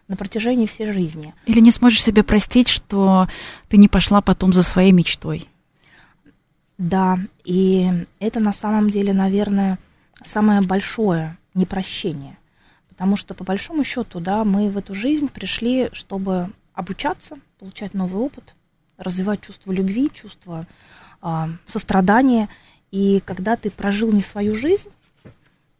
на 0.07 0.15
протяжении 0.15 0.67
всей 0.67 0.91
жизни. 0.91 1.33
Или 1.45 1.59
не 1.59 1.71
сможешь 1.71 2.03
себе 2.03 2.23
простить, 2.23 2.67
что 2.67 3.27
ты 3.67 3.77
не 3.77 3.87
пошла 3.87 4.21
потом 4.21 4.53
за 4.53 4.63
своей 4.63 4.91
мечтой. 4.91 5.49
Да, 6.77 7.19
и 7.43 7.89
это 8.19 8.39
на 8.39 8.53
самом 8.53 8.89
деле, 8.89 9.13
наверное, 9.13 9.79
самое 10.25 10.61
большое 10.61 11.37
непрощение. 11.53 12.37
Потому 12.89 13.15
что, 13.15 13.33
по 13.33 13.43
большому 13.43 13.83
счету, 13.83 14.19
да, 14.19 14.43
мы 14.43 14.69
в 14.69 14.77
эту 14.77 14.93
жизнь 14.93 15.27
пришли, 15.27 15.89
чтобы 15.93 16.51
обучаться, 16.73 17.37
получать 17.59 17.93
новый 17.93 18.21
опыт, 18.21 18.55
развивать 18.97 19.41
чувство 19.41 19.71
любви, 19.71 20.11
чувство 20.13 20.65
э, 21.21 21.45
сострадания. 21.65 22.49
И 22.93 23.23
когда 23.25 23.55
ты 23.55 23.71
прожил 23.71 24.11
не 24.11 24.21
свою 24.21 24.53
жизнь, 24.53 24.89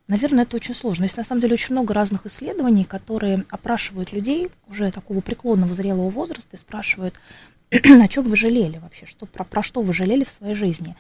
наверное, 0.08 0.46
это 0.46 0.56
очень 0.56 0.74
сложно. 0.74 1.04
Есть 1.04 1.16
на 1.16 1.24
самом 1.24 1.42
деле 1.42 1.54
очень 1.54 1.76
много 1.76 1.94
разных 1.94 2.26
исследований, 2.26 2.86
которые 2.86 3.46
опрашивают 3.52 4.12
людей 4.12 4.50
уже 4.68 4.90
такого 4.90 5.22
преклонного 5.22 5.76
зрелого 5.76 6.10
возраста 6.10 6.50
и 6.54 6.58
спрашивают, 6.58 7.14
о 7.70 8.08
чем 8.08 8.24
вы 8.24 8.36
жалели 8.36 8.80
вообще, 8.80 9.06
что, 9.06 9.28
про, 9.28 9.44
про 9.44 9.62
что 9.62 9.84
вы 9.84 9.94
жалели 9.94 10.24
в 10.24 10.30
своей 10.30 10.56
жизни. 10.56 10.96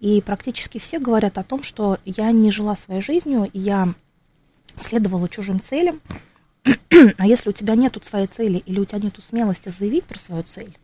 И 0.00 0.22
практически 0.22 0.78
все 0.78 0.98
говорят 0.98 1.36
о 1.36 1.44
том, 1.44 1.62
что 1.62 1.98
я 2.06 2.32
не 2.32 2.50
жила 2.50 2.74
своей 2.74 3.02
жизнью, 3.02 3.50
я 3.52 3.94
следовала 4.80 5.28
чужим 5.28 5.60
целям. 5.60 6.00
а 7.18 7.26
если 7.26 7.50
у 7.50 7.52
тебя 7.52 7.74
нет 7.74 8.02
своей 8.06 8.26
цели 8.26 8.62
или 8.64 8.80
у 8.80 8.86
тебя 8.86 9.00
нет 9.00 9.20
смелости 9.22 9.68
заявить 9.68 10.04
про 10.04 10.18
свою 10.18 10.44
цель, 10.44 10.78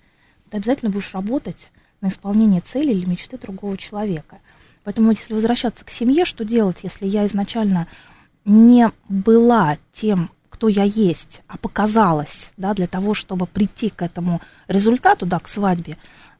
ты 0.50 0.58
обязательно 0.58 0.90
будешь 0.90 1.14
работать 1.14 1.70
на 2.02 2.08
исполнение 2.08 2.60
цели 2.60 2.92
или 2.92 3.06
мечты 3.06 3.38
другого 3.38 3.78
человека. 3.78 4.40
Поэтому, 4.84 5.10
если 5.10 5.34
возвращаться 5.34 5.84
к 5.84 5.90
семье, 5.90 6.24
что 6.24 6.44
делать, 6.44 6.80
если 6.82 7.06
я 7.06 7.26
изначально 7.26 7.88
не 8.44 8.90
была 9.08 9.78
тем, 9.92 10.30
кто 10.50 10.68
я 10.68 10.84
есть, 10.84 11.42
а 11.48 11.56
показалась, 11.56 12.50
да, 12.56 12.74
для 12.74 12.86
того, 12.86 13.14
чтобы 13.14 13.46
прийти 13.46 13.90
к 13.90 14.02
этому 14.02 14.40
результату, 14.68 15.26
да, 15.26 15.40
к 15.40 15.48
свадьбе, 15.48 15.96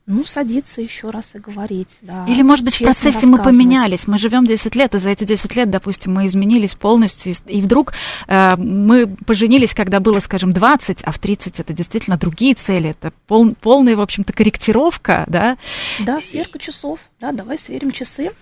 ну, 0.07 0.25
садиться 0.27 0.83
еще 0.83 1.09
раз 1.09 1.31
и 1.35 1.39
говорить, 1.39 1.97
да. 2.03 2.27
Или, 2.29 2.43
может 2.43 2.65
быть, 2.65 2.75
в 2.75 2.83
процессе 2.83 3.25
мы 3.25 3.43
поменялись, 3.43 4.07
мы 4.07 4.19
живем 4.19 4.47
10 4.47 4.75
лет, 4.75 4.95
и 4.95 4.99
за 4.99 5.09
эти 5.09 5.25
10 5.25 5.57
лет, 5.57 5.71
допустим, 5.71 6.13
мы 6.13 6.27
изменились 6.27 6.75
полностью, 6.75 7.33
и 7.47 7.63
вдруг 7.63 7.95
э, 8.27 8.57
мы 8.57 9.07
поженились, 9.07 9.73
когда 9.73 10.01
было, 10.01 10.19
скажем, 10.19 10.53
20, 10.53 11.03
а 11.05 11.11
в 11.11 11.19
30 11.19 11.61
это 11.61 11.73
действительно 11.73 12.19
другие 12.19 12.55
цели, 12.55 12.91
это 12.91 13.15
пол, 13.27 13.55
полная, 13.55 13.97
в 13.97 14.01
общем-то, 14.03 14.35
корректировка, 14.35 15.25
да. 15.27 15.57
Да, 16.01 16.21
сверка 16.21 16.59
часов, 16.59 17.01
да, 17.19 17.33
давай 17.33 17.59
сверим 17.59 17.91
часы, 17.91 18.33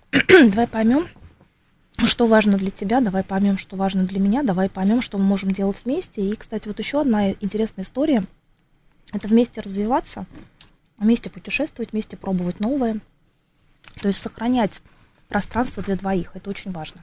давай 0.28 0.66
поймем, 0.66 1.08
что 2.04 2.26
важно 2.26 2.58
для 2.58 2.70
тебя, 2.70 3.00
давай 3.00 3.24
поймем, 3.24 3.56
что 3.56 3.76
важно 3.76 4.04
для 4.04 4.20
меня, 4.20 4.42
давай 4.42 4.68
поймем, 4.68 5.00
что 5.00 5.16
мы 5.16 5.24
можем 5.24 5.52
делать 5.52 5.80
вместе. 5.82 6.20
И, 6.20 6.36
кстати, 6.36 6.68
вот 6.68 6.78
еще 6.78 7.00
одна 7.00 7.30
интересная 7.30 7.86
история, 7.86 8.24
это 9.14 9.28
вместе 9.28 9.62
развиваться– 9.62 10.26
вместе 10.98 11.30
путешествовать, 11.30 11.92
вместе 11.92 12.16
пробовать 12.16 12.60
новое. 12.60 13.00
То 14.00 14.08
есть 14.08 14.20
сохранять 14.20 14.80
пространство 15.28 15.82
для 15.82 15.96
двоих. 15.96 16.30
Это 16.34 16.50
очень 16.50 16.72
важно. 16.72 17.02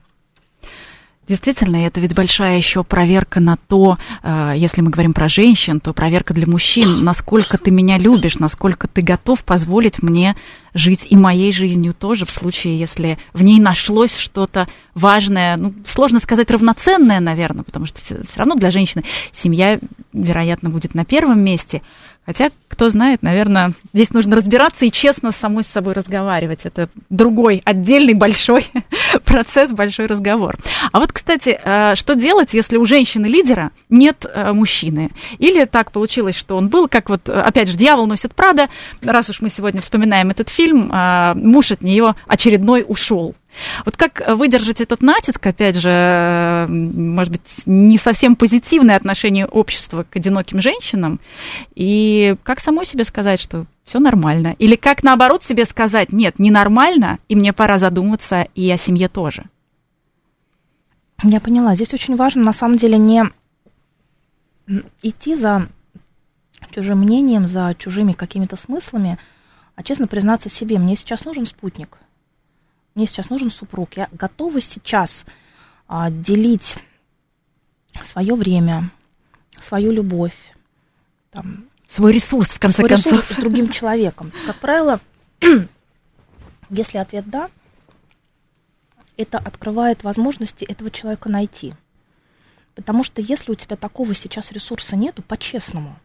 Действительно, 1.25 1.77
это 1.77 2.01
ведь 2.01 2.13
большая 2.13 2.57
еще 2.57 2.83
проверка 2.83 3.39
на 3.39 3.55
то, 3.55 3.97
э, 4.23 4.53
если 4.57 4.81
мы 4.81 4.89
говорим 4.89 5.13
про 5.13 5.29
женщин, 5.29 5.79
то 5.79 5.93
проверка 5.93 6.33
для 6.33 6.45
мужчин, 6.45 7.05
насколько 7.05 7.57
ты 7.57 7.71
меня 7.71 7.97
любишь, 7.97 8.39
насколько 8.39 8.89
ты 8.89 9.01
готов 9.01 9.41
позволить 9.45 10.03
мне 10.03 10.35
жить 10.73 11.07
и 11.09 11.15
моей 11.15 11.53
жизнью 11.53 11.93
тоже, 11.93 12.25
в 12.25 12.31
случае, 12.31 12.77
если 12.77 13.17
в 13.31 13.41
ней 13.41 13.61
нашлось 13.61 14.17
что-то 14.17 14.67
важное, 14.95 15.55
ну, 15.55 15.73
сложно 15.85 16.19
сказать 16.19 16.51
равноценное, 16.51 17.21
наверное, 17.21 17.63
потому 17.63 17.85
что 17.85 17.99
все, 17.99 18.17
равно 18.35 18.55
для 18.55 18.69
женщины 18.69 19.05
семья, 19.31 19.79
вероятно, 20.11 20.69
будет 20.69 20.93
на 20.93 21.05
первом 21.05 21.39
месте, 21.39 21.83
Хотя, 22.25 22.49
кто 22.69 22.89
знает, 22.89 23.21
наверное, 23.21 23.73
здесь 23.93 24.11
нужно 24.11 24.35
разбираться 24.35 24.85
и 24.85 24.91
честно 24.91 25.31
с 25.31 25.35
самой 25.35 25.63
с 25.63 25.67
собой 25.67 25.93
разговаривать. 25.93 26.65
Это 26.65 26.89
другой, 27.09 27.61
отдельный 27.65 28.13
большой 28.13 28.65
процесс, 29.25 29.71
большой 29.71 30.05
разговор. 30.05 30.55
А 30.91 30.99
вот, 30.99 31.11
кстати, 31.11 31.59
э, 31.61 31.95
что 31.95 32.15
делать, 32.15 32.53
если 32.53 32.77
у 32.77 32.85
женщины-лидера 32.85 33.71
нет 33.89 34.25
э, 34.25 34.53
мужчины? 34.53 35.11
Или 35.37 35.65
так 35.65 35.91
получилось, 35.91 36.35
что 36.35 36.55
он 36.55 36.69
был, 36.69 36.87
как 36.87 37.09
вот, 37.09 37.29
опять 37.29 37.69
же, 37.69 37.77
«Дьявол 37.77 38.07
носит 38.07 38.33
Прада», 38.33 38.69
раз 39.01 39.29
уж 39.29 39.41
мы 39.41 39.49
сегодня 39.49 39.81
вспоминаем 39.81 40.29
этот 40.29 40.47
фильм, 40.49 40.91
э, 40.91 41.33
муж 41.35 41.71
от 41.71 41.81
нее 41.81 42.15
очередной 42.27 42.85
ушел. 42.87 43.35
Вот 43.85 43.97
как 43.97 44.21
выдержать 44.35 44.81
этот 44.81 45.01
натиск, 45.01 45.45
опять 45.45 45.75
же, 45.75 46.65
может 46.69 47.31
быть, 47.31 47.41
не 47.65 47.97
совсем 47.97 48.35
позитивное 48.35 48.95
отношение 48.95 49.45
общества 49.45 50.05
к 50.09 50.15
одиноким 50.15 50.61
женщинам, 50.61 51.19
и 51.75 52.35
как 52.43 52.59
самой 52.59 52.85
себе 52.85 53.03
сказать, 53.03 53.39
что 53.39 53.65
все 53.85 53.99
нормально? 53.99 54.55
Или 54.59 54.75
как 54.75 55.03
наоборот 55.03 55.43
себе 55.43 55.65
сказать, 55.65 56.11
нет, 56.11 56.39
ненормально, 56.39 57.19
и 57.27 57.35
мне 57.35 57.53
пора 57.53 57.77
задуматься 57.77 58.47
и 58.55 58.69
о 58.71 58.77
семье 58.77 59.09
тоже? 59.09 59.45
Я 61.23 61.39
поняла. 61.39 61.75
Здесь 61.75 61.93
очень 61.93 62.15
важно, 62.15 62.43
на 62.43 62.53
самом 62.53 62.77
деле, 62.77 62.97
не 62.97 63.23
идти 65.01 65.35
за 65.35 65.67
чужим 66.71 66.99
мнением, 66.99 67.47
за 67.47 67.75
чужими 67.77 68.13
какими-то 68.13 68.55
смыслами, 68.55 69.17
а 69.75 69.83
честно 69.83 70.07
признаться 70.07 70.49
себе, 70.49 70.79
мне 70.79 70.95
сейчас 70.95 71.25
нужен 71.25 71.45
спутник– 71.45 71.97
мне 72.95 73.07
сейчас 73.07 73.29
нужен 73.29 73.49
супруг, 73.49 73.95
я 73.97 74.07
готова 74.11 74.61
сейчас 74.61 75.25
а, 75.87 76.09
делить 76.09 76.77
свое 78.03 78.35
время, 78.35 78.91
свою 79.59 79.91
любовь, 79.91 80.53
там, 81.31 81.69
свой 81.87 82.13
ресурс, 82.13 82.49
в 82.49 82.59
конце 82.59 82.77
свой 82.77 82.89
концов. 82.89 83.13
Ресурс 83.13 83.37
с 83.37 83.41
другим 83.41 83.67
человеком. 83.71 84.31
Как 84.45 84.59
правило, 84.59 84.99
если 86.69 86.97
ответ 86.97 87.29
да, 87.29 87.49
это 89.17 89.37
открывает 89.37 90.03
возможности 90.03 90.63
этого 90.65 90.91
человека 90.91 91.29
найти. 91.29 91.73
Потому 92.75 93.03
что 93.03 93.21
если 93.21 93.51
у 93.51 93.55
тебя 93.55 93.75
такого 93.75 94.15
сейчас 94.15 94.51
ресурса 94.51 94.95
нету, 94.95 95.21
по-честному, 95.21 95.95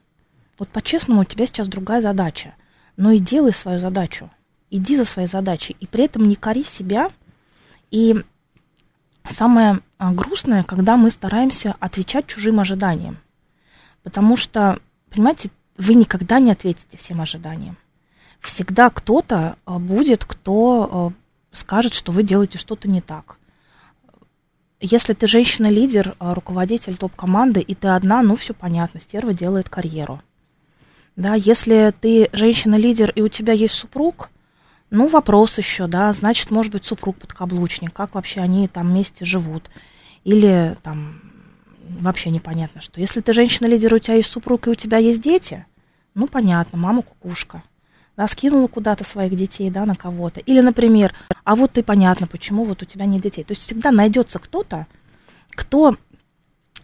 вот 0.59 0.69
по-честному 0.69 1.23
у 1.23 1.25
тебя 1.25 1.47
сейчас 1.47 1.69
другая 1.69 2.03
задача, 2.03 2.55
но 2.97 3.13
и 3.13 3.19
делай 3.19 3.53
свою 3.53 3.81
задачу 3.81 4.31
иди 4.71 4.97
за 4.97 5.05
своей 5.05 5.29
задачей, 5.29 5.77
и 5.81 5.87
при 5.87 6.05
этом 6.05 6.29
не 6.29 6.37
кори 6.37 6.65
себя. 6.65 7.11
И 7.91 8.23
самое 9.29 9.81
а, 9.99 10.13
грустное, 10.13 10.63
когда 10.63 10.97
мы 10.97 11.11
стараемся 11.11 11.75
отвечать 11.81 12.27
чужим 12.27 12.61
ожиданиям. 12.61 13.19
Потому 14.03 14.37
что, 14.37 14.79
понимаете, 15.11 15.51
вы 15.77 15.95
никогда 15.95 16.39
не 16.39 16.51
ответите 16.51 16.97
всем 16.97 17.21
ожиданиям. 17.21 17.77
Всегда 18.41 18.91
кто-то 18.91 19.57
а, 19.65 19.79
будет, 19.79 20.25
кто 20.25 20.89
а, 20.91 21.57
скажет, 21.57 21.95
что 21.95 22.13
вы 22.13 22.23
делаете 22.23 22.59
что-то 22.59 22.89
не 22.89 23.01
так. 23.01 23.39
Если 24.81 25.13
ты 25.13 25.27
женщина-лидер, 25.27 26.15
руководитель 26.21 26.97
топ-команды, 26.97 27.61
и 27.61 27.75
ты 27.75 27.89
одна, 27.89 28.23
ну 28.23 28.37
все 28.37 28.55
понятно, 28.55 29.01
стерва 29.01 29.35
делает 29.35 29.69
карьеру. 29.69 30.23
Да, 31.17 31.35
если 31.35 31.93
ты 32.01 32.29
женщина-лидер, 32.33 33.11
и 33.11 33.23
у 33.23 33.29
тебя 33.29 33.53
есть 33.53 33.75
супруг, 33.75 34.31
ну, 34.91 35.09
вопрос 35.09 35.59
еще, 35.59 35.87
да, 35.87 36.13
значит, 36.13 36.51
может 36.51 36.73
быть, 36.73 36.85
супруг 36.85 37.17
подкаблучник, 37.17 37.93
как 37.93 38.15
вообще 38.15 38.41
они 38.41 38.69
там 38.69 38.89
вместе 38.89 39.25
живут. 39.25 39.71
Или 40.25 40.77
там 40.83 41.21
вообще 41.89 42.31
непонятно 42.31 42.81
что. 42.81 43.01
Если 43.01 43.21
ты 43.21 43.33
женщина-лидер, 43.33 43.93
у 43.95 43.99
тебя 43.99 44.15
есть 44.15 44.31
супруг 44.31 44.67
и 44.67 44.71
у 44.71 44.75
тебя 44.75 44.99
есть 44.99 45.21
дети, 45.21 45.67
ну, 46.15 46.27
понятно, 46.27 46.79
мама 46.79 47.03
кукушка. 47.03 47.63
Да, 48.17 48.27
скинула 48.27 48.67
куда-то 48.67 49.05
своих 49.05 49.37
детей, 49.37 49.71
да, 49.71 49.87
на 49.87 49.95
кого-то. 49.95 50.41
Или, 50.41 50.61
например, 50.61 51.15
а 51.45 51.55
вот 51.55 51.73
ты 51.73 51.85
понятно, 51.85 52.27
почему 52.27 52.65
вот 52.65 52.83
у 52.83 52.85
тебя 52.85 53.05
нет 53.05 53.23
детей. 53.23 53.45
То 53.45 53.53
есть 53.53 53.63
всегда 53.63 53.93
найдется 53.93 54.41
кто-то, 54.41 54.89
кто 55.51 55.97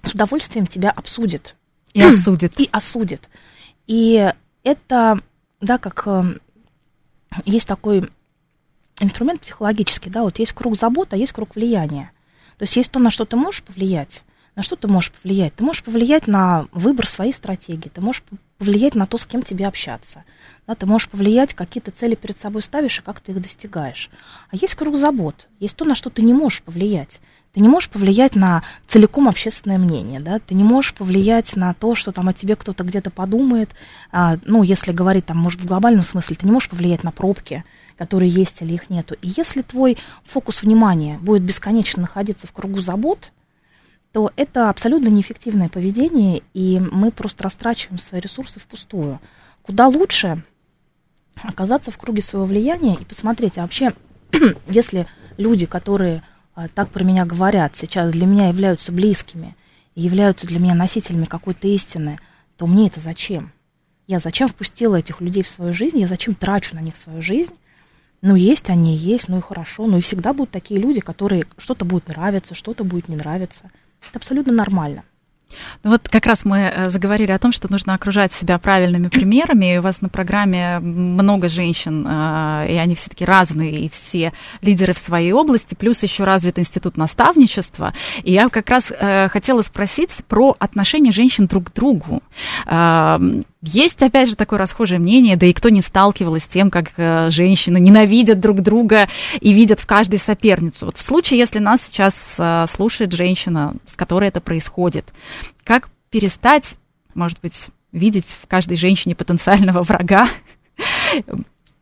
с 0.04 0.14
удовольствием 0.14 0.66
тебя 0.68 0.90
обсудит. 0.90 1.56
И 1.92 2.02
осудит. 2.02 2.60
И 2.60 2.68
осудит. 2.70 3.28
И 3.88 4.32
это, 4.62 5.18
да, 5.60 5.78
как 5.78 6.06
эм, 6.06 6.40
есть 7.44 7.68
такой 7.68 8.08
инструмент 9.00 9.40
психологический, 9.40 10.10
да, 10.10 10.22
вот 10.22 10.38
есть 10.38 10.52
круг 10.52 10.76
заботы, 10.76 11.16
а 11.16 11.18
есть 11.18 11.32
круг 11.32 11.54
влияния. 11.54 12.12
То 12.58 12.62
есть 12.62 12.76
есть 12.76 12.90
то, 12.90 12.98
на 12.98 13.10
что 13.10 13.24
ты 13.24 13.36
можешь 13.36 13.62
повлиять, 13.62 14.22
на 14.56 14.62
что 14.62 14.76
ты 14.76 14.86
можешь 14.86 15.10
повлиять? 15.10 15.54
Ты 15.54 15.64
можешь 15.64 15.82
повлиять 15.82 16.28
на 16.28 16.66
выбор 16.70 17.08
своей 17.08 17.32
стратегии, 17.32 17.88
ты 17.88 18.00
можешь 18.00 18.22
повлиять 18.58 18.94
на 18.94 19.06
то, 19.06 19.18
с 19.18 19.26
кем 19.26 19.42
тебе 19.42 19.66
общаться. 19.66 20.24
Да, 20.66 20.76
ты 20.76 20.86
можешь 20.86 21.08
повлиять, 21.08 21.54
какие 21.54 21.82
ты 21.82 21.90
цели 21.90 22.14
перед 22.14 22.38
собой 22.38 22.62
ставишь 22.62 23.00
и 23.00 23.02
как 23.02 23.20
ты 23.20 23.32
их 23.32 23.42
достигаешь. 23.42 24.10
А 24.50 24.56
есть 24.56 24.76
круг 24.76 24.96
забот, 24.96 25.48
есть 25.58 25.76
то, 25.76 25.84
на 25.84 25.96
что 25.96 26.08
ты 26.08 26.22
не 26.22 26.32
можешь 26.32 26.62
повлиять. 26.62 27.20
Ты 27.54 27.60
не 27.60 27.68
можешь 27.68 27.88
повлиять 27.88 28.34
на 28.34 28.64
целиком 28.88 29.28
общественное 29.28 29.78
мнение, 29.78 30.18
да, 30.18 30.40
ты 30.40 30.54
не 30.54 30.64
можешь 30.64 30.92
повлиять 30.92 31.54
на 31.54 31.72
то, 31.72 31.94
что 31.94 32.10
там 32.10 32.28
о 32.28 32.32
тебе 32.32 32.56
кто-то 32.56 32.82
где-то 32.82 33.10
подумает, 33.10 33.70
а, 34.10 34.38
ну, 34.44 34.64
если 34.64 34.90
говорить 34.90 35.26
там, 35.26 35.38
может, 35.38 35.60
в 35.60 35.66
глобальном 35.66 36.02
смысле, 36.02 36.34
ты 36.34 36.46
не 36.46 36.52
можешь 36.52 36.68
повлиять 36.68 37.04
на 37.04 37.12
пробки, 37.12 37.64
которые 37.96 38.28
есть 38.28 38.60
или 38.60 38.74
их 38.74 38.90
нету. 38.90 39.14
И 39.22 39.32
если 39.36 39.62
твой 39.62 39.98
фокус 40.24 40.62
внимания 40.62 41.18
будет 41.18 41.42
бесконечно 41.42 42.02
находиться 42.02 42.48
в 42.48 42.52
кругу 42.52 42.80
забот, 42.80 43.30
то 44.10 44.32
это 44.34 44.68
абсолютно 44.68 45.06
неэффективное 45.06 45.68
поведение, 45.68 46.42
и 46.54 46.80
мы 46.80 47.12
просто 47.12 47.44
растрачиваем 47.44 48.00
свои 48.00 48.20
ресурсы 48.20 48.58
впустую. 48.58 49.20
Куда 49.62 49.86
лучше 49.86 50.42
оказаться 51.40 51.92
в 51.92 51.98
круге 51.98 52.20
своего 52.20 52.46
влияния 52.46 52.96
и 53.00 53.04
посмотреть, 53.04 53.58
а 53.58 53.62
вообще, 53.62 53.92
если 54.68 55.06
люди, 55.36 55.66
которые 55.66 56.22
так 56.74 56.90
про 56.90 57.04
меня 57.04 57.24
говорят, 57.24 57.76
сейчас 57.76 58.12
для 58.12 58.26
меня 58.26 58.48
являются 58.48 58.92
близкими, 58.92 59.56
являются 59.94 60.46
для 60.46 60.58
меня 60.58 60.74
носителями 60.74 61.24
какой-то 61.24 61.66
истины, 61.68 62.18
то 62.56 62.66
мне 62.66 62.86
это 62.86 63.00
зачем? 63.00 63.52
Я 64.06 64.18
зачем 64.18 64.48
впустила 64.48 64.96
этих 64.96 65.20
людей 65.20 65.42
в 65.42 65.48
свою 65.48 65.72
жизнь, 65.72 65.98
я 65.98 66.06
зачем 66.06 66.34
трачу 66.34 66.74
на 66.74 66.80
них 66.80 66.96
свою 66.96 67.22
жизнь? 67.22 67.54
Ну, 68.20 68.36
есть 68.36 68.70
они, 68.70 68.96
есть, 68.96 69.28
ну 69.28 69.38
и 69.38 69.42
хорошо. 69.42 69.86
Ну 69.86 69.98
и 69.98 70.00
всегда 70.00 70.32
будут 70.32 70.50
такие 70.50 70.80
люди, 70.80 71.00
которые 71.00 71.44
что-то 71.58 71.84
будет 71.84 72.08
нравиться, 72.08 72.54
что-то 72.54 72.82
будет 72.82 73.08
не 73.08 73.16
нравиться. 73.16 73.70
Это 74.08 74.18
абсолютно 74.18 74.52
нормально. 74.52 75.04
Ну 75.82 75.90
вот 75.90 76.08
как 76.08 76.26
раз 76.26 76.44
мы 76.44 76.58
э, 76.58 76.88
заговорили 76.88 77.32
о 77.32 77.38
том, 77.38 77.52
что 77.52 77.70
нужно 77.70 77.94
окружать 77.94 78.32
себя 78.32 78.58
правильными 78.58 79.08
примерами. 79.08 79.74
И 79.74 79.78
у 79.78 79.82
вас 79.82 80.00
на 80.00 80.08
программе 80.08 80.78
много 80.78 81.48
женщин, 81.48 82.06
э, 82.06 82.66
и 82.70 82.76
они 82.76 82.94
все 82.94 83.10
таки 83.10 83.24
разные, 83.24 83.80
и 83.80 83.88
все 83.88 84.32
лидеры 84.60 84.92
в 84.92 84.98
своей 84.98 85.32
области, 85.32 85.74
плюс 85.74 86.02
еще 86.02 86.24
развит 86.24 86.58
институт 86.58 86.96
наставничества. 86.96 87.92
И 88.22 88.32
я 88.32 88.48
как 88.48 88.70
раз 88.70 88.90
э, 88.90 89.28
хотела 89.28 89.62
спросить 89.62 90.10
про 90.28 90.56
отношения 90.58 91.12
женщин 91.12 91.46
друг 91.46 91.70
к 91.70 91.74
другу. 91.74 92.22
Есть, 93.66 94.02
опять 94.02 94.28
же, 94.28 94.36
такое 94.36 94.58
расхожее 94.58 94.98
мнение, 94.98 95.36
да 95.36 95.46
и 95.46 95.54
кто 95.54 95.70
не 95.70 95.80
сталкивался 95.80 96.44
с 96.44 96.48
тем, 96.48 96.70
как 96.70 96.92
женщины 97.32 97.78
ненавидят 97.80 98.38
друг 98.38 98.60
друга 98.60 99.08
и 99.40 99.54
видят 99.54 99.80
в 99.80 99.86
каждой 99.86 100.18
соперницу. 100.18 100.84
Вот 100.86 100.98
в 100.98 101.02
случае, 101.02 101.38
если 101.38 101.60
нас 101.60 101.82
сейчас 101.82 102.38
слушает 102.70 103.12
женщина, 103.12 103.74
с 103.86 103.96
которой 103.96 104.28
это 104.28 104.42
происходит, 104.42 105.12
как 105.64 105.88
перестать, 106.10 106.76
может 107.14 107.40
быть, 107.40 107.68
видеть 107.90 108.26
в 108.26 108.46
каждой 108.46 108.76
женщине 108.76 109.14
потенциального 109.14 109.82
врага? 109.82 110.28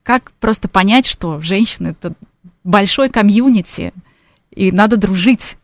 Как 0.04 0.32
просто 0.32 0.68
понять, 0.68 1.06
что 1.06 1.40
женщины 1.40 1.88
это 1.88 2.14
большой 2.64 3.08
комьюнити, 3.08 3.92
и 4.50 4.70
надо 4.70 4.96
дружить? 4.96 5.56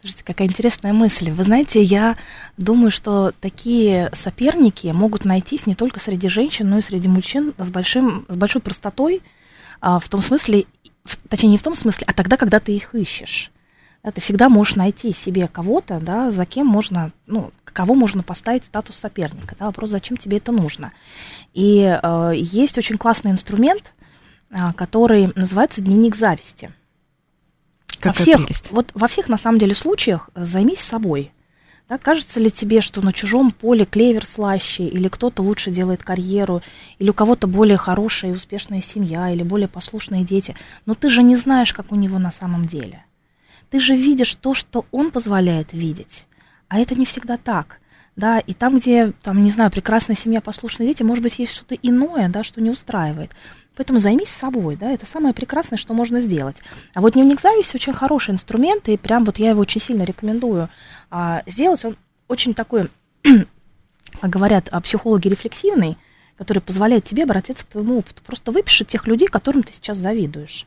Слушайте, 0.00 0.24
какая 0.24 0.48
интересная 0.48 0.92
мысль. 0.92 1.30
Вы 1.30 1.44
знаете, 1.44 1.82
я 1.82 2.16
думаю, 2.56 2.90
что 2.90 3.32
такие 3.40 4.10
соперники 4.14 4.86
могут 4.88 5.24
найтись 5.24 5.66
не 5.66 5.74
только 5.74 6.00
среди 6.00 6.28
женщин, 6.28 6.70
но 6.70 6.78
и 6.78 6.82
среди 6.82 7.08
мужчин 7.08 7.52
с, 7.58 7.70
большим, 7.70 8.24
с 8.28 8.36
большой 8.36 8.62
простотой, 8.62 9.22
а, 9.80 9.98
в 9.98 10.08
том 10.08 10.22
смысле, 10.22 10.64
точнее 11.28 11.50
не 11.50 11.58
в 11.58 11.62
том 11.62 11.74
смысле, 11.74 12.04
а 12.06 12.14
тогда, 12.14 12.36
когда 12.36 12.60
ты 12.60 12.74
их 12.74 12.94
ищешь 12.94 13.50
да, 14.02 14.10
ты 14.10 14.20
всегда 14.20 14.48
можешь 14.48 14.76
найти 14.76 15.12
себе 15.12 15.46
кого-то, 15.48 16.00
да, 16.00 16.30
за 16.30 16.46
кем 16.46 16.66
можно, 16.66 17.12
ну, 17.26 17.52
кого 17.64 17.94
можно 17.94 18.22
поставить 18.22 18.64
в 18.64 18.68
статус 18.68 18.96
соперника. 18.96 19.54
Да, 19.58 19.66
вопрос, 19.66 19.90
зачем 19.90 20.16
тебе 20.16 20.38
это 20.38 20.52
нужно. 20.52 20.92
И 21.52 21.80
э, 21.82 22.32
есть 22.34 22.78
очень 22.78 22.96
классный 22.96 23.30
инструмент, 23.30 23.92
э, 24.50 24.72
который 24.74 25.30
называется 25.34 25.82
дневник 25.82 26.16
зависти. 26.16 26.70
Как 28.00 28.18
во 28.18 28.22
всех, 28.22 28.40
вот 28.70 28.90
во 28.94 29.06
всех 29.06 29.28
на 29.28 29.38
самом 29.38 29.58
деле 29.58 29.74
случаях 29.74 30.30
займись 30.34 30.80
собой. 30.80 31.32
Да, 31.88 31.98
кажется 31.98 32.38
ли 32.38 32.50
тебе, 32.50 32.80
что 32.80 33.02
на 33.02 33.12
чужом 33.12 33.50
поле 33.50 33.84
клевер 33.84 34.24
слаще, 34.24 34.84
или 34.86 35.08
кто-то 35.08 35.42
лучше 35.42 35.70
делает 35.70 36.04
карьеру, 36.04 36.62
или 36.98 37.10
у 37.10 37.14
кого-то 37.14 37.46
более 37.46 37.76
хорошая 37.76 38.30
и 38.30 38.34
успешная 38.34 38.80
семья, 38.80 39.30
или 39.30 39.42
более 39.42 39.68
послушные 39.68 40.24
дети, 40.24 40.54
но 40.86 40.94
ты 40.94 41.08
же 41.08 41.22
не 41.22 41.36
знаешь, 41.36 41.72
как 41.72 41.92
у 41.92 41.96
него 41.96 42.18
на 42.18 42.30
самом 42.30 42.66
деле 42.66 43.04
ты 43.70 43.78
же 43.78 43.94
видишь 43.94 44.34
то, 44.34 44.54
что 44.54 44.84
он 44.90 45.10
позволяет 45.10 45.72
видеть. 45.72 46.26
А 46.68 46.78
это 46.78 46.94
не 46.94 47.06
всегда 47.06 47.36
так. 47.36 47.80
Да, 48.20 48.38
и 48.38 48.52
там, 48.52 48.76
где, 48.76 49.14
там, 49.22 49.42
не 49.42 49.50
знаю, 49.50 49.70
прекрасная 49.70 50.14
семья, 50.14 50.42
послушные 50.42 50.86
дети, 50.88 51.02
может 51.02 51.22
быть, 51.22 51.38
есть 51.38 51.54
что-то 51.54 51.74
иное, 51.74 52.28
да, 52.28 52.44
что 52.44 52.60
не 52.60 52.68
устраивает. 52.68 53.30
Поэтому 53.76 53.98
займись 53.98 54.28
собой, 54.28 54.76
да, 54.76 54.90
это 54.90 55.06
самое 55.06 55.32
прекрасное, 55.32 55.78
что 55.78 55.94
можно 55.94 56.20
сделать. 56.20 56.58
А 56.92 57.00
вот 57.00 57.14
дневник 57.14 57.40
зависти 57.40 57.76
очень 57.76 57.94
хороший 57.94 58.32
инструмент, 58.32 58.90
и 58.90 58.98
прям 58.98 59.24
вот 59.24 59.38
я 59.38 59.48
его 59.50 59.62
очень 59.62 59.80
сильно 59.80 60.02
рекомендую 60.02 60.68
а, 61.10 61.42
сделать. 61.46 61.82
Он 61.82 61.96
очень 62.28 62.52
такой, 62.52 62.90
говорят 64.22 64.68
а, 64.70 64.82
психологи, 64.82 65.28
рефлексивный, 65.28 65.96
который 66.36 66.58
позволяет 66.58 67.06
тебе 67.06 67.22
обратиться 67.22 67.64
к 67.64 67.70
твоему 67.70 68.00
опыту. 68.00 68.20
Просто 68.22 68.52
выпиши 68.52 68.84
тех 68.84 69.06
людей, 69.06 69.28
которым 69.28 69.62
ты 69.62 69.72
сейчас 69.72 69.96
завидуешь. 69.96 70.66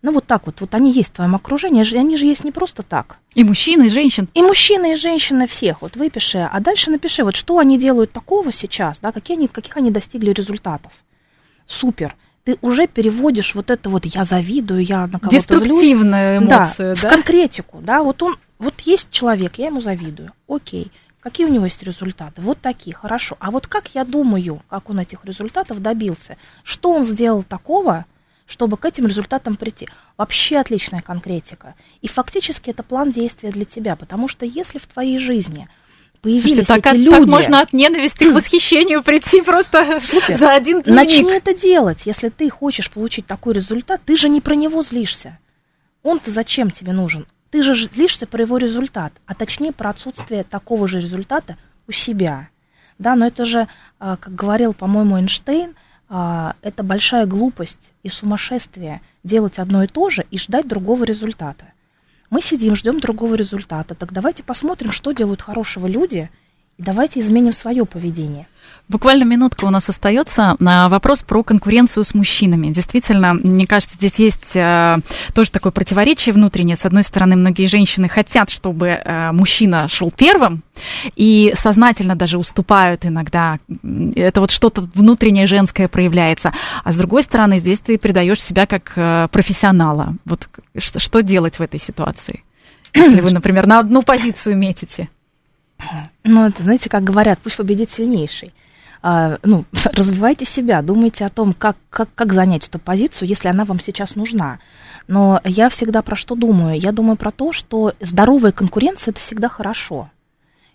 Ну, 0.00 0.12
вот 0.12 0.26
так 0.26 0.46
вот, 0.46 0.60
вот 0.60 0.74
они 0.74 0.92
есть 0.92 1.10
в 1.10 1.16
твоем 1.16 1.34
окружении, 1.34 1.96
они 1.96 2.16
же 2.16 2.26
есть 2.26 2.44
не 2.44 2.52
просто 2.52 2.84
так. 2.84 3.18
И 3.34 3.42
мужчины, 3.42 3.86
и 3.86 3.88
женщин. 3.88 4.28
И 4.32 4.42
мужчины, 4.42 4.92
и 4.92 4.96
женщины 4.96 5.48
всех. 5.48 5.82
Вот 5.82 5.96
выпиши, 5.96 6.38
а 6.38 6.60
дальше 6.60 6.90
напиши, 6.90 7.24
вот 7.24 7.34
что 7.34 7.58
они 7.58 7.78
делают 7.78 8.12
такого 8.12 8.52
сейчас, 8.52 9.00
да, 9.00 9.10
какие 9.10 9.36
они, 9.36 9.48
каких 9.48 9.76
они 9.76 9.90
достигли 9.90 10.30
результатов. 10.30 10.92
Супер. 11.66 12.14
Ты 12.44 12.58
уже 12.62 12.86
переводишь 12.86 13.54
вот 13.54 13.70
это 13.70 13.90
вот 13.90 14.06
«я 14.06 14.24
завидую», 14.24 14.84
«я 14.84 15.06
на 15.06 15.18
кого-то 15.18 15.30
Деструктивную 15.30 16.40
злюсь. 16.40 16.48
эмоцию, 16.48 16.94
да, 16.94 17.02
да? 17.02 17.08
в 17.08 17.12
конкретику, 17.12 17.80
да, 17.82 18.02
вот 18.02 18.22
он, 18.22 18.36
вот 18.58 18.80
есть 18.82 19.10
человек, 19.10 19.58
я 19.58 19.66
ему 19.66 19.80
завидую, 19.80 20.32
окей. 20.48 20.90
Какие 21.20 21.46
у 21.46 21.50
него 21.50 21.64
есть 21.64 21.82
результаты? 21.82 22.40
Вот 22.40 22.60
такие, 22.60 22.94
хорошо. 22.94 23.36
А 23.40 23.50
вот 23.50 23.66
как 23.66 23.88
я 23.94 24.04
думаю, 24.04 24.62
как 24.70 24.88
он 24.88 25.00
этих 25.00 25.24
результатов 25.24 25.82
добился? 25.82 26.36
Что 26.62 26.92
он 26.92 27.04
сделал 27.04 27.42
такого, 27.42 28.06
чтобы 28.48 28.78
к 28.78 28.84
этим 28.86 29.06
результатам 29.06 29.56
прийти. 29.56 29.88
Вообще 30.16 30.56
отличная 30.56 31.02
конкретика. 31.02 31.74
И 32.00 32.08
фактически 32.08 32.70
это 32.70 32.82
план 32.82 33.12
действия 33.12 33.50
для 33.50 33.66
тебя, 33.66 33.94
потому 33.94 34.26
что 34.26 34.46
если 34.46 34.78
в 34.78 34.86
твоей 34.86 35.18
жизни 35.18 35.68
появились 36.22 36.42
Слушайте, 36.42 36.64
так, 36.64 36.86
эти 36.86 36.96
люди... 36.96 37.20
Так 37.20 37.28
можно 37.28 37.60
от 37.60 37.72
ненависти 37.72 38.30
к 38.30 38.32
восхищению 38.34 39.02
прийти 39.02 39.42
просто 39.42 40.00
Супер. 40.00 40.36
за 40.36 40.54
один 40.54 40.80
дневник. 40.80 40.96
Начни 40.96 41.30
это 41.30 41.54
делать. 41.54 42.06
Если 42.06 42.30
ты 42.30 42.48
хочешь 42.48 42.90
получить 42.90 43.26
такой 43.26 43.52
результат, 43.52 44.00
ты 44.04 44.16
же 44.16 44.30
не 44.30 44.40
про 44.40 44.54
него 44.54 44.82
злишься. 44.82 45.38
Он-то 46.02 46.30
зачем 46.30 46.70
тебе 46.70 46.92
нужен? 46.92 47.26
Ты 47.50 47.62
же 47.62 47.74
злишься 47.74 48.26
про 48.26 48.42
его 48.42 48.56
результат, 48.56 49.12
а 49.26 49.34
точнее 49.34 49.72
про 49.72 49.90
отсутствие 49.90 50.42
такого 50.42 50.88
же 50.88 51.00
результата 51.00 51.58
у 51.86 51.92
себя. 51.92 52.48
Да, 52.98 53.14
но 53.14 53.26
это 53.26 53.44
же, 53.44 53.68
а, 54.00 54.16
как 54.16 54.34
говорил, 54.34 54.72
по-моему, 54.72 55.18
Эйнштейн– 55.18 55.74
это 56.08 56.82
большая 56.82 57.26
глупость 57.26 57.92
и 58.02 58.08
сумасшествие 58.08 59.02
делать 59.24 59.58
одно 59.58 59.82
и 59.82 59.86
то 59.86 60.08
же 60.10 60.24
и 60.30 60.38
ждать 60.38 60.66
другого 60.66 61.04
результата. 61.04 61.66
Мы 62.30 62.42
сидим, 62.42 62.74
ждем 62.74 63.00
другого 63.00 63.34
результата. 63.34 63.94
Так 63.94 64.12
давайте 64.12 64.42
посмотрим, 64.42 64.92
что 64.92 65.12
делают 65.12 65.42
хорошего 65.42 65.86
люди, 65.86 66.30
давайте 66.78 67.20
изменим 67.20 67.52
свое 67.52 67.84
поведение. 67.84 68.46
Буквально 68.88 69.24
минутка 69.24 69.66
у 69.66 69.70
нас 69.70 69.88
остается. 69.90 70.56
на 70.60 70.88
Вопрос 70.88 71.22
про 71.22 71.42
конкуренцию 71.42 72.04
с 72.04 72.14
мужчинами. 72.14 72.68
Действительно, 72.72 73.34
мне 73.34 73.66
кажется, 73.66 73.96
здесь 73.96 74.14
есть 74.14 74.56
э, 74.56 74.96
тоже 75.34 75.50
такое 75.50 75.72
противоречие 75.72 76.32
внутреннее. 76.32 76.76
С 76.76 76.86
одной 76.86 77.02
стороны, 77.02 77.36
многие 77.36 77.66
женщины 77.66 78.08
хотят, 78.08 78.48
чтобы 78.48 78.88
э, 78.88 79.32
мужчина 79.32 79.88
шел 79.88 80.10
первым, 80.10 80.62
и 81.16 81.52
сознательно 81.54 82.16
даже 82.16 82.38
уступают 82.38 83.04
иногда. 83.04 83.58
Это 84.14 84.40
вот 84.40 84.50
что-то 84.50 84.88
внутреннее 84.94 85.46
женское 85.46 85.88
проявляется. 85.88 86.54
А 86.82 86.90
с 86.90 86.96
другой 86.96 87.22
стороны, 87.22 87.58
здесь 87.58 87.80
ты 87.80 87.98
предаешь 87.98 88.42
себя 88.42 88.64
как 88.66 88.92
э, 88.96 89.28
профессионала. 89.30 90.14
Вот 90.24 90.48
что, 90.78 90.98
что 90.98 91.20
делать 91.22 91.58
в 91.58 91.62
этой 91.62 91.78
ситуации? 91.78 92.42
Если 92.94 93.20
вы, 93.20 93.30
например, 93.32 93.66
на 93.66 93.80
одну 93.80 94.02
позицию 94.02 94.56
метите. 94.56 95.10
Ну, 96.24 96.46
это, 96.46 96.62
знаете, 96.62 96.90
как 96.90 97.04
говорят, 97.04 97.38
пусть 97.42 97.56
победит 97.56 97.90
сильнейший. 97.90 98.52
А, 99.00 99.38
ну, 99.42 99.64
развивайте 99.92 100.44
себя, 100.44 100.82
думайте 100.82 101.24
о 101.24 101.28
том, 101.28 101.52
как, 101.52 101.76
как, 101.90 102.08
как 102.14 102.32
занять 102.32 102.66
эту 102.68 102.78
позицию, 102.78 103.28
если 103.28 103.48
она 103.48 103.64
вам 103.64 103.80
сейчас 103.80 104.16
нужна. 104.16 104.58
Но 105.06 105.40
я 105.44 105.68
всегда 105.68 106.02
про 106.02 106.16
что 106.16 106.34
думаю? 106.34 106.78
Я 106.78 106.92
думаю 106.92 107.16
про 107.16 107.30
то, 107.30 107.52
что 107.52 107.94
здоровая 108.00 108.52
конкуренция– 108.52 109.12
это 109.12 109.20
всегда 109.20 109.48
хорошо. 109.48 110.10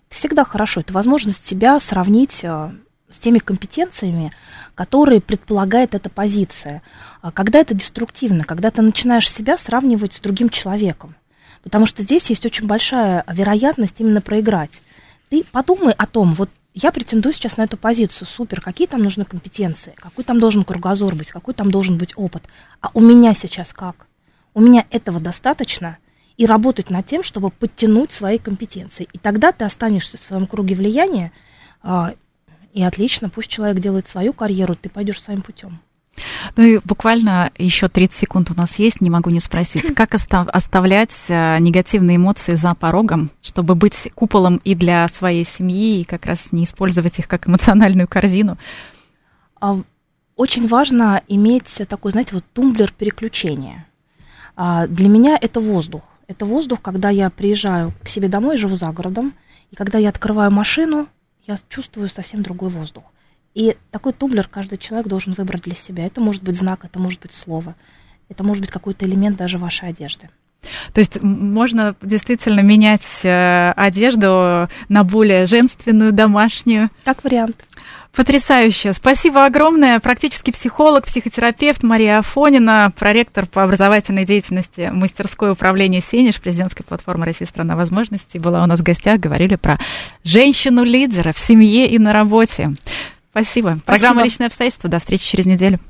Это 0.08 0.18
всегда 0.18 0.44
хорошо. 0.44 0.80
Это 0.80 0.92
возможность 0.92 1.46
себя 1.46 1.78
сравнить 1.80 2.44
а, 2.44 2.72
с 3.10 3.18
теми 3.18 3.38
компетенциями, 3.38 4.32
которые 4.74 5.20
предполагает 5.20 5.94
эта 5.94 6.08
позиция. 6.08 6.82
А 7.20 7.30
когда 7.30 7.60
это 7.60 7.74
деструктивно, 7.74 8.44
когда 8.44 8.70
ты 8.70 8.82
начинаешь 8.82 9.30
себя 9.30 9.56
сравнивать 9.56 10.14
с 10.14 10.20
другим 10.20 10.48
человеком. 10.48 11.14
Потому 11.62 11.86
что 11.86 12.02
здесь 12.02 12.28
есть 12.28 12.44
очень 12.44 12.66
большая 12.66 13.24
вероятность 13.28 13.94
именно 13.98 14.20
проиграть. 14.20 14.82
Ты 15.30 15.44
подумай 15.52 15.92
о 15.92 16.06
том, 16.06 16.34
вот 16.34 16.50
я 16.74 16.90
претендую 16.90 17.34
сейчас 17.34 17.56
на 17.56 17.62
эту 17.62 17.76
позицию, 17.76 18.26
супер, 18.26 18.60
какие 18.60 18.88
там 18.88 19.02
нужны 19.02 19.24
компетенции, 19.24 19.94
какой 19.96 20.24
там 20.24 20.40
должен 20.40 20.64
кругозор 20.64 21.14
быть, 21.14 21.30
какой 21.30 21.54
там 21.54 21.70
должен 21.70 21.98
быть 21.98 22.12
опыт. 22.16 22.42
А 22.80 22.90
у 22.94 23.00
меня 23.00 23.34
сейчас 23.34 23.72
как? 23.72 24.06
У 24.54 24.60
меня 24.60 24.84
этого 24.90 25.20
достаточно, 25.20 25.98
и 26.36 26.46
работать 26.46 26.90
над 26.90 27.06
тем, 27.06 27.22
чтобы 27.22 27.50
подтянуть 27.50 28.12
свои 28.12 28.38
компетенции. 28.38 29.08
И 29.12 29.18
тогда 29.18 29.52
ты 29.52 29.64
останешься 29.64 30.18
в 30.18 30.24
своем 30.24 30.46
круге 30.46 30.74
влияния, 30.74 31.32
а, 31.82 32.14
и 32.72 32.82
отлично, 32.82 33.28
пусть 33.28 33.48
человек 33.48 33.80
делает 33.80 34.08
свою 34.08 34.32
карьеру, 34.32 34.74
ты 34.74 34.88
пойдешь 34.88 35.22
своим 35.22 35.42
путем. 35.42 35.80
Ну 36.56 36.62
и 36.62 36.80
буквально 36.84 37.50
еще 37.58 37.88
30 37.88 38.16
секунд 38.16 38.50
у 38.50 38.54
нас 38.54 38.78
есть, 38.78 39.00
не 39.00 39.10
могу 39.10 39.30
не 39.30 39.40
спросить, 39.40 39.94
как 39.96 40.14
оставлять 40.14 41.14
э, 41.28 41.58
негативные 41.58 42.16
эмоции 42.16 42.54
за 42.54 42.74
порогом, 42.74 43.30
чтобы 43.42 43.74
быть 43.74 44.08
куполом 44.14 44.60
и 44.64 44.74
для 44.74 45.06
своей 45.08 45.44
семьи, 45.44 46.00
и 46.00 46.04
как 46.04 46.26
раз 46.26 46.52
не 46.52 46.64
использовать 46.64 47.18
их 47.18 47.28
как 47.28 47.48
эмоциональную 47.48 48.08
корзину? 48.08 48.58
А, 49.60 49.80
очень 50.36 50.66
важно 50.66 51.22
иметь 51.28 51.82
такой, 51.88 52.12
знаете, 52.12 52.34
вот 52.34 52.44
тумблер 52.52 52.92
переключения. 52.92 53.86
А, 54.56 54.86
для 54.86 55.08
меня 55.08 55.38
это 55.40 55.60
воздух. 55.60 56.04
Это 56.26 56.46
воздух, 56.46 56.80
когда 56.80 57.10
я 57.10 57.28
приезжаю 57.30 57.92
к 58.02 58.08
себе 58.08 58.28
домой, 58.28 58.56
живу 58.56 58.76
за 58.76 58.90
городом, 58.90 59.34
и 59.70 59.76
когда 59.76 59.98
я 59.98 60.08
открываю 60.08 60.50
машину, 60.50 61.08
я 61.46 61.56
чувствую 61.68 62.08
совсем 62.08 62.42
другой 62.42 62.70
воздух. 62.70 63.04
И 63.54 63.76
такой 63.90 64.12
тумблер 64.12 64.48
каждый 64.48 64.78
человек 64.78 65.06
должен 65.06 65.32
выбрать 65.32 65.62
для 65.62 65.74
себя. 65.74 66.04
Это 66.04 66.20
может 66.20 66.42
быть 66.42 66.56
знак, 66.56 66.84
это 66.84 66.98
может 66.98 67.20
быть 67.20 67.32
слово, 67.32 67.76
это 68.28 68.42
может 68.42 68.60
быть 68.60 68.70
какой-то 68.70 69.06
элемент 69.06 69.36
даже 69.36 69.58
вашей 69.58 69.88
одежды. 69.88 70.28
То 70.92 71.00
есть 71.00 71.22
можно 71.22 71.94
действительно 72.02 72.60
менять 72.60 73.06
э, 73.22 73.72
одежду 73.76 74.68
на 74.88 75.04
более 75.04 75.46
женственную, 75.46 76.12
домашнюю. 76.12 76.90
Как 77.04 77.22
вариант. 77.22 77.64
Потрясающе. 78.14 78.92
Спасибо 78.92 79.44
огромное. 79.44 79.98
Практический 79.98 80.52
психолог, 80.52 81.04
психотерапевт 81.04 81.82
Мария 81.82 82.18
Афонина, 82.18 82.92
проректор 82.96 83.44
по 83.44 83.64
образовательной 83.64 84.24
деятельности 84.24 84.88
мастерское 84.92 85.52
управление 85.52 86.00
«Сенеж», 86.00 86.40
президентской 86.40 86.84
платформы 86.84 87.26
«Россия. 87.26 87.46
Страна 87.46 87.74
возможностей». 87.74 88.38
Была 88.38 88.62
у 88.62 88.66
нас 88.66 88.80
в 88.80 88.84
гостях, 88.84 89.18
говорили 89.18 89.56
про 89.56 89.78
женщину-лидера 90.22 91.32
в 91.32 91.38
семье 91.38 91.88
и 91.88 91.98
на 91.98 92.12
работе. 92.12 92.74
Спасибо. 93.34 93.70
Спасибо. 93.70 93.84
Программа 93.84 94.22
«Личные 94.22 94.46
обстоятельства». 94.46 94.88
До 94.88 95.00
встречи 95.00 95.26
через 95.26 95.44
неделю. 95.44 95.80